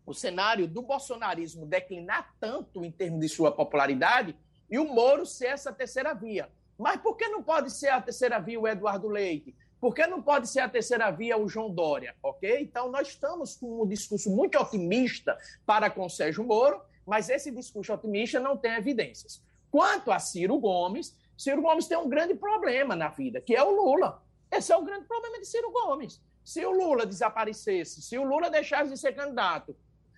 o 0.05 0.12
cenário 0.12 0.68
do 0.68 0.83
bolsonarismo 0.83 1.64
declinar 1.64 2.35
tanto 2.39 2.85
em 2.85 2.91
termos 2.91 3.20
de 3.20 3.28
sua 3.31 3.53
popularidade 3.53 4.37
e 4.70 4.78
o 4.78 4.85
Moro 4.85 5.24
ser 5.24 5.47
essa 5.47 5.72
terceira 5.72 6.12
via. 6.12 6.47
Mas 6.76 7.01
por 7.01 7.16
que 7.16 7.26
não 7.28 7.43
pode 7.43 7.72
ser 7.72 7.89
a 7.89 8.03
terceira 8.03 8.39
via 8.39 8.61
o 8.61 8.68
Eduardo 8.68 9.09
Leite? 9.09 9.55
Por 9.81 9.95
que 9.95 10.07
não 10.07 10.20
pode 10.20 10.49
ser 10.49 10.61
a 10.61 10.68
terceira 10.68 11.11
via 11.11 11.39
o 11.39 11.49
João 11.49 11.70
Dória, 11.70 12.14
ok? 12.22 12.61
Então, 12.61 12.91
nós 12.91 13.09
estamos 13.09 13.57
com 13.57 13.83
um 13.83 13.87
discurso 13.87 14.28
muito 14.31 14.59
otimista 14.59 15.39
para 15.64 15.89
com 15.89 16.09
Sérgio 16.09 16.45
Moro, 16.45 16.83
mas 17.07 17.31
esse 17.31 17.51
discurso 17.51 17.93
otimista 17.93 18.39
não 18.39 18.57
tem 18.57 18.74
evidências. 18.74 19.43
Quanto 19.70 20.12
a 20.12 20.18
Ciro 20.18 20.59
Gomes, 20.59 21.16
Ciro 21.37 21.62
Gomes 21.62 21.87
tem 21.87 21.97
um 21.97 22.09
grande 22.09 22.35
problema 22.35 22.95
na 22.95 23.09
vida, 23.09 23.41
que 23.41 23.57
é 23.57 23.62
o 23.62 23.70
Lula. 23.70 24.22
Esse 24.51 24.70
é 24.70 24.76
o 24.76 24.85
grande 24.85 25.07
problema 25.07 25.39
de 25.39 25.47
Ciro 25.47 25.70
Gomes. 25.70 26.20
Se 26.45 26.64
o 26.66 26.70
Lula 26.70 27.07
desaparecesse, 27.07 28.03
se 28.03 28.18
o 28.18 28.24
Lula 28.24 28.51
deixasse 28.51 28.91
de 28.91 28.99
ser 28.99 29.14
candidato, 29.14 29.74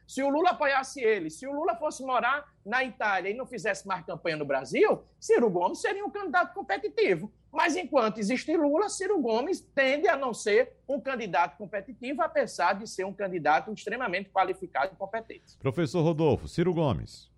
se 0.09 0.23
o 0.23 0.29
Lula 0.29 0.51
apoiasse 0.51 1.01
ele, 1.01 1.31
se 1.31 1.47
o 1.47 1.53
Lula 1.53 1.77
fosse 1.77 2.03
morar 2.03 2.53
na 2.67 2.83
Itália 2.83 3.31
e 3.31 3.35
não 3.35 3.47
fizesse 3.47 3.87
mais 3.87 4.05
campanha 4.05 4.37
no 4.37 4.45
Brasil, 4.45 5.05
Ciro 5.21 5.49
Gomes 5.49 5.81
seria 5.81 6.05
um 6.05 6.11
candidato 6.11 6.53
competitivo. 6.53 7.33
Mas 7.53 7.77
enquanto 7.77 8.19
existe 8.19 8.57
Lula, 8.57 8.89
Ciro 8.89 9.21
Gomes 9.21 9.61
tende 9.61 10.09
a 10.09 10.17
não 10.17 10.33
ser 10.33 10.73
um 10.89 10.99
candidato 10.99 11.59
competitivo, 11.59 12.23
apesar 12.23 12.73
de 12.73 12.89
ser 12.89 13.05
um 13.05 13.13
candidato 13.13 13.71
extremamente 13.71 14.31
qualificado 14.31 14.95
e 14.95 14.97
competente. 14.97 15.59
Professor 15.59 16.01
Rodolfo, 16.01 16.49
Ciro 16.49 16.73
Gomes. 16.73 17.31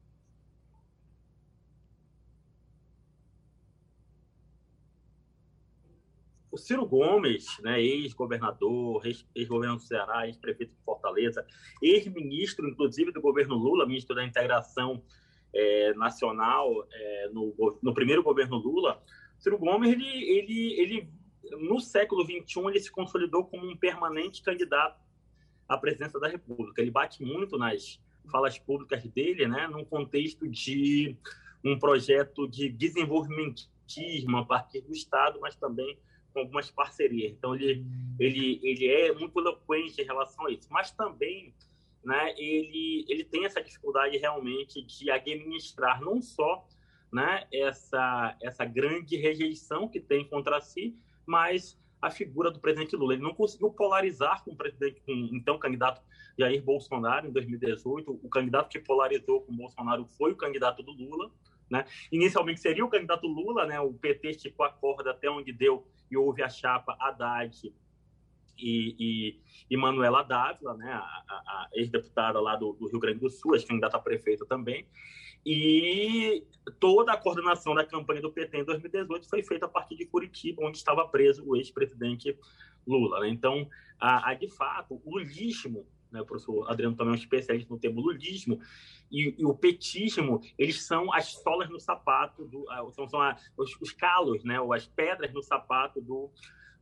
O 6.48 6.56
Ciro 6.56 6.86
Gomes, 6.86 7.46
né, 7.64 7.82
ex-governador, 7.82 9.04
ex-governador 9.34 9.78
do 9.78 9.82
Ceará, 9.82 10.28
ex-prefeito 10.28 10.72
de 10.72 10.84
Fortaleza, 10.84 11.44
ex-ministro, 11.82 12.68
inclusive, 12.68 13.10
do 13.10 13.20
governo 13.20 13.56
Lula, 13.56 13.84
ministro 13.84 14.14
da 14.14 14.24
Integração 14.24 15.02
é, 15.52 15.92
Nacional 15.94 16.70
é, 16.92 17.30
no, 17.32 17.76
no 17.82 17.92
primeiro 17.92 18.22
governo 18.22 18.58
Lula, 18.58 19.02
Ciro 19.44 19.58
Gomes, 19.58 19.92
ele, 19.92 20.06
ele, 20.06 20.80
ele, 20.80 21.08
no 21.60 21.78
século 21.78 22.24
XXI, 22.24 22.60
ele 22.66 22.80
se 22.80 22.90
consolidou 22.90 23.44
como 23.44 23.70
um 23.70 23.76
permanente 23.76 24.42
candidato 24.42 24.98
à 25.68 25.76
presidência 25.76 26.18
da 26.18 26.28
República. 26.28 26.80
Ele 26.80 26.90
bate 26.90 27.22
muito 27.22 27.58
nas 27.58 28.00
falas 28.32 28.58
públicas 28.58 29.04
dele, 29.04 29.46
né, 29.46 29.68
num 29.68 29.84
contexto 29.84 30.48
de 30.48 31.14
um 31.62 31.78
projeto 31.78 32.48
de 32.48 32.70
desenvolvimentismo 32.70 34.38
a 34.38 34.46
partir 34.46 34.80
do 34.80 34.94
Estado, 34.94 35.38
mas 35.42 35.54
também 35.54 35.98
com 36.32 36.40
algumas 36.40 36.70
parcerias. 36.70 37.32
Então, 37.32 37.54
ele, 37.54 37.84
ele, 38.18 38.60
ele 38.62 38.88
é 38.88 39.12
muito 39.12 39.38
eloquente 39.38 40.00
em 40.00 40.06
relação 40.06 40.46
a 40.46 40.52
isso. 40.52 40.68
Mas 40.70 40.90
também 40.90 41.54
né, 42.02 42.34
ele, 42.38 43.04
ele 43.06 43.24
tem 43.24 43.44
essa 43.44 43.62
dificuldade 43.62 44.16
realmente 44.16 44.80
de 44.80 45.10
administrar 45.10 46.00
não 46.00 46.22
só 46.22 46.66
né, 47.14 47.46
essa, 47.52 48.36
essa 48.42 48.64
grande 48.64 49.16
rejeição 49.16 49.88
que 49.88 50.00
tem 50.00 50.28
contra 50.28 50.60
si, 50.60 50.98
mas 51.24 51.78
a 52.02 52.10
figura 52.10 52.50
do 52.50 52.58
presidente 52.58 52.96
Lula. 52.96 53.14
Ele 53.14 53.22
não 53.22 53.32
conseguiu 53.32 53.70
polarizar 53.70 54.42
com 54.42 54.50
o 54.50 54.56
presidente, 54.56 55.00
com 55.06 55.12
então 55.32 55.56
candidato 55.56 56.02
Jair 56.36 56.60
Bolsonaro 56.60 57.28
em 57.28 57.30
2018. 57.30 58.20
O 58.20 58.28
candidato 58.28 58.68
que 58.68 58.80
polarizou 58.80 59.42
com 59.42 59.54
Bolsonaro 59.54 60.04
foi 60.18 60.32
o 60.32 60.36
candidato 60.36 60.82
do 60.82 60.90
Lula. 60.90 61.30
Né? 61.70 61.84
Inicialmente 62.10 62.60
seria 62.60 62.84
o 62.84 62.90
candidato 62.90 63.28
Lula, 63.28 63.64
né? 63.64 63.78
o 63.78 63.94
PT 63.94 64.30
esticou 64.30 64.66
a 64.66 64.70
corda 64.70 65.12
até 65.12 65.30
onde 65.30 65.52
deu 65.52 65.86
e 66.10 66.16
houve 66.16 66.42
a 66.42 66.48
chapa 66.48 66.96
Haddad 67.00 67.72
e, 68.58 68.96
e, 68.98 69.40
e 69.70 69.76
Manuela 69.76 70.24
Dávila, 70.24 70.76
né? 70.76 70.92
a, 70.92 70.98
a, 70.98 71.34
a 71.34 71.68
ex-deputada 71.74 72.40
lá 72.40 72.56
do, 72.56 72.72
do, 72.72 72.88
Rio 72.88 72.98
Grande 72.98 73.20
do 73.20 73.30
Sul, 73.30 73.54
ex-candidata 73.54 73.96
a 73.96 74.00
prefeita 74.00 74.44
também. 74.44 74.86
E 75.44 76.44
toda 76.80 77.12
a 77.12 77.16
coordenação 77.16 77.74
da 77.74 77.84
campanha 77.84 78.22
do 78.22 78.32
PT 78.32 78.58
em 78.58 78.64
2018 78.64 79.28
foi 79.28 79.42
feita 79.42 79.66
a 79.66 79.68
partir 79.68 79.96
de 79.96 80.06
Curitiba, 80.06 80.64
onde 80.64 80.78
estava 80.78 81.06
preso 81.06 81.44
o 81.46 81.56
ex-presidente 81.56 82.38
Lula. 82.86 83.20
Né? 83.20 83.28
Então, 83.28 83.68
a, 84.00 84.30
a, 84.30 84.34
de 84.34 84.48
fato, 84.48 85.00
o 85.04 85.14
lulismo 85.14 85.86
né, 86.14 86.22
o 86.22 86.24
professor 86.24 86.70
Adriano 86.70 86.94
também 86.94 87.12
é 87.12 87.16
um 87.16 87.18
especialista 87.18 87.74
no 87.74 87.80
termo 87.80 88.00
lulismo, 88.00 88.60
e, 89.10 89.34
e, 89.36 89.44
o 89.44 89.52
petismo, 89.52 90.40
eles 90.56 90.82
são 90.84 91.12
as 91.12 91.32
solas 91.32 91.68
no 91.68 91.80
sapato, 91.80 92.44
do, 92.46 92.64
são, 92.92 93.08
são 93.08 93.20
a, 93.20 93.36
os, 93.56 93.76
os, 93.80 93.90
calos, 93.90 94.44
né, 94.44 94.60
ou 94.60 94.72
as 94.72 94.86
pedras 94.86 95.32
no 95.32 95.42
sapato 95.42 96.00
do, 96.00 96.30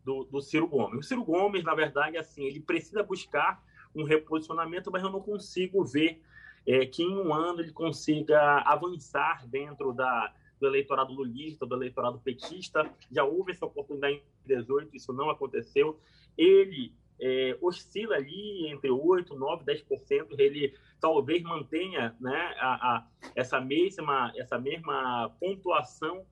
do, 0.05 0.25
do 0.25 0.41
Ciro 0.43 0.69
Gomes. 0.69 0.99
O 0.99 1.03
Ciro 1.03 1.25
Gomes, 1.25 1.65
na 1.65 1.75
verdade, 1.75 2.19
assim, 2.19 2.45
ele 2.45 2.61
precisa 2.61 3.03
buscar 3.03 3.63
um 3.95 4.05
reposicionamento, 4.05 4.91
mas 4.93 5.03
eu 5.03 5.11
não 5.11 5.21
consigo 5.21 5.83
ver 5.83 6.23
é, 6.67 6.87
que 6.87 7.03
em 7.03 7.17
um 7.17 7.33
ano 7.33 7.61
ele 7.61 7.73
consiga 7.73 8.59
avançar 8.61 9.47
dentro 9.49 9.93
da, 9.93 10.33
do 10.61 10.67
eleitorado 10.67 11.13
lulista, 11.13 11.67
do 11.67 11.75
eleitorado 11.75 12.21
petista. 12.21 12.91
Já 13.11 13.25
houve 13.25 13.53
essa 13.53 13.67
oportunidade 13.67 14.15
em 14.15 14.47
2018, 14.47 14.97
isso 14.97 15.13
não 15.13 15.29
aconteceu. 15.31 15.99
Ele 16.37 16.93
é, 17.21 17.57
oscila 17.61 18.17
ali 18.17 18.69
entre 18.69 18.91
8%, 18.91 19.29
9%, 19.29 19.65
10%. 19.65 20.27
Ele 20.39 20.75
talvez 21.01 21.43
mantenha 21.43 22.17
né, 22.21 22.55
a, 22.59 22.97
a, 22.97 23.07
essa, 23.35 23.61
mesma, 23.61 24.33
essa 24.37 24.59
mesma 24.59 25.31
pontuação 25.41 26.25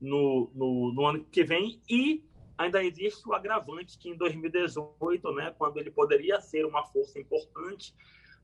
no, 0.00 0.50
no, 0.54 0.92
no 0.92 1.06
ano 1.06 1.24
que 1.24 1.42
vem 1.42 1.80
e 1.88 2.22
ainda 2.56 2.82
existe 2.82 3.26
o 3.28 3.32
agravante 3.32 3.98
que 3.98 4.10
em 4.10 4.16
2018, 4.16 5.32
né, 5.32 5.54
quando 5.56 5.78
ele 5.78 5.90
poderia 5.90 6.40
ser 6.40 6.66
uma 6.66 6.84
força 6.84 7.18
importante, 7.18 7.94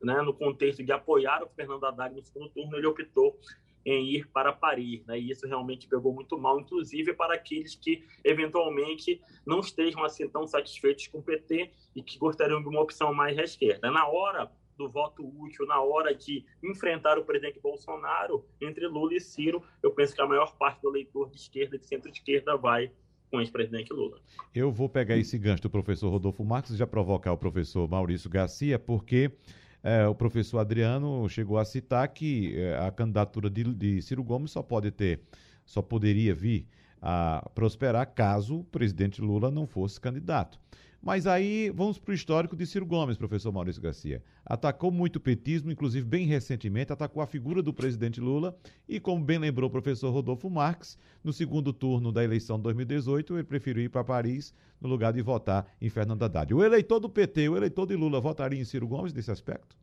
né, 0.04 0.20
no 0.22 0.34
contexto 0.34 0.82
de 0.84 0.92
apoiar 0.92 1.42
o 1.42 1.48
Fernando 1.48 1.84
Haddad 1.84 2.14
no 2.14 2.22
segundo 2.22 2.48
turno, 2.50 2.76
ele 2.76 2.86
optou 2.86 3.38
em 3.84 4.14
ir 4.14 4.28
para 4.28 4.52
Paris, 4.52 5.04
né? 5.04 5.18
E 5.18 5.30
isso 5.30 5.46
realmente 5.46 5.86
pegou 5.86 6.12
muito 6.12 6.38
mal, 6.38 6.58
inclusive 6.58 7.12
para 7.12 7.34
aqueles 7.34 7.74
que 7.74 8.02
eventualmente 8.24 9.20
não 9.44 9.60
estejam 9.60 10.02
assim 10.02 10.26
tão 10.28 10.46
satisfeitos 10.46 11.06
com 11.06 11.18
o 11.18 11.22
PT 11.22 11.70
e 11.94 12.02
que 12.02 12.18
gostariam 12.18 12.62
de 12.62 12.68
uma 12.68 12.80
opção 12.80 13.12
mais 13.12 13.38
à 13.38 13.42
esquerda. 13.42 13.90
Na 13.90 14.06
hora 14.08 14.50
do 14.76 14.88
voto 14.88 15.22
útil, 15.38 15.66
na 15.66 15.80
hora 15.80 16.14
de 16.14 16.44
enfrentar 16.62 17.18
o 17.18 17.24
presidente 17.24 17.60
Bolsonaro, 17.60 18.44
entre 18.60 18.86
Lula 18.86 19.14
e 19.14 19.20
Ciro, 19.20 19.62
eu 19.82 19.90
penso 19.90 20.14
que 20.14 20.20
a 20.20 20.26
maior 20.26 20.56
parte 20.56 20.80
do 20.82 20.88
eleitor 20.88 21.30
de 21.30 21.36
esquerda 21.36 21.76
e 21.76 21.78
de 21.78 21.86
centro-esquerda 21.86 22.56
vai 22.56 22.90
com 23.30 23.36
o 23.38 23.40
ex-presidente 23.40 23.92
Lula. 23.92 24.20
Eu 24.54 24.70
vou 24.72 24.88
pegar 24.88 25.16
esse 25.16 25.38
gancho 25.38 25.62
do 25.62 25.70
professor 25.70 26.08
Rodolfo 26.08 26.44
Marques 26.44 26.72
e 26.72 26.76
já 26.76 26.86
provocar 26.86 27.32
o 27.32 27.38
professor 27.38 27.88
Maurício 27.88 28.30
Garcia, 28.30 28.78
porque 28.78 29.30
é, 29.84 30.08
o 30.08 30.14
professor 30.14 30.58
Adriano 30.60 31.28
chegou 31.28 31.58
a 31.58 31.64
citar 31.64 32.08
que 32.08 32.58
é, 32.58 32.78
a 32.78 32.90
candidatura 32.90 33.50
de, 33.50 33.62
de 33.74 34.00
Ciro 34.00 34.24
Gomes 34.24 34.50
só 34.50 34.62
pode 34.62 34.90
ter, 34.90 35.20
só 35.66 35.82
poderia 35.82 36.34
vir 36.34 36.66
a 37.02 37.46
prosperar 37.54 38.06
caso 38.14 38.60
o 38.60 38.64
presidente 38.64 39.20
Lula 39.20 39.50
não 39.50 39.66
fosse 39.66 40.00
candidato. 40.00 40.58
Mas 41.04 41.26
aí 41.26 41.68
vamos 41.68 41.98
para 41.98 42.12
o 42.12 42.14
histórico 42.14 42.56
de 42.56 42.66
Ciro 42.66 42.86
Gomes, 42.86 43.18
professor 43.18 43.52
Maurício 43.52 43.82
Garcia. 43.82 44.22
Atacou 44.42 44.90
muito 44.90 45.16
o 45.16 45.20
petismo, 45.20 45.70
inclusive 45.70 46.06
bem 46.06 46.26
recentemente, 46.26 46.94
atacou 46.94 47.22
a 47.22 47.26
figura 47.26 47.62
do 47.62 47.74
presidente 47.74 48.22
Lula 48.22 48.56
e, 48.88 48.98
como 48.98 49.22
bem 49.22 49.36
lembrou 49.36 49.68
o 49.68 49.70
professor 49.70 50.10
Rodolfo 50.10 50.48
Marques, 50.48 50.96
no 51.22 51.30
segundo 51.30 51.74
turno 51.74 52.10
da 52.10 52.24
eleição 52.24 52.56
de 52.56 52.62
2018, 52.62 53.34
ele 53.34 53.44
preferiu 53.44 53.84
ir 53.84 53.90
para 53.90 54.02
Paris 54.02 54.54
no 54.80 54.88
lugar 54.88 55.12
de 55.12 55.20
votar 55.20 55.66
em 55.78 55.90
Fernando 55.90 56.22
Haddad. 56.22 56.54
O 56.54 56.64
eleitor 56.64 56.98
do 56.98 57.10
PT, 57.10 57.50
o 57.50 57.56
eleitor 57.58 57.84
de 57.86 57.96
Lula, 57.96 58.18
votaria 58.18 58.58
em 58.58 58.64
Ciro 58.64 58.88
Gomes 58.88 59.12
nesse 59.12 59.30
aspecto? 59.30 59.76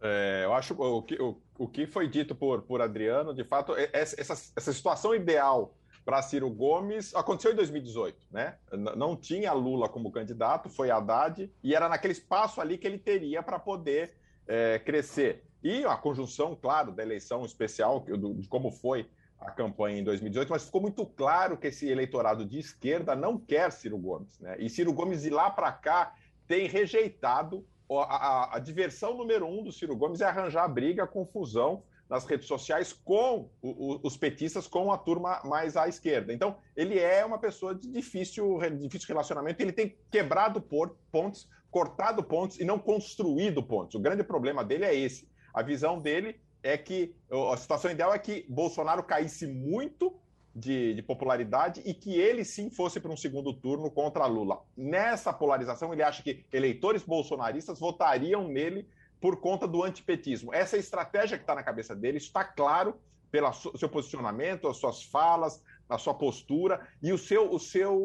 É, 0.00 0.40
eu 0.44 0.52
acho 0.54 0.74
o 0.74 1.02
que, 1.02 1.14
o, 1.22 1.40
o 1.56 1.68
que 1.68 1.86
foi 1.86 2.08
dito 2.08 2.34
por, 2.34 2.62
por 2.62 2.82
Adriano, 2.82 3.32
de 3.32 3.44
fato, 3.44 3.74
essa, 3.92 4.20
essa 4.56 4.72
situação 4.72 5.14
ideal 5.14 5.72
para 6.04 6.22
Ciro 6.22 6.50
Gomes 6.50 7.14
aconteceu 7.14 7.52
em 7.52 7.56
2018, 7.56 8.26
né? 8.30 8.56
Não 8.96 9.16
tinha 9.16 9.52
Lula 9.52 9.88
como 9.88 10.10
candidato, 10.10 10.68
foi 10.68 10.90
Haddad, 10.90 11.50
e 11.62 11.74
era 11.74 11.88
naquele 11.88 12.12
espaço 12.12 12.60
ali 12.60 12.76
que 12.76 12.86
ele 12.86 12.98
teria 12.98 13.42
para 13.42 13.58
poder 13.58 14.14
é, 14.46 14.78
crescer. 14.78 15.44
E 15.62 15.84
a 15.84 15.96
conjunção, 15.96 16.56
claro, 16.60 16.90
da 16.92 17.02
eleição 17.02 17.44
especial, 17.44 18.04
de 18.04 18.48
como 18.48 18.72
foi 18.72 19.08
a 19.38 19.50
campanha 19.50 19.98
em 19.98 20.04
2018, 20.04 20.48
mas 20.50 20.64
ficou 20.64 20.80
muito 20.80 21.04
claro 21.06 21.56
que 21.56 21.68
esse 21.68 21.88
eleitorado 21.88 22.44
de 22.44 22.58
esquerda 22.58 23.14
não 23.14 23.38
quer 23.38 23.70
Ciro 23.70 23.98
Gomes, 23.98 24.38
né? 24.40 24.56
E 24.58 24.68
Ciro 24.68 24.92
Gomes 24.92 25.22
de 25.22 25.30
lá 25.30 25.50
para 25.50 25.70
cá 25.72 26.14
tem 26.46 26.66
rejeitado 26.68 27.64
a, 27.90 28.02
a, 28.02 28.56
a, 28.56 28.58
diversão 28.58 29.16
número 29.16 29.46
um 29.46 29.62
do 29.62 29.72
Ciro 29.72 29.96
Gomes 29.96 30.20
é 30.20 30.24
arranjar 30.24 30.66
briga, 30.68 31.06
confusão 31.06 31.82
nas 32.12 32.26
redes 32.26 32.46
sociais 32.46 32.92
com 32.92 33.48
o, 33.62 33.68
o, 33.70 34.00
os 34.02 34.18
petistas, 34.18 34.66
com 34.66 34.92
a 34.92 34.98
turma 34.98 35.40
mais 35.46 35.78
à 35.78 35.88
esquerda. 35.88 36.30
Então, 36.30 36.56
ele 36.76 36.98
é 36.98 37.24
uma 37.24 37.38
pessoa 37.38 37.74
de 37.74 37.88
difícil, 37.90 38.58
difícil 38.78 39.08
relacionamento, 39.08 39.62
ele 39.62 39.72
tem 39.72 39.96
quebrado 40.10 40.60
pontes, 40.60 41.48
cortado 41.70 42.22
pontes 42.22 42.60
e 42.60 42.66
não 42.66 42.78
construído 42.78 43.62
pontes. 43.62 43.94
O 43.94 43.98
grande 43.98 44.22
problema 44.22 44.62
dele 44.62 44.84
é 44.84 44.94
esse. 44.94 45.26
A 45.54 45.62
visão 45.62 45.98
dele 45.98 46.38
é 46.62 46.76
que 46.76 47.14
a 47.50 47.56
situação 47.56 47.90
ideal 47.90 48.12
é 48.12 48.18
que 48.18 48.44
Bolsonaro 48.46 49.02
caísse 49.02 49.46
muito 49.46 50.14
de, 50.54 50.92
de, 50.92 51.02
popularidade 51.02 51.80
e 51.82 51.94
que 51.94 52.20
ele 52.20 52.44
sim 52.44 52.68
fosse 52.68 53.00
para 53.00 53.10
um 53.10 53.16
segundo 53.16 53.54
turno 53.54 53.90
contra 53.90 54.26
Lula. 54.26 54.60
Nessa 54.76 55.32
polarização, 55.32 55.94
ele 55.94 56.02
acha 56.02 56.22
que 56.22 56.44
eleitores 56.52 57.02
bolsonaristas 57.02 57.80
votariam 57.80 58.46
nele 58.48 58.86
por 59.22 59.36
conta 59.36 59.68
do 59.68 59.84
antipetismo. 59.84 60.52
Essa 60.52 60.76
é 60.76 60.80
estratégia 60.80 61.38
que 61.38 61.44
está 61.44 61.54
na 61.54 61.62
cabeça 61.62 61.94
dele, 61.94 62.18
está 62.18 62.44
claro 62.44 62.96
pelo 63.30 63.50
seu 63.52 63.88
posicionamento, 63.88 64.66
as 64.66 64.76
suas 64.76 65.04
falas, 65.04 65.62
a 65.88 65.96
sua 65.96 66.12
postura 66.12 66.86
e 67.00 67.12
o 67.12 67.18
seu, 67.18 67.50
o 67.50 67.58
seu, 67.58 67.96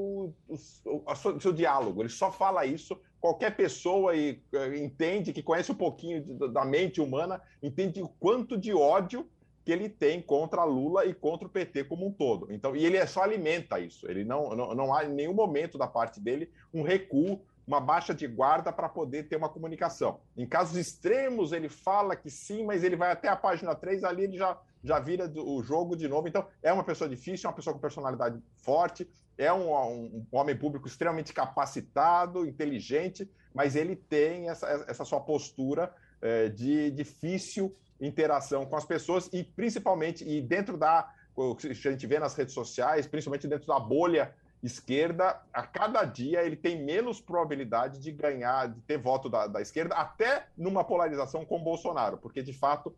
o, 0.48 0.64
o 0.86 1.42
seu 1.42 1.52
diálogo. 1.52 2.04
Ele 2.04 2.10
só 2.10 2.32
fala 2.32 2.68
isso. 2.68 2.98
Qualquer 3.20 3.56
pessoa 3.56 4.16
e, 4.16 4.42
eh, 4.54 4.78
entende, 4.78 5.34
que 5.34 5.42
conhece 5.42 5.72
um 5.72 5.76
pouquinho 5.76 6.24
da 6.50 6.64
mente 6.64 7.02
humana, 7.02 7.42
entende 7.64 8.02
o 8.02 8.08
quanto 8.08 8.56
de 8.56 8.72
ódio 8.74 9.28
que 9.66 9.72
ele 9.72 9.90
tem 9.90 10.22
contra 10.22 10.64
Lula 10.64 11.06
e 11.06 11.16
contra 11.16 11.48
o 11.48 11.52
PT 11.52 11.86
como 11.86 12.06
um 12.06 12.12
todo. 12.12 12.54
Então, 12.54 12.76
e 12.76 12.86
ele 12.86 13.06
só 13.08 13.24
alimenta 13.24 13.80
isso. 13.80 14.10
Ele 14.10 14.24
não, 14.24 14.56
não, 14.56 14.76
não 14.76 14.94
há 14.94 15.04
em 15.04 15.10
nenhum 15.10 15.34
momento 15.34 15.80
da 15.80 15.88
parte 15.88 16.22
dele 16.22 16.50
um 16.72 16.84
recuo 16.84 17.42
uma 17.68 17.82
baixa 17.82 18.16
de 18.16 18.26
guarda 18.26 18.72
para 18.72 18.88
poder 18.88 19.28
ter 19.28 19.36
uma 19.36 19.50
comunicação. 19.50 20.22
Em 20.38 20.48
casos 20.48 20.78
extremos, 20.78 21.52
ele 21.52 21.68
fala 21.68 22.16
que 22.16 22.30
sim, 22.30 22.64
mas 22.64 22.82
ele 22.82 22.96
vai 22.96 23.12
até 23.12 23.28
a 23.28 23.36
página 23.36 23.76
3, 23.76 24.06
ali 24.06 24.24
ele 24.24 24.38
já, 24.38 24.58
já 24.82 25.00
vira 25.00 25.30
o 25.36 25.62
jogo 25.62 25.98
de 25.98 26.08
novo. 26.08 26.30
Então, 26.30 26.48
é 26.64 26.72
uma 26.72 26.84
pessoa 26.84 27.10
difícil, 27.10 27.46
é 27.46 27.50
uma 27.50 27.56
pessoa 27.56 27.74
com 27.74 27.80
personalidade 27.80 28.42
forte, 28.56 29.08
é 29.38 29.52
um, 29.52 29.70
um, 29.74 30.26
um 30.32 30.38
homem 30.38 30.58
público 30.58 30.88
extremamente 30.88 31.34
capacitado, 31.34 32.48
inteligente, 32.48 33.30
mas 33.54 33.76
ele 33.76 33.98
tem 33.98 34.50
essa, 34.50 34.68
essa 34.88 35.04
sua 35.04 35.20
postura 35.20 35.94
é, 36.22 36.48
de 36.48 36.90
difícil 36.92 37.76
interação 38.00 38.66
com 38.66 38.76
as 38.76 38.86
pessoas 38.86 39.30
e 39.34 39.44
principalmente, 39.44 40.24
e 40.24 40.42
dentro 40.42 40.78
da, 40.78 41.12
o 41.36 41.56
que 41.56 41.68
a 41.68 41.74
gente 41.74 42.08
vê 42.08 42.18
nas 42.18 42.34
redes 42.34 42.54
sociais, 42.54 43.08
principalmente 43.08 43.48
dentro 43.48 43.68
da 43.68 43.80
bolha 43.80 44.34
esquerda, 44.62 45.42
a 45.54 45.64
cada 45.64 46.04
dia 46.04 46.44
ele 46.44 46.56
tem 46.56 46.84
menos 46.84 47.22
probabilidade 47.22 48.00
de 48.00 48.12
ganhar, 48.12 48.68
de 48.68 48.82
ter 48.82 48.98
voto 48.98 49.30
da, 49.30 49.48
da 49.48 49.62
esquerda, 49.62 49.96
até 49.96 50.48
numa 50.58 50.84
polarização 50.84 51.46
com 51.46 51.64
Bolsonaro, 51.64 52.18
porque 52.18 52.42
de 52.42 52.54
fato, 52.54 52.96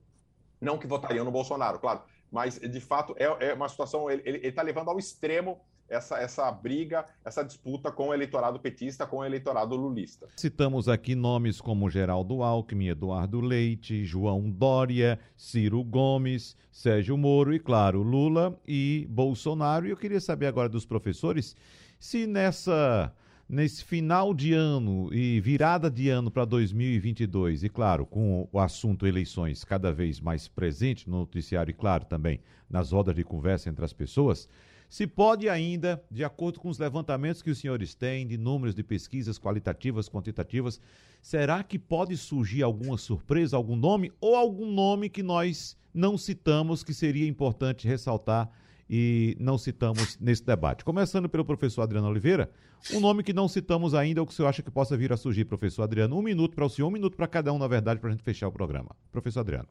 não 0.59 0.77
que 0.77 0.87
votariam 0.87 1.25
no 1.25 1.31
Bolsonaro, 1.31 1.79
claro, 1.79 2.01
mas 2.31 2.59
de 2.59 2.79
fato 2.79 3.13
é, 3.17 3.49
é 3.49 3.53
uma 3.53 3.67
situação, 3.67 4.09
ele 4.09 4.47
está 4.47 4.61
levando 4.61 4.89
ao 4.89 4.97
extremo 4.99 5.61
essa, 5.89 6.17
essa 6.17 6.51
briga, 6.51 7.05
essa 7.25 7.43
disputa 7.43 7.91
com 7.91 8.09
o 8.09 8.13
eleitorado 8.13 8.59
petista, 8.59 9.05
com 9.05 9.17
o 9.17 9.25
eleitorado 9.25 9.75
lulista. 9.75 10.27
Citamos 10.35 10.87
aqui 10.87 11.15
nomes 11.15 11.59
como 11.59 11.89
Geraldo 11.89 12.43
Alckmin, 12.43 12.89
Eduardo 12.89 13.41
Leite, 13.41 14.05
João 14.05 14.49
Dória, 14.49 15.19
Ciro 15.35 15.83
Gomes, 15.83 16.55
Sérgio 16.71 17.17
Moro 17.17 17.53
e, 17.53 17.59
claro, 17.59 18.01
Lula 18.01 18.57
e 18.67 19.07
Bolsonaro. 19.09 19.87
E 19.87 19.89
eu 19.89 19.97
queria 19.97 20.21
saber 20.21 20.47
agora 20.47 20.69
dos 20.69 20.85
professores 20.85 21.55
se 21.99 22.25
nessa 22.25 23.13
nesse 23.49 23.83
final 23.83 24.31
de 24.31 24.53
ano 24.53 25.11
e 25.11 25.41
virada 25.41 25.89
de 25.89 26.07
ano 26.07 26.29
para 26.29 26.45
2022, 26.45 27.63
e 27.63 27.69
claro, 27.69 28.05
com 28.05 28.47
o 28.51 28.59
assunto 28.59 29.07
eleições 29.07 29.63
cada 29.63 29.91
vez 29.91 30.21
mais 30.21 30.47
presente 30.47 31.09
no 31.09 31.17
noticiário 31.17 31.71
e, 31.71 31.73
claro, 31.73 32.05
também 32.05 32.39
nas 32.69 32.91
rodas 32.91 33.15
de 33.15 33.23
conversa 33.23 33.67
entre 33.67 33.83
as 33.83 33.91
pessoas, 33.91 34.47
se 34.89 35.05
pode 35.05 35.47
ainda, 35.47 36.03
de 36.09 36.23
acordo 36.23 36.59
com 36.59 36.67
os 36.67 36.79
levantamentos 36.79 37.43
que 37.43 37.51
os 37.51 37.59
senhores 37.59 37.93
têm 37.93 38.25
de 38.25 38.37
números 38.37 38.73
de 38.73 38.81
pesquisas 38.81 39.37
qualitativas, 39.37 40.09
quantitativas, 40.09 40.81
será 41.21 41.63
que 41.63 41.77
pode 41.77 42.17
surgir 42.17 42.63
alguma 42.63 42.97
surpresa, 42.97 43.55
algum 43.55 43.75
nome 43.75 44.11
ou 44.19 44.35
algum 44.35 44.65
nome 44.71 45.07
que 45.07 45.21
nós 45.21 45.77
não 45.93 46.17
citamos 46.17 46.83
que 46.83 46.93
seria 46.93 47.27
importante 47.27 47.87
ressaltar 47.87 48.49
e 48.89 49.37
não 49.39 49.59
citamos 49.59 50.17
nesse 50.19 50.43
debate? 50.43 50.83
Começando 50.83 51.29
pelo 51.29 51.45
professor 51.45 51.83
Adriano 51.83 52.07
Oliveira, 52.09 52.49
um 52.91 52.99
nome 52.99 53.21
que 53.21 53.31
não 53.31 53.47
citamos 53.47 53.93
ainda, 53.93 54.23
o 54.23 54.25
que 54.25 54.31
o 54.31 54.35
senhor 54.35 54.47
acha 54.47 54.63
que 54.63 54.71
possa 54.71 54.97
vir 54.97 55.13
a 55.13 55.17
surgir, 55.17 55.45
professor 55.45 55.83
Adriano? 55.83 56.17
Um 56.17 56.23
minuto 56.23 56.55
para 56.55 56.65
o 56.65 56.69
senhor, 56.69 56.87
um 56.87 56.91
minuto 56.91 57.15
para 57.15 57.27
cada 57.27 57.53
um, 57.53 57.59
na 57.59 57.67
verdade, 57.67 57.99
para 57.99 58.09
a 58.09 58.11
gente 58.11 58.23
fechar 58.23 58.47
o 58.47 58.51
programa. 58.51 58.95
Professor 59.11 59.41
Adriano. 59.41 59.67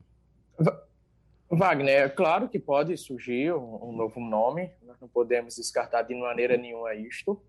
Wagner, 1.51 2.03
é 2.03 2.09
claro 2.11 2.47
que 2.47 2.59
pode 2.59 2.95
surgir 2.99 3.55
um, 3.55 3.89
um, 3.89 3.93
novo 3.93 4.21
nome, 4.21 4.71
nós 4.83 5.01
não 5.01 5.09
podemos 5.09 5.57
descartar 5.57 6.03
de 6.03 6.15
maneira 6.15 6.59
nenhuma 6.59 6.95
isto. 6.95 7.41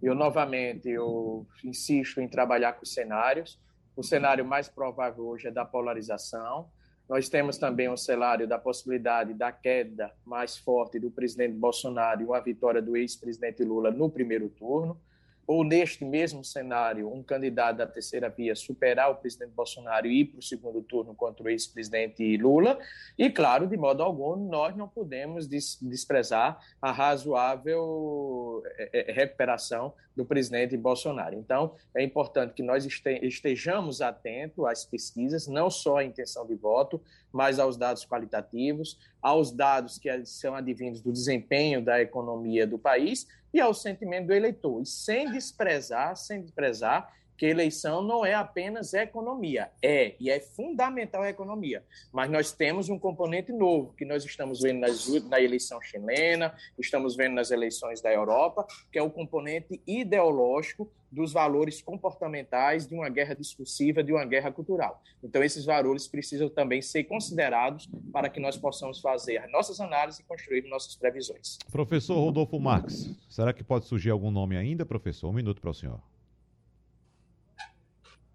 Eu, 0.00 0.14
novamente, 0.14 0.88
eu 0.88 1.44
insisto 1.64 2.20
em 2.20 2.28
trabalhar 2.28 2.74
com 2.74 2.84
cenários. 2.84 3.58
O 3.96 4.02
cenário 4.02 4.44
mais 4.44 4.68
provável 4.68 5.26
hoje 5.26 5.48
é 5.48 5.50
da 5.50 5.64
polarização. 5.64 6.70
Nós 7.08 7.28
temos 7.28 7.58
também 7.58 7.88
um 7.88 7.96
cenário 7.96 8.46
da 8.46 8.58
possibilidade 8.58 9.34
da 9.34 9.50
queda 9.50 10.12
mais 10.24 10.56
forte 10.56 11.00
do 11.00 11.10
presidente 11.10 11.54
Bolsonaro 11.54 12.22
e 12.22 12.26
uma 12.26 12.40
vitória 12.40 12.80
do 12.80 12.96
ex-presidente 12.96 13.64
Lula 13.64 13.90
no 13.90 14.08
primeiro 14.08 14.48
turno 14.50 15.00
ou 15.48 15.64
neste 15.64 16.04
mesmo 16.04 16.44
cenário, 16.44 17.10
um 17.10 17.22
candidato 17.22 17.78
da 17.78 17.86
terceira 17.86 18.28
via 18.28 18.54
superar 18.54 19.10
o 19.10 19.14
presidente 19.14 19.52
Bolsonaro 19.52 20.06
e 20.06 20.20
ir 20.20 20.26
para 20.26 20.40
o 20.40 20.42
segundo 20.42 20.82
turno 20.82 21.14
contra 21.14 21.42
o 21.42 21.48
ex-presidente 21.48 22.36
Lula. 22.36 22.78
E, 23.16 23.30
claro, 23.30 23.66
de 23.66 23.74
modo 23.74 24.02
algum, 24.02 24.36
nós 24.36 24.76
não 24.76 24.86
podemos 24.86 25.48
desprezar 25.48 26.60
a 26.82 26.92
razoável 26.92 28.62
é, 28.76 29.10
é, 29.10 29.12
recuperação 29.12 29.94
do 30.18 30.24
presidente 30.24 30.76
Bolsonaro. 30.76 31.36
Então, 31.36 31.76
é 31.94 32.02
importante 32.02 32.52
que 32.52 32.62
nós 32.62 32.84
estejamos 32.84 34.02
atentos 34.02 34.66
às 34.66 34.84
pesquisas, 34.84 35.46
não 35.46 35.70
só 35.70 35.98
à 35.98 36.04
intenção 36.04 36.44
de 36.44 36.56
voto, 36.56 37.00
mas 37.32 37.60
aos 37.60 37.76
dados 37.76 38.04
qualitativos, 38.04 38.98
aos 39.22 39.52
dados 39.52 39.96
que 39.96 40.10
são 40.26 40.56
advindos 40.56 41.00
do 41.00 41.12
desempenho 41.12 41.80
da 41.80 42.00
economia 42.00 42.66
do 42.66 42.78
país 42.78 43.28
e 43.54 43.60
ao 43.60 43.72
sentimento 43.72 44.26
do 44.26 44.34
eleitor. 44.34 44.82
E 44.82 44.86
sem 44.86 45.30
desprezar, 45.30 46.16
sem 46.16 46.42
desprezar 46.42 47.16
que 47.38 47.46
eleição 47.46 48.02
não 48.02 48.26
é 48.26 48.34
apenas 48.34 48.92
economia, 48.92 49.70
é 49.80 50.16
e 50.18 50.28
é 50.28 50.40
fundamental 50.40 51.22
a 51.22 51.30
economia. 51.30 51.84
Mas 52.12 52.28
nós 52.28 52.50
temos 52.50 52.88
um 52.88 52.98
componente 52.98 53.52
novo 53.52 53.94
que 53.96 54.04
nós 54.04 54.24
estamos 54.24 54.60
vendo 54.60 54.80
nas, 54.80 55.06
na 55.24 55.40
eleição 55.40 55.80
chilena, 55.80 56.52
estamos 56.76 57.14
vendo 57.14 57.34
nas 57.34 57.52
eleições 57.52 58.00
da 58.00 58.12
Europa, 58.12 58.66
que 58.90 58.98
é 58.98 59.02
o 59.02 59.08
componente 59.08 59.80
ideológico 59.86 60.90
dos 61.10 61.32
valores 61.32 61.80
comportamentais 61.80 62.86
de 62.86 62.94
uma 62.94 63.08
guerra 63.08 63.34
discursiva, 63.34 64.02
de 64.02 64.12
uma 64.12 64.24
guerra 64.24 64.50
cultural. 64.50 65.00
Então, 65.22 65.42
esses 65.42 65.64
valores 65.64 66.06
precisam 66.06 66.48
também 66.50 66.82
ser 66.82 67.04
considerados 67.04 67.88
para 68.12 68.28
que 68.28 68.40
nós 68.40 68.56
possamos 68.56 69.00
fazer 69.00 69.38
as 69.38 69.50
nossas 69.50 69.80
análises 69.80 70.20
e 70.20 70.24
construir 70.24 70.68
nossas 70.68 70.96
previsões. 70.96 71.56
Professor 71.70 72.18
Rodolfo 72.18 72.58
Marques, 72.58 73.16
será 73.28 73.52
que 73.52 73.64
pode 73.64 73.86
surgir 73.86 74.10
algum 74.10 74.30
nome 74.30 74.56
ainda, 74.56 74.84
professor? 74.84 75.30
Um 75.30 75.34
minuto 75.34 75.60
para 75.60 75.70
o 75.70 75.74
senhor. 75.74 76.00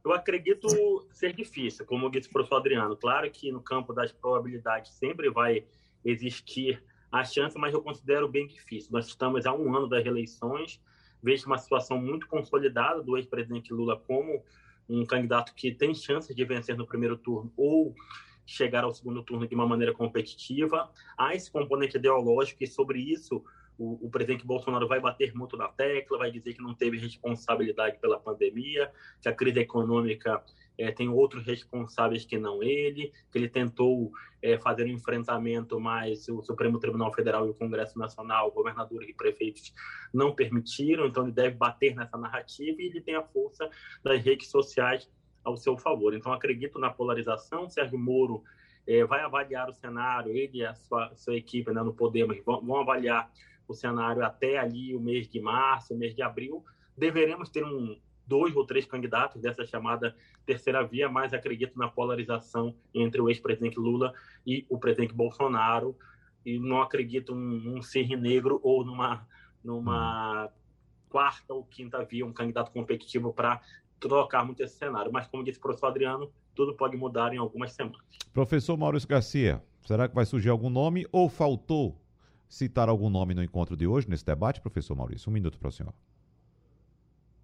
Eu 0.04 0.12
acredito 0.12 0.68
ser 1.12 1.34
difícil, 1.34 1.86
como 1.86 2.12
disse 2.12 2.28
o 2.28 2.32
professor 2.32 2.58
Adriano. 2.58 2.97
Claro 2.97 3.32
que 3.32 3.49
no 3.54 3.62
campo 3.62 3.93
das 3.93 4.12
probabilidades 4.12 4.91
sempre 4.91 5.30
vai 5.30 5.66
existir 6.04 6.84
a 7.10 7.24
chance, 7.24 7.58
mas 7.58 7.74
eu 7.74 7.82
considero 7.82 8.28
bem 8.28 8.45
difícil. 8.45 8.91
Nós 8.91 9.08
estamos 9.08 9.45
há 9.45 9.54
um 9.54 9.74
ano 9.74 9.88
das 9.88 10.06
eleições, 10.06 10.82
vejo 11.22 11.45
uma 11.45 11.58
situação 11.58 11.97
muito 11.97 12.28
consolidada 12.28 13.01
do 13.01 13.16
ex-presidente 13.16 13.72
Lula 13.74 13.97
como 13.97 14.43
um 14.89 15.06
candidato 15.06 15.56
que 15.56 15.72
tem 15.72 15.95
chances 15.95 16.36
de 16.36 16.43
vencer 16.43 16.76
no 16.76 16.86
primeiro 16.86 17.16
turno 17.16 17.54
ou 17.56 17.95
chegar 18.45 18.84
ao 18.84 18.93
segundo 18.93 19.24
turno 19.24 19.47
de 19.47 19.56
uma 19.56 19.66
maneira 19.66 19.93
competitiva. 19.93 20.91
Há 21.18 21.34
esse 21.34 21.49
componente 21.49 21.95
ideológico 21.95 22.62
e 22.62 22.68
sobre 22.68 22.99
isso 22.99 23.41
o, 23.78 24.05
o, 24.05 24.09
presidente 24.09 24.45
Bolsonaro 24.45 24.88
vai 24.88 24.99
bater 24.99 25.34
muito 25.34 25.57
na 25.57 25.67
tecla, 25.67 26.17
vai 26.17 26.32
dizer 26.32 26.53
que 26.53 26.61
não 26.61 26.74
teve 26.74 26.97
responsabilidade 26.97 27.97
pela 27.99 28.19
pandemia, 28.19 28.91
que 29.21 29.28
a 29.28 29.34
crise 29.34 29.59
econômica 29.59 30.43
é, 30.78 30.91
tem 30.91 31.09
outros 31.09 31.45
responsáveis 31.45 32.26
que 32.26 32.38
não 32.38 32.61
ele, 32.61 33.11
que 33.32 33.38
ele 33.38 33.49
tentou 33.49 34.11
é, 34.41 34.57
fazer 34.57 34.86
um 34.86 34.89
enfrentamento, 34.89 35.80
mas 35.80 36.28
o 36.28 36.41
Supremo 36.41 36.80
Tribunal 36.80 37.13
Federal 37.13 37.47
e 37.47 37.49
o 37.49 37.53
Congresso 37.53 37.97
Nacional, 37.97 38.51
governadores 38.51 39.09
e 39.09 39.13
prefeitos 39.13 39.74
não 40.13 40.34
permitiram, 40.34 41.05
então 41.05 41.24
ele 41.24 41.32
deve 41.32 41.55
bater 41.55 41.95
nessa 41.95 42.17
narrativa 42.17 42.82
e 42.82 42.88
ele 42.88 43.01
tem 43.01 43.15
a 43.15 43.24
força 43.24 43.69
das 44.03 44.21
redes 44.24 44.49
sociais 44.49 45.09
ao 45.43 45.57
seu 45.57 45.78
favor. 45.78 46.13
Então 46.13 46.34
acredito 46.34 46.80
na 46.80 46.89
polarização, 46.89 47.69
Sérgio 47.69 47.97
Moro 47.97 48.43
é, 48.88 49.03
vai 49.05 49.21
avaliar 49.21 49.69
o 49.69 49.74
cenário, 49.74 50.32
ele 50.32 50.59
e 50.59 50.65
a 50.65 50.74
sua, 50.74 51.13
sua 51.15 51.36
equipe 51.36 51.71
né, 51.71 51.82
no 51.82 51.93
Podemos 51.93 52.38
vão, 52.43 52.61
vão 52.61 52.82
avaliar 52.82 53.32
o 53.68 53.74
cenário 53.74 54.24
até 54.24 54.57
ali 54.57 54.95
o 54.95 54.99
mês 54.99 55.28
de 55.28 55.39
março, 55.39 55.93
o 55.93 55.97
mês 55.97 56.16
de 56.16 56.22
abril, 56.22 56.64
deveremos 56.97 57.49
ter 57.49 57.64
um, 57.64 57.97
dois 58.26 58.55
ou 58.55 58.66
três 58.66 58.86
candidatos 58.86 59.41
dessa 59.41 59.66
chamada 59.66 60.16
terceira 60.45 60.84
via, 60.84 61.09
mas 61.09 61.34
acredito 61.34 61.78
na 61.78 61.88
polarização 61.88 62.76
entre 62.93 63.22
o 63.22 63.30
ex-presidente 63.30 63.80
Lula 63.80 64.14
e 64.45 64.66
o 64.70 64.78
presidente 64.78 65.14
Bolsonaro 65.14 65.95
e 66.45 66.59
não 66.59 66.82
acredito 66.82 67.34
num, 67.34 67.59
num 67.59 67.80
negro 68.20 68.59
ou 68.64 68.84
numa, 68.84 69.26
numa 69.64 70.49
quarta 71.09 71.53
ou 71.53 71.64
quinta 71.64 72.03
via, 72.03 72.26
um 72.26 72.34
candidato 72.34 72.72
competitivo 72.72 73.34
para 73.34 73.61
trocar 73.99 74.45
muito 74.45 74.61
esse 74.61 74.76
cenário. 74.76 75.11
Mas, 75.11 75.28
como 75.28 75.43
disse 75.43 75.59
o 75.59 75.61
professor 75.61 75.88
Adriano, 75.88 76.32
tudo 76.53 76.76
pode 76.76 76.97
mudar 76.97 77.34
em 77.34 77.38
algumas 77.38 77.72
semanas. 77.72 78.01
Professor 78.34 78.78
Maurício 78.78 79.07
Garcia, 79.07 79.64
será 79.86 80.07
que 80.07 80.16
vai 80.16 80.26
surgir 80.26 80.49
algum 80.49 80.70
nome 80.70 81.07
ou 81.11 81.30
faltou 81.30 82.03
citar 82.54 82.88
algum 82.88 83.10
nome 83.10 83.34
no 83.34 83.43
encontro 83.43 83.76
de 83.76 83.88
hoje, 83.88 84.08
nesse 84.08 84.24
debate, 84.24 84.62
professor 84.62 84.95
Maurício? 84.95 85.30
Um 85.30 85.34
minuto 85.34 85.58
para 85.58 85.70
o 85.70 85.72
senhor. 85.72 85.93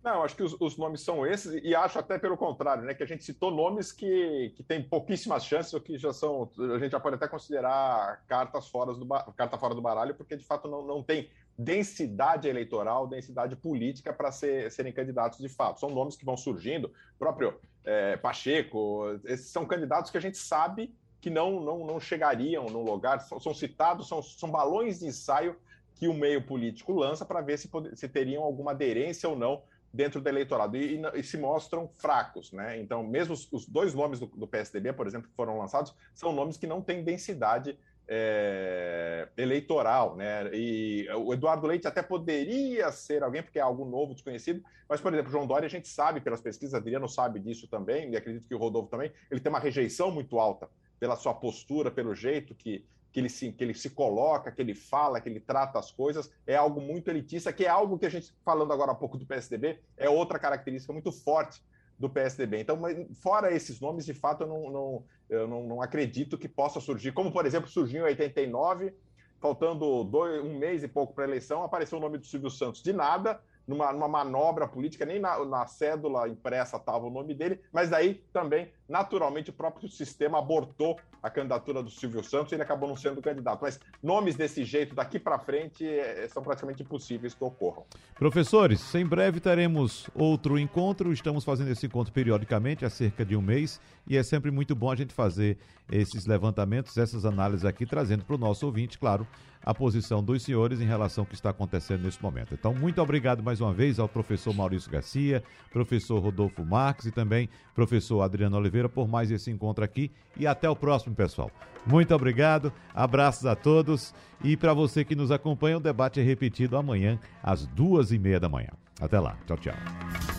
Não, 0.04 0.24
acho 0.24 0.36
que 0.36 0.44
os, 0.44 0.56
os, 0.62 0.78
nomes 0.78 1.02
são 1.02 1.26
esses, 1.26 1.62
e 1.64 1.76
acho 1.76 2.00
até 2.00 2.18
pelo 2.18 2.38
contrário, 2.38 2.84
né? 2.84 2.94
Que 2.94 3.04
a 3.04 3.06
gente 3.06 3.24
citou 3.24 3.52
nomes 3.52 3.92
que, 3.92 4.54
que 4.56 4.64
têm 4.64 4.82
pouquíssimas 4.82 5.44
chances, 5.44 5.74
ou 5.74 5.82
que 5.82 5.98
já 5.98 6.14
são. 6.14 6.50
A 6.76 6.80
gente 6.80 6.92
já 6.92 7.00
pode 7.00 7.16
até 7.16 7.28
considerar 7.28 8.24
cartas 8.28 8.68
fora 8.70 8.94
do, 8.94 9.06
carta 9.36 9.58
fora 9.58 9.76
do 9.76 9.82
baralho, 9.82 10.16
porque 10.16 10.38
de 10.38 10.46
fato 10.46 10.70
não, 10.70 10.86
não 10.86 11.04
tem 11.04 11.28
densidade 11.58 12.48
eleitoral, 12.48 13.08
densidade 13.08 13.56
política 13.56 14.14
para 14.14 14.32
ser, 14.32 14.72
serem 14.72 14.94
candidatos 14.94 15.40
de 15.40 15.50
fato. 15.50 15.80
São 15.80 15.90
nomes 15.90 16.16
que 16.16 16.24
vão 16.24 16.38
surgindo, 16.38 16.94
próprio 17.18 17.60
é, 17.84 18.16
Pacheco, 18.16 19.20
esses 19.26 19.50
são 19.50 19.66
candidatos 19.66 20.12
que 20.12 20.18
a 20.18 20.22
gente 20.22 20.38
sabe 20.38 20.94
que 21.22 21.30
não, 21.30 21.60
não, 21.60 21.86
não 21.86 22.00
chegariam 22.00 22.66
no 22.66 22.82
lugar, 22.82 23.20
são, 23.22 23.40
são 23.40 23.54
citados, 23.54 24.08
são, 24.08 24.22
são 24.22 24.50
balões 24.50 25.00
de 25.00 25.08
ensaio 25.08 25.56
que 25.96 26.08
o 26.08 26.14
meio 26.14 26.42
político 26.42 26.94
lança 26.94 27.26
para 27.26 27.42
ver 27.42 27.58
se, 27.58 27.70
se 27.94 28.08
teriam 28.08 28.44
alguma 28.44 28.72
aderência 28.72 29.28
ou 29.28 29.36
não 29.36 29.62
dentro 29.94 30.22
do 30.22 30.30
eleitorado 30.30 30.78
e, 30.78 30.96
e, 30.96 31.20
e, 31.20 31.24
se 31.24 31.38
mostram 31.38 31.90
fracos, 31.98 32.54
né? 32.54 32.80
Então, 32.80 33.04
mesmo 33.04 33.34
os, 33.34 33.52
os 33.52 33.68
dois 33.68 33.94
nomes 33.94 34.20
do, 34.20 34.28
do, 34.28 34.48
PSDB, 34.48 34.94
por 34.94 35.08
exemplo, 35.08 35.28
que 35.28 35.36
foram 35.36 35.58
lançados, 35.58 35.94
são 36.14 36.32
nomes 36.32 36.58
que 36.58 36.68
não 36.68 36.82
têm 36.82 37.04
densidade 37.04 37.78
é, 38.08 39.28
eleitoral, 39.36 40.16
né? 40.16 40.50
E 40.54 41.08
o 41.18 41.34
Eduardo 41.34 41.68
Leite 41.68 41.88
até 41.88 42.02
poderia 42.02 42.92
ser 42.92 43.24
alguém, 43.24 43.44
porque 43.44 43.60
é 43.60 43.62
algo 43.62 43.84
novo, 43.84 44.14
desconhecido, 44.14 44.64
mas, 44.88 45.02
por 45.02 45.14
exemplo, 45.14 45.32
João 45.32 45.48
Dória, 45.48 45.66
a 45.66 45.70
gente 45.70 45.88
sabe 45.88 46.22
pelas 46.22 46.40
pesquisas, 46.40 46.76
Adriano 46.76 47.10
sabe 47.10 47.40
disso 47.40 47.68
também, 47.68 48.12
e 48.12 48.16
acredito 48.16 48.48
que 48.48 48.56
o 48.56 48.60
Rodolfo 48.60 48.90
também, 48.90 49.12
ele 49.30 49.40
tem 49.40 49.52
uma 49.52 49.60
rejeição 49.60 50.12
muito 50.12 50.40
alta 50.40 50.70
pela 51.00 51.16
sua 51.16 51.34
postura, 51.34 51.90
pelo 51.90 52.14
jeito 52.14 52.54
que, 52.54 52.86
que, 53.12 53.20
ele 53.20 53.30
se, 53.30 53.52
que 53.52 53.64
ele 53.64 53.74
se 53.74 53.90
coloca, 53.90 54.52
que 54.52 54.62
ele 54.62 54.76
fala, 54.76 55.22
que 55.22 55.30
ele 55.30 55.40
trata 55.40 55.80
as 55.80 55.92
coisas, 55.92 56.32
é 56.46 56.56
algo 56.56 56.82
muito 56.82 57.10
elitista, 57.10 57.54
que 57.54 57.66
é 57.66 57.70
algo 57.70 57.98
que 57.98 58.06
a 58.06 58.10
gente, 58.10 58.34
falando 58.44 58.74
agora 58.74 58.92
há 58.92 58.96
pouco 58.96 59.18
do 59.18 59.26
PSDB, 59.26 59.80
é 59.98 60.10
outra 60.10 60.38
característica 60.38 60.92
muito 60.92 61.12
forte 61.12 61.62
do 61.98 62.10
PSDB. 62.10 62.62
Então, 62.62 62.80
fora 63.22 63.54
esses 63.54 63.80
nomes, 63.80 64.06
de 64.06 64.14
fato, 64.14 64.44
eu 64.44 64.48
não, 64.48 64.72
não 64.72 65.06
eu 65.30 65.48
não, 65.48 65.64
não, 65.68 65.82
acredito 65.82 66.38
que 66.38 66.48
possa 66.48 66.80
surgir, 66.80 67.12
como, 67.12 67.32
por 67.32 67.46
exemplo, 67.46 67.70
surgiu 67.70 68.02
em 68.02 68.10
89, 68.10 68.94
faltando 69.40 70.04
dois, 70.04 70.44
um 70.44 70.58
mês 70.58 70.82
e 70.82 70.88
pouco 70.88 71.14
para 71.14 71.26
a 71.26 71.28
eleição, 71.28 71.64
apareceu 71.64 71.98
o 71.98 72.02
nome 72.02 72.18
do 72.18 72.26
Silvio 72.26 72.50
Santos 72.50 72.82
de 72.82 72.92
nada, 72.92 73.40
numa, 73.70 73.94
numa 73.94 74.08
manobra 74.08 74.68
política, 74.68 75.06
nem 75.06 75.20
na, 75.20 75.46
na 75.46 75.68
cédula 75.68 76.28
impressa 76.28 76.78
estava 76.78 77.06
o 77.06 77.10
nome 77.12 77.36
dele, 77.36 77.60
mas 77.72 77.88
daí 77.88 78.16
também, 78.34 78.72
naturalmente, 78.88 79.52
o 79.52 79.54
próprio 79.54 79.88
sistema 79.88 80.40
abortou 80.40 81.00
a 81.22 81.30
candidatura 81.30 81.84
do 81.84 81.92
Silvio 81.92 82.24
Santos 82.24 82.52
e 82.52 82.56
ele 82.56 82.64
acabou 82.64 82.90
não 82.90 82.96
sendo 82.96 83.22
candidato. 83.22 83.60
Mas 83.62 83.80
nomes 84.02 84.36
desse 84.36 84.64
jeito, 84.64 84.96
daqui 84.96 85.20
para 85.20 85.38
frente, 85.38 85.86
é, 85.88 86.28
são 86.30 86.42
praticamente 86.42 86.82
impossíveis 86.82 87.36
que 87.36 87.44
ocorram. 87.44 87.86
Professores, 88.16 88.96
em 88.96 89.06
breve 89.06 89.40
teremos 89.40 90.10
outro 90.16 90.58
encontro. 90.58 91.14
Estamos 91.14 91.44
fazendo 91.44 91.70
esse 91.70 91.86
encontro 91.86 92.12
periodicamente, 92.12 92.86
há 92.86 92.90
cerca 92.90 93.24
de 93.24 93.36
um 93.36 93.42
mês, 93.42 93.80
e 94.08 94.18
é 94.18 94.24
sempre 94.24 94.50
muito 94.50 94.74
bom 94.76 94.90
a 94.92 94.96
gente 94.96 95.14
fazer 95.14 95.60
esses 95.92 96.26
levantamentos, 96.26 96.98
essas 96.98 97.24
análises 97.24 97.66
aqui, 97.66 97.86
trazendo 97.86 98.26
para 98.26 98.36
o 98.36 98.40
nosso 98.40 98.66
ouvinte, 98.66 98.98
claro, 98.98 99.28
a 99.64 99.74
posição 99.74 100.24
dos 100.24 100.44
senhores 100.44 100.80
em 100.80 100.86
relação 100.86 101.24
ao 101.24 101.26
que 101.26 101.36
está 101.36 101.50
acontecendo 101.50 102.04
nesse 102.04 102.22
momento. 102.22 102.54
Então, 102.54 102.74
muito 102.74 103.02
obrigado 103.02 103.44
mais 103.44 103.62
uma 103.62 103.74
vez 103.74 104.00
ao 104.00 104.08
professor 104.08 104.54
Maurício 104.54 104.92
Garcia, 104.92 105.44
professor 105.72 106.20
Rodolfo 106.20 106.64
Marques 106.64 107.06
e 107.06 107.12
também 107.12 107.50
professor 107.76 108.22
Adriano 108.22 108.58
Oliveira 108.58 108.90
por 108.90 109.08
mais 109.08 109.32
esse 109.32 109.52
encontro 109.52 109.84
aqui 109.84 110.12
e 110.38 110.48
até 110.48 110.70
o 110.70 110.76
próximo, 110.76 111.16
pessoal. 111.16 111.52
Muito 111.86 112.14
obrigado, 112.14 112.72
abraços 112.94 113.46
a 113.46 113.56
todos 113.56 114.14
e 114.44 114.56
para 114.56 114.74
você 114.74 115.04
que 115.04 115.16
nos 115.16 115.32
acompanha, 115.32 115.78
o 115.78 115.82
debate 115.82 116.20
é 116.20 116.24
repetido 116.24 116.78
amanhã 116.78 117.20
às 117.44 117.66
duas 117.68 118.12
e 118.12 118.20
meia 118.20 118.40
da 118.40 118.50
manhã. 118.50 118.70
Até 119.00 119.20
lá, 119.20 119.38
tchau, 119.46 119.58
tchau. 119.58 120.39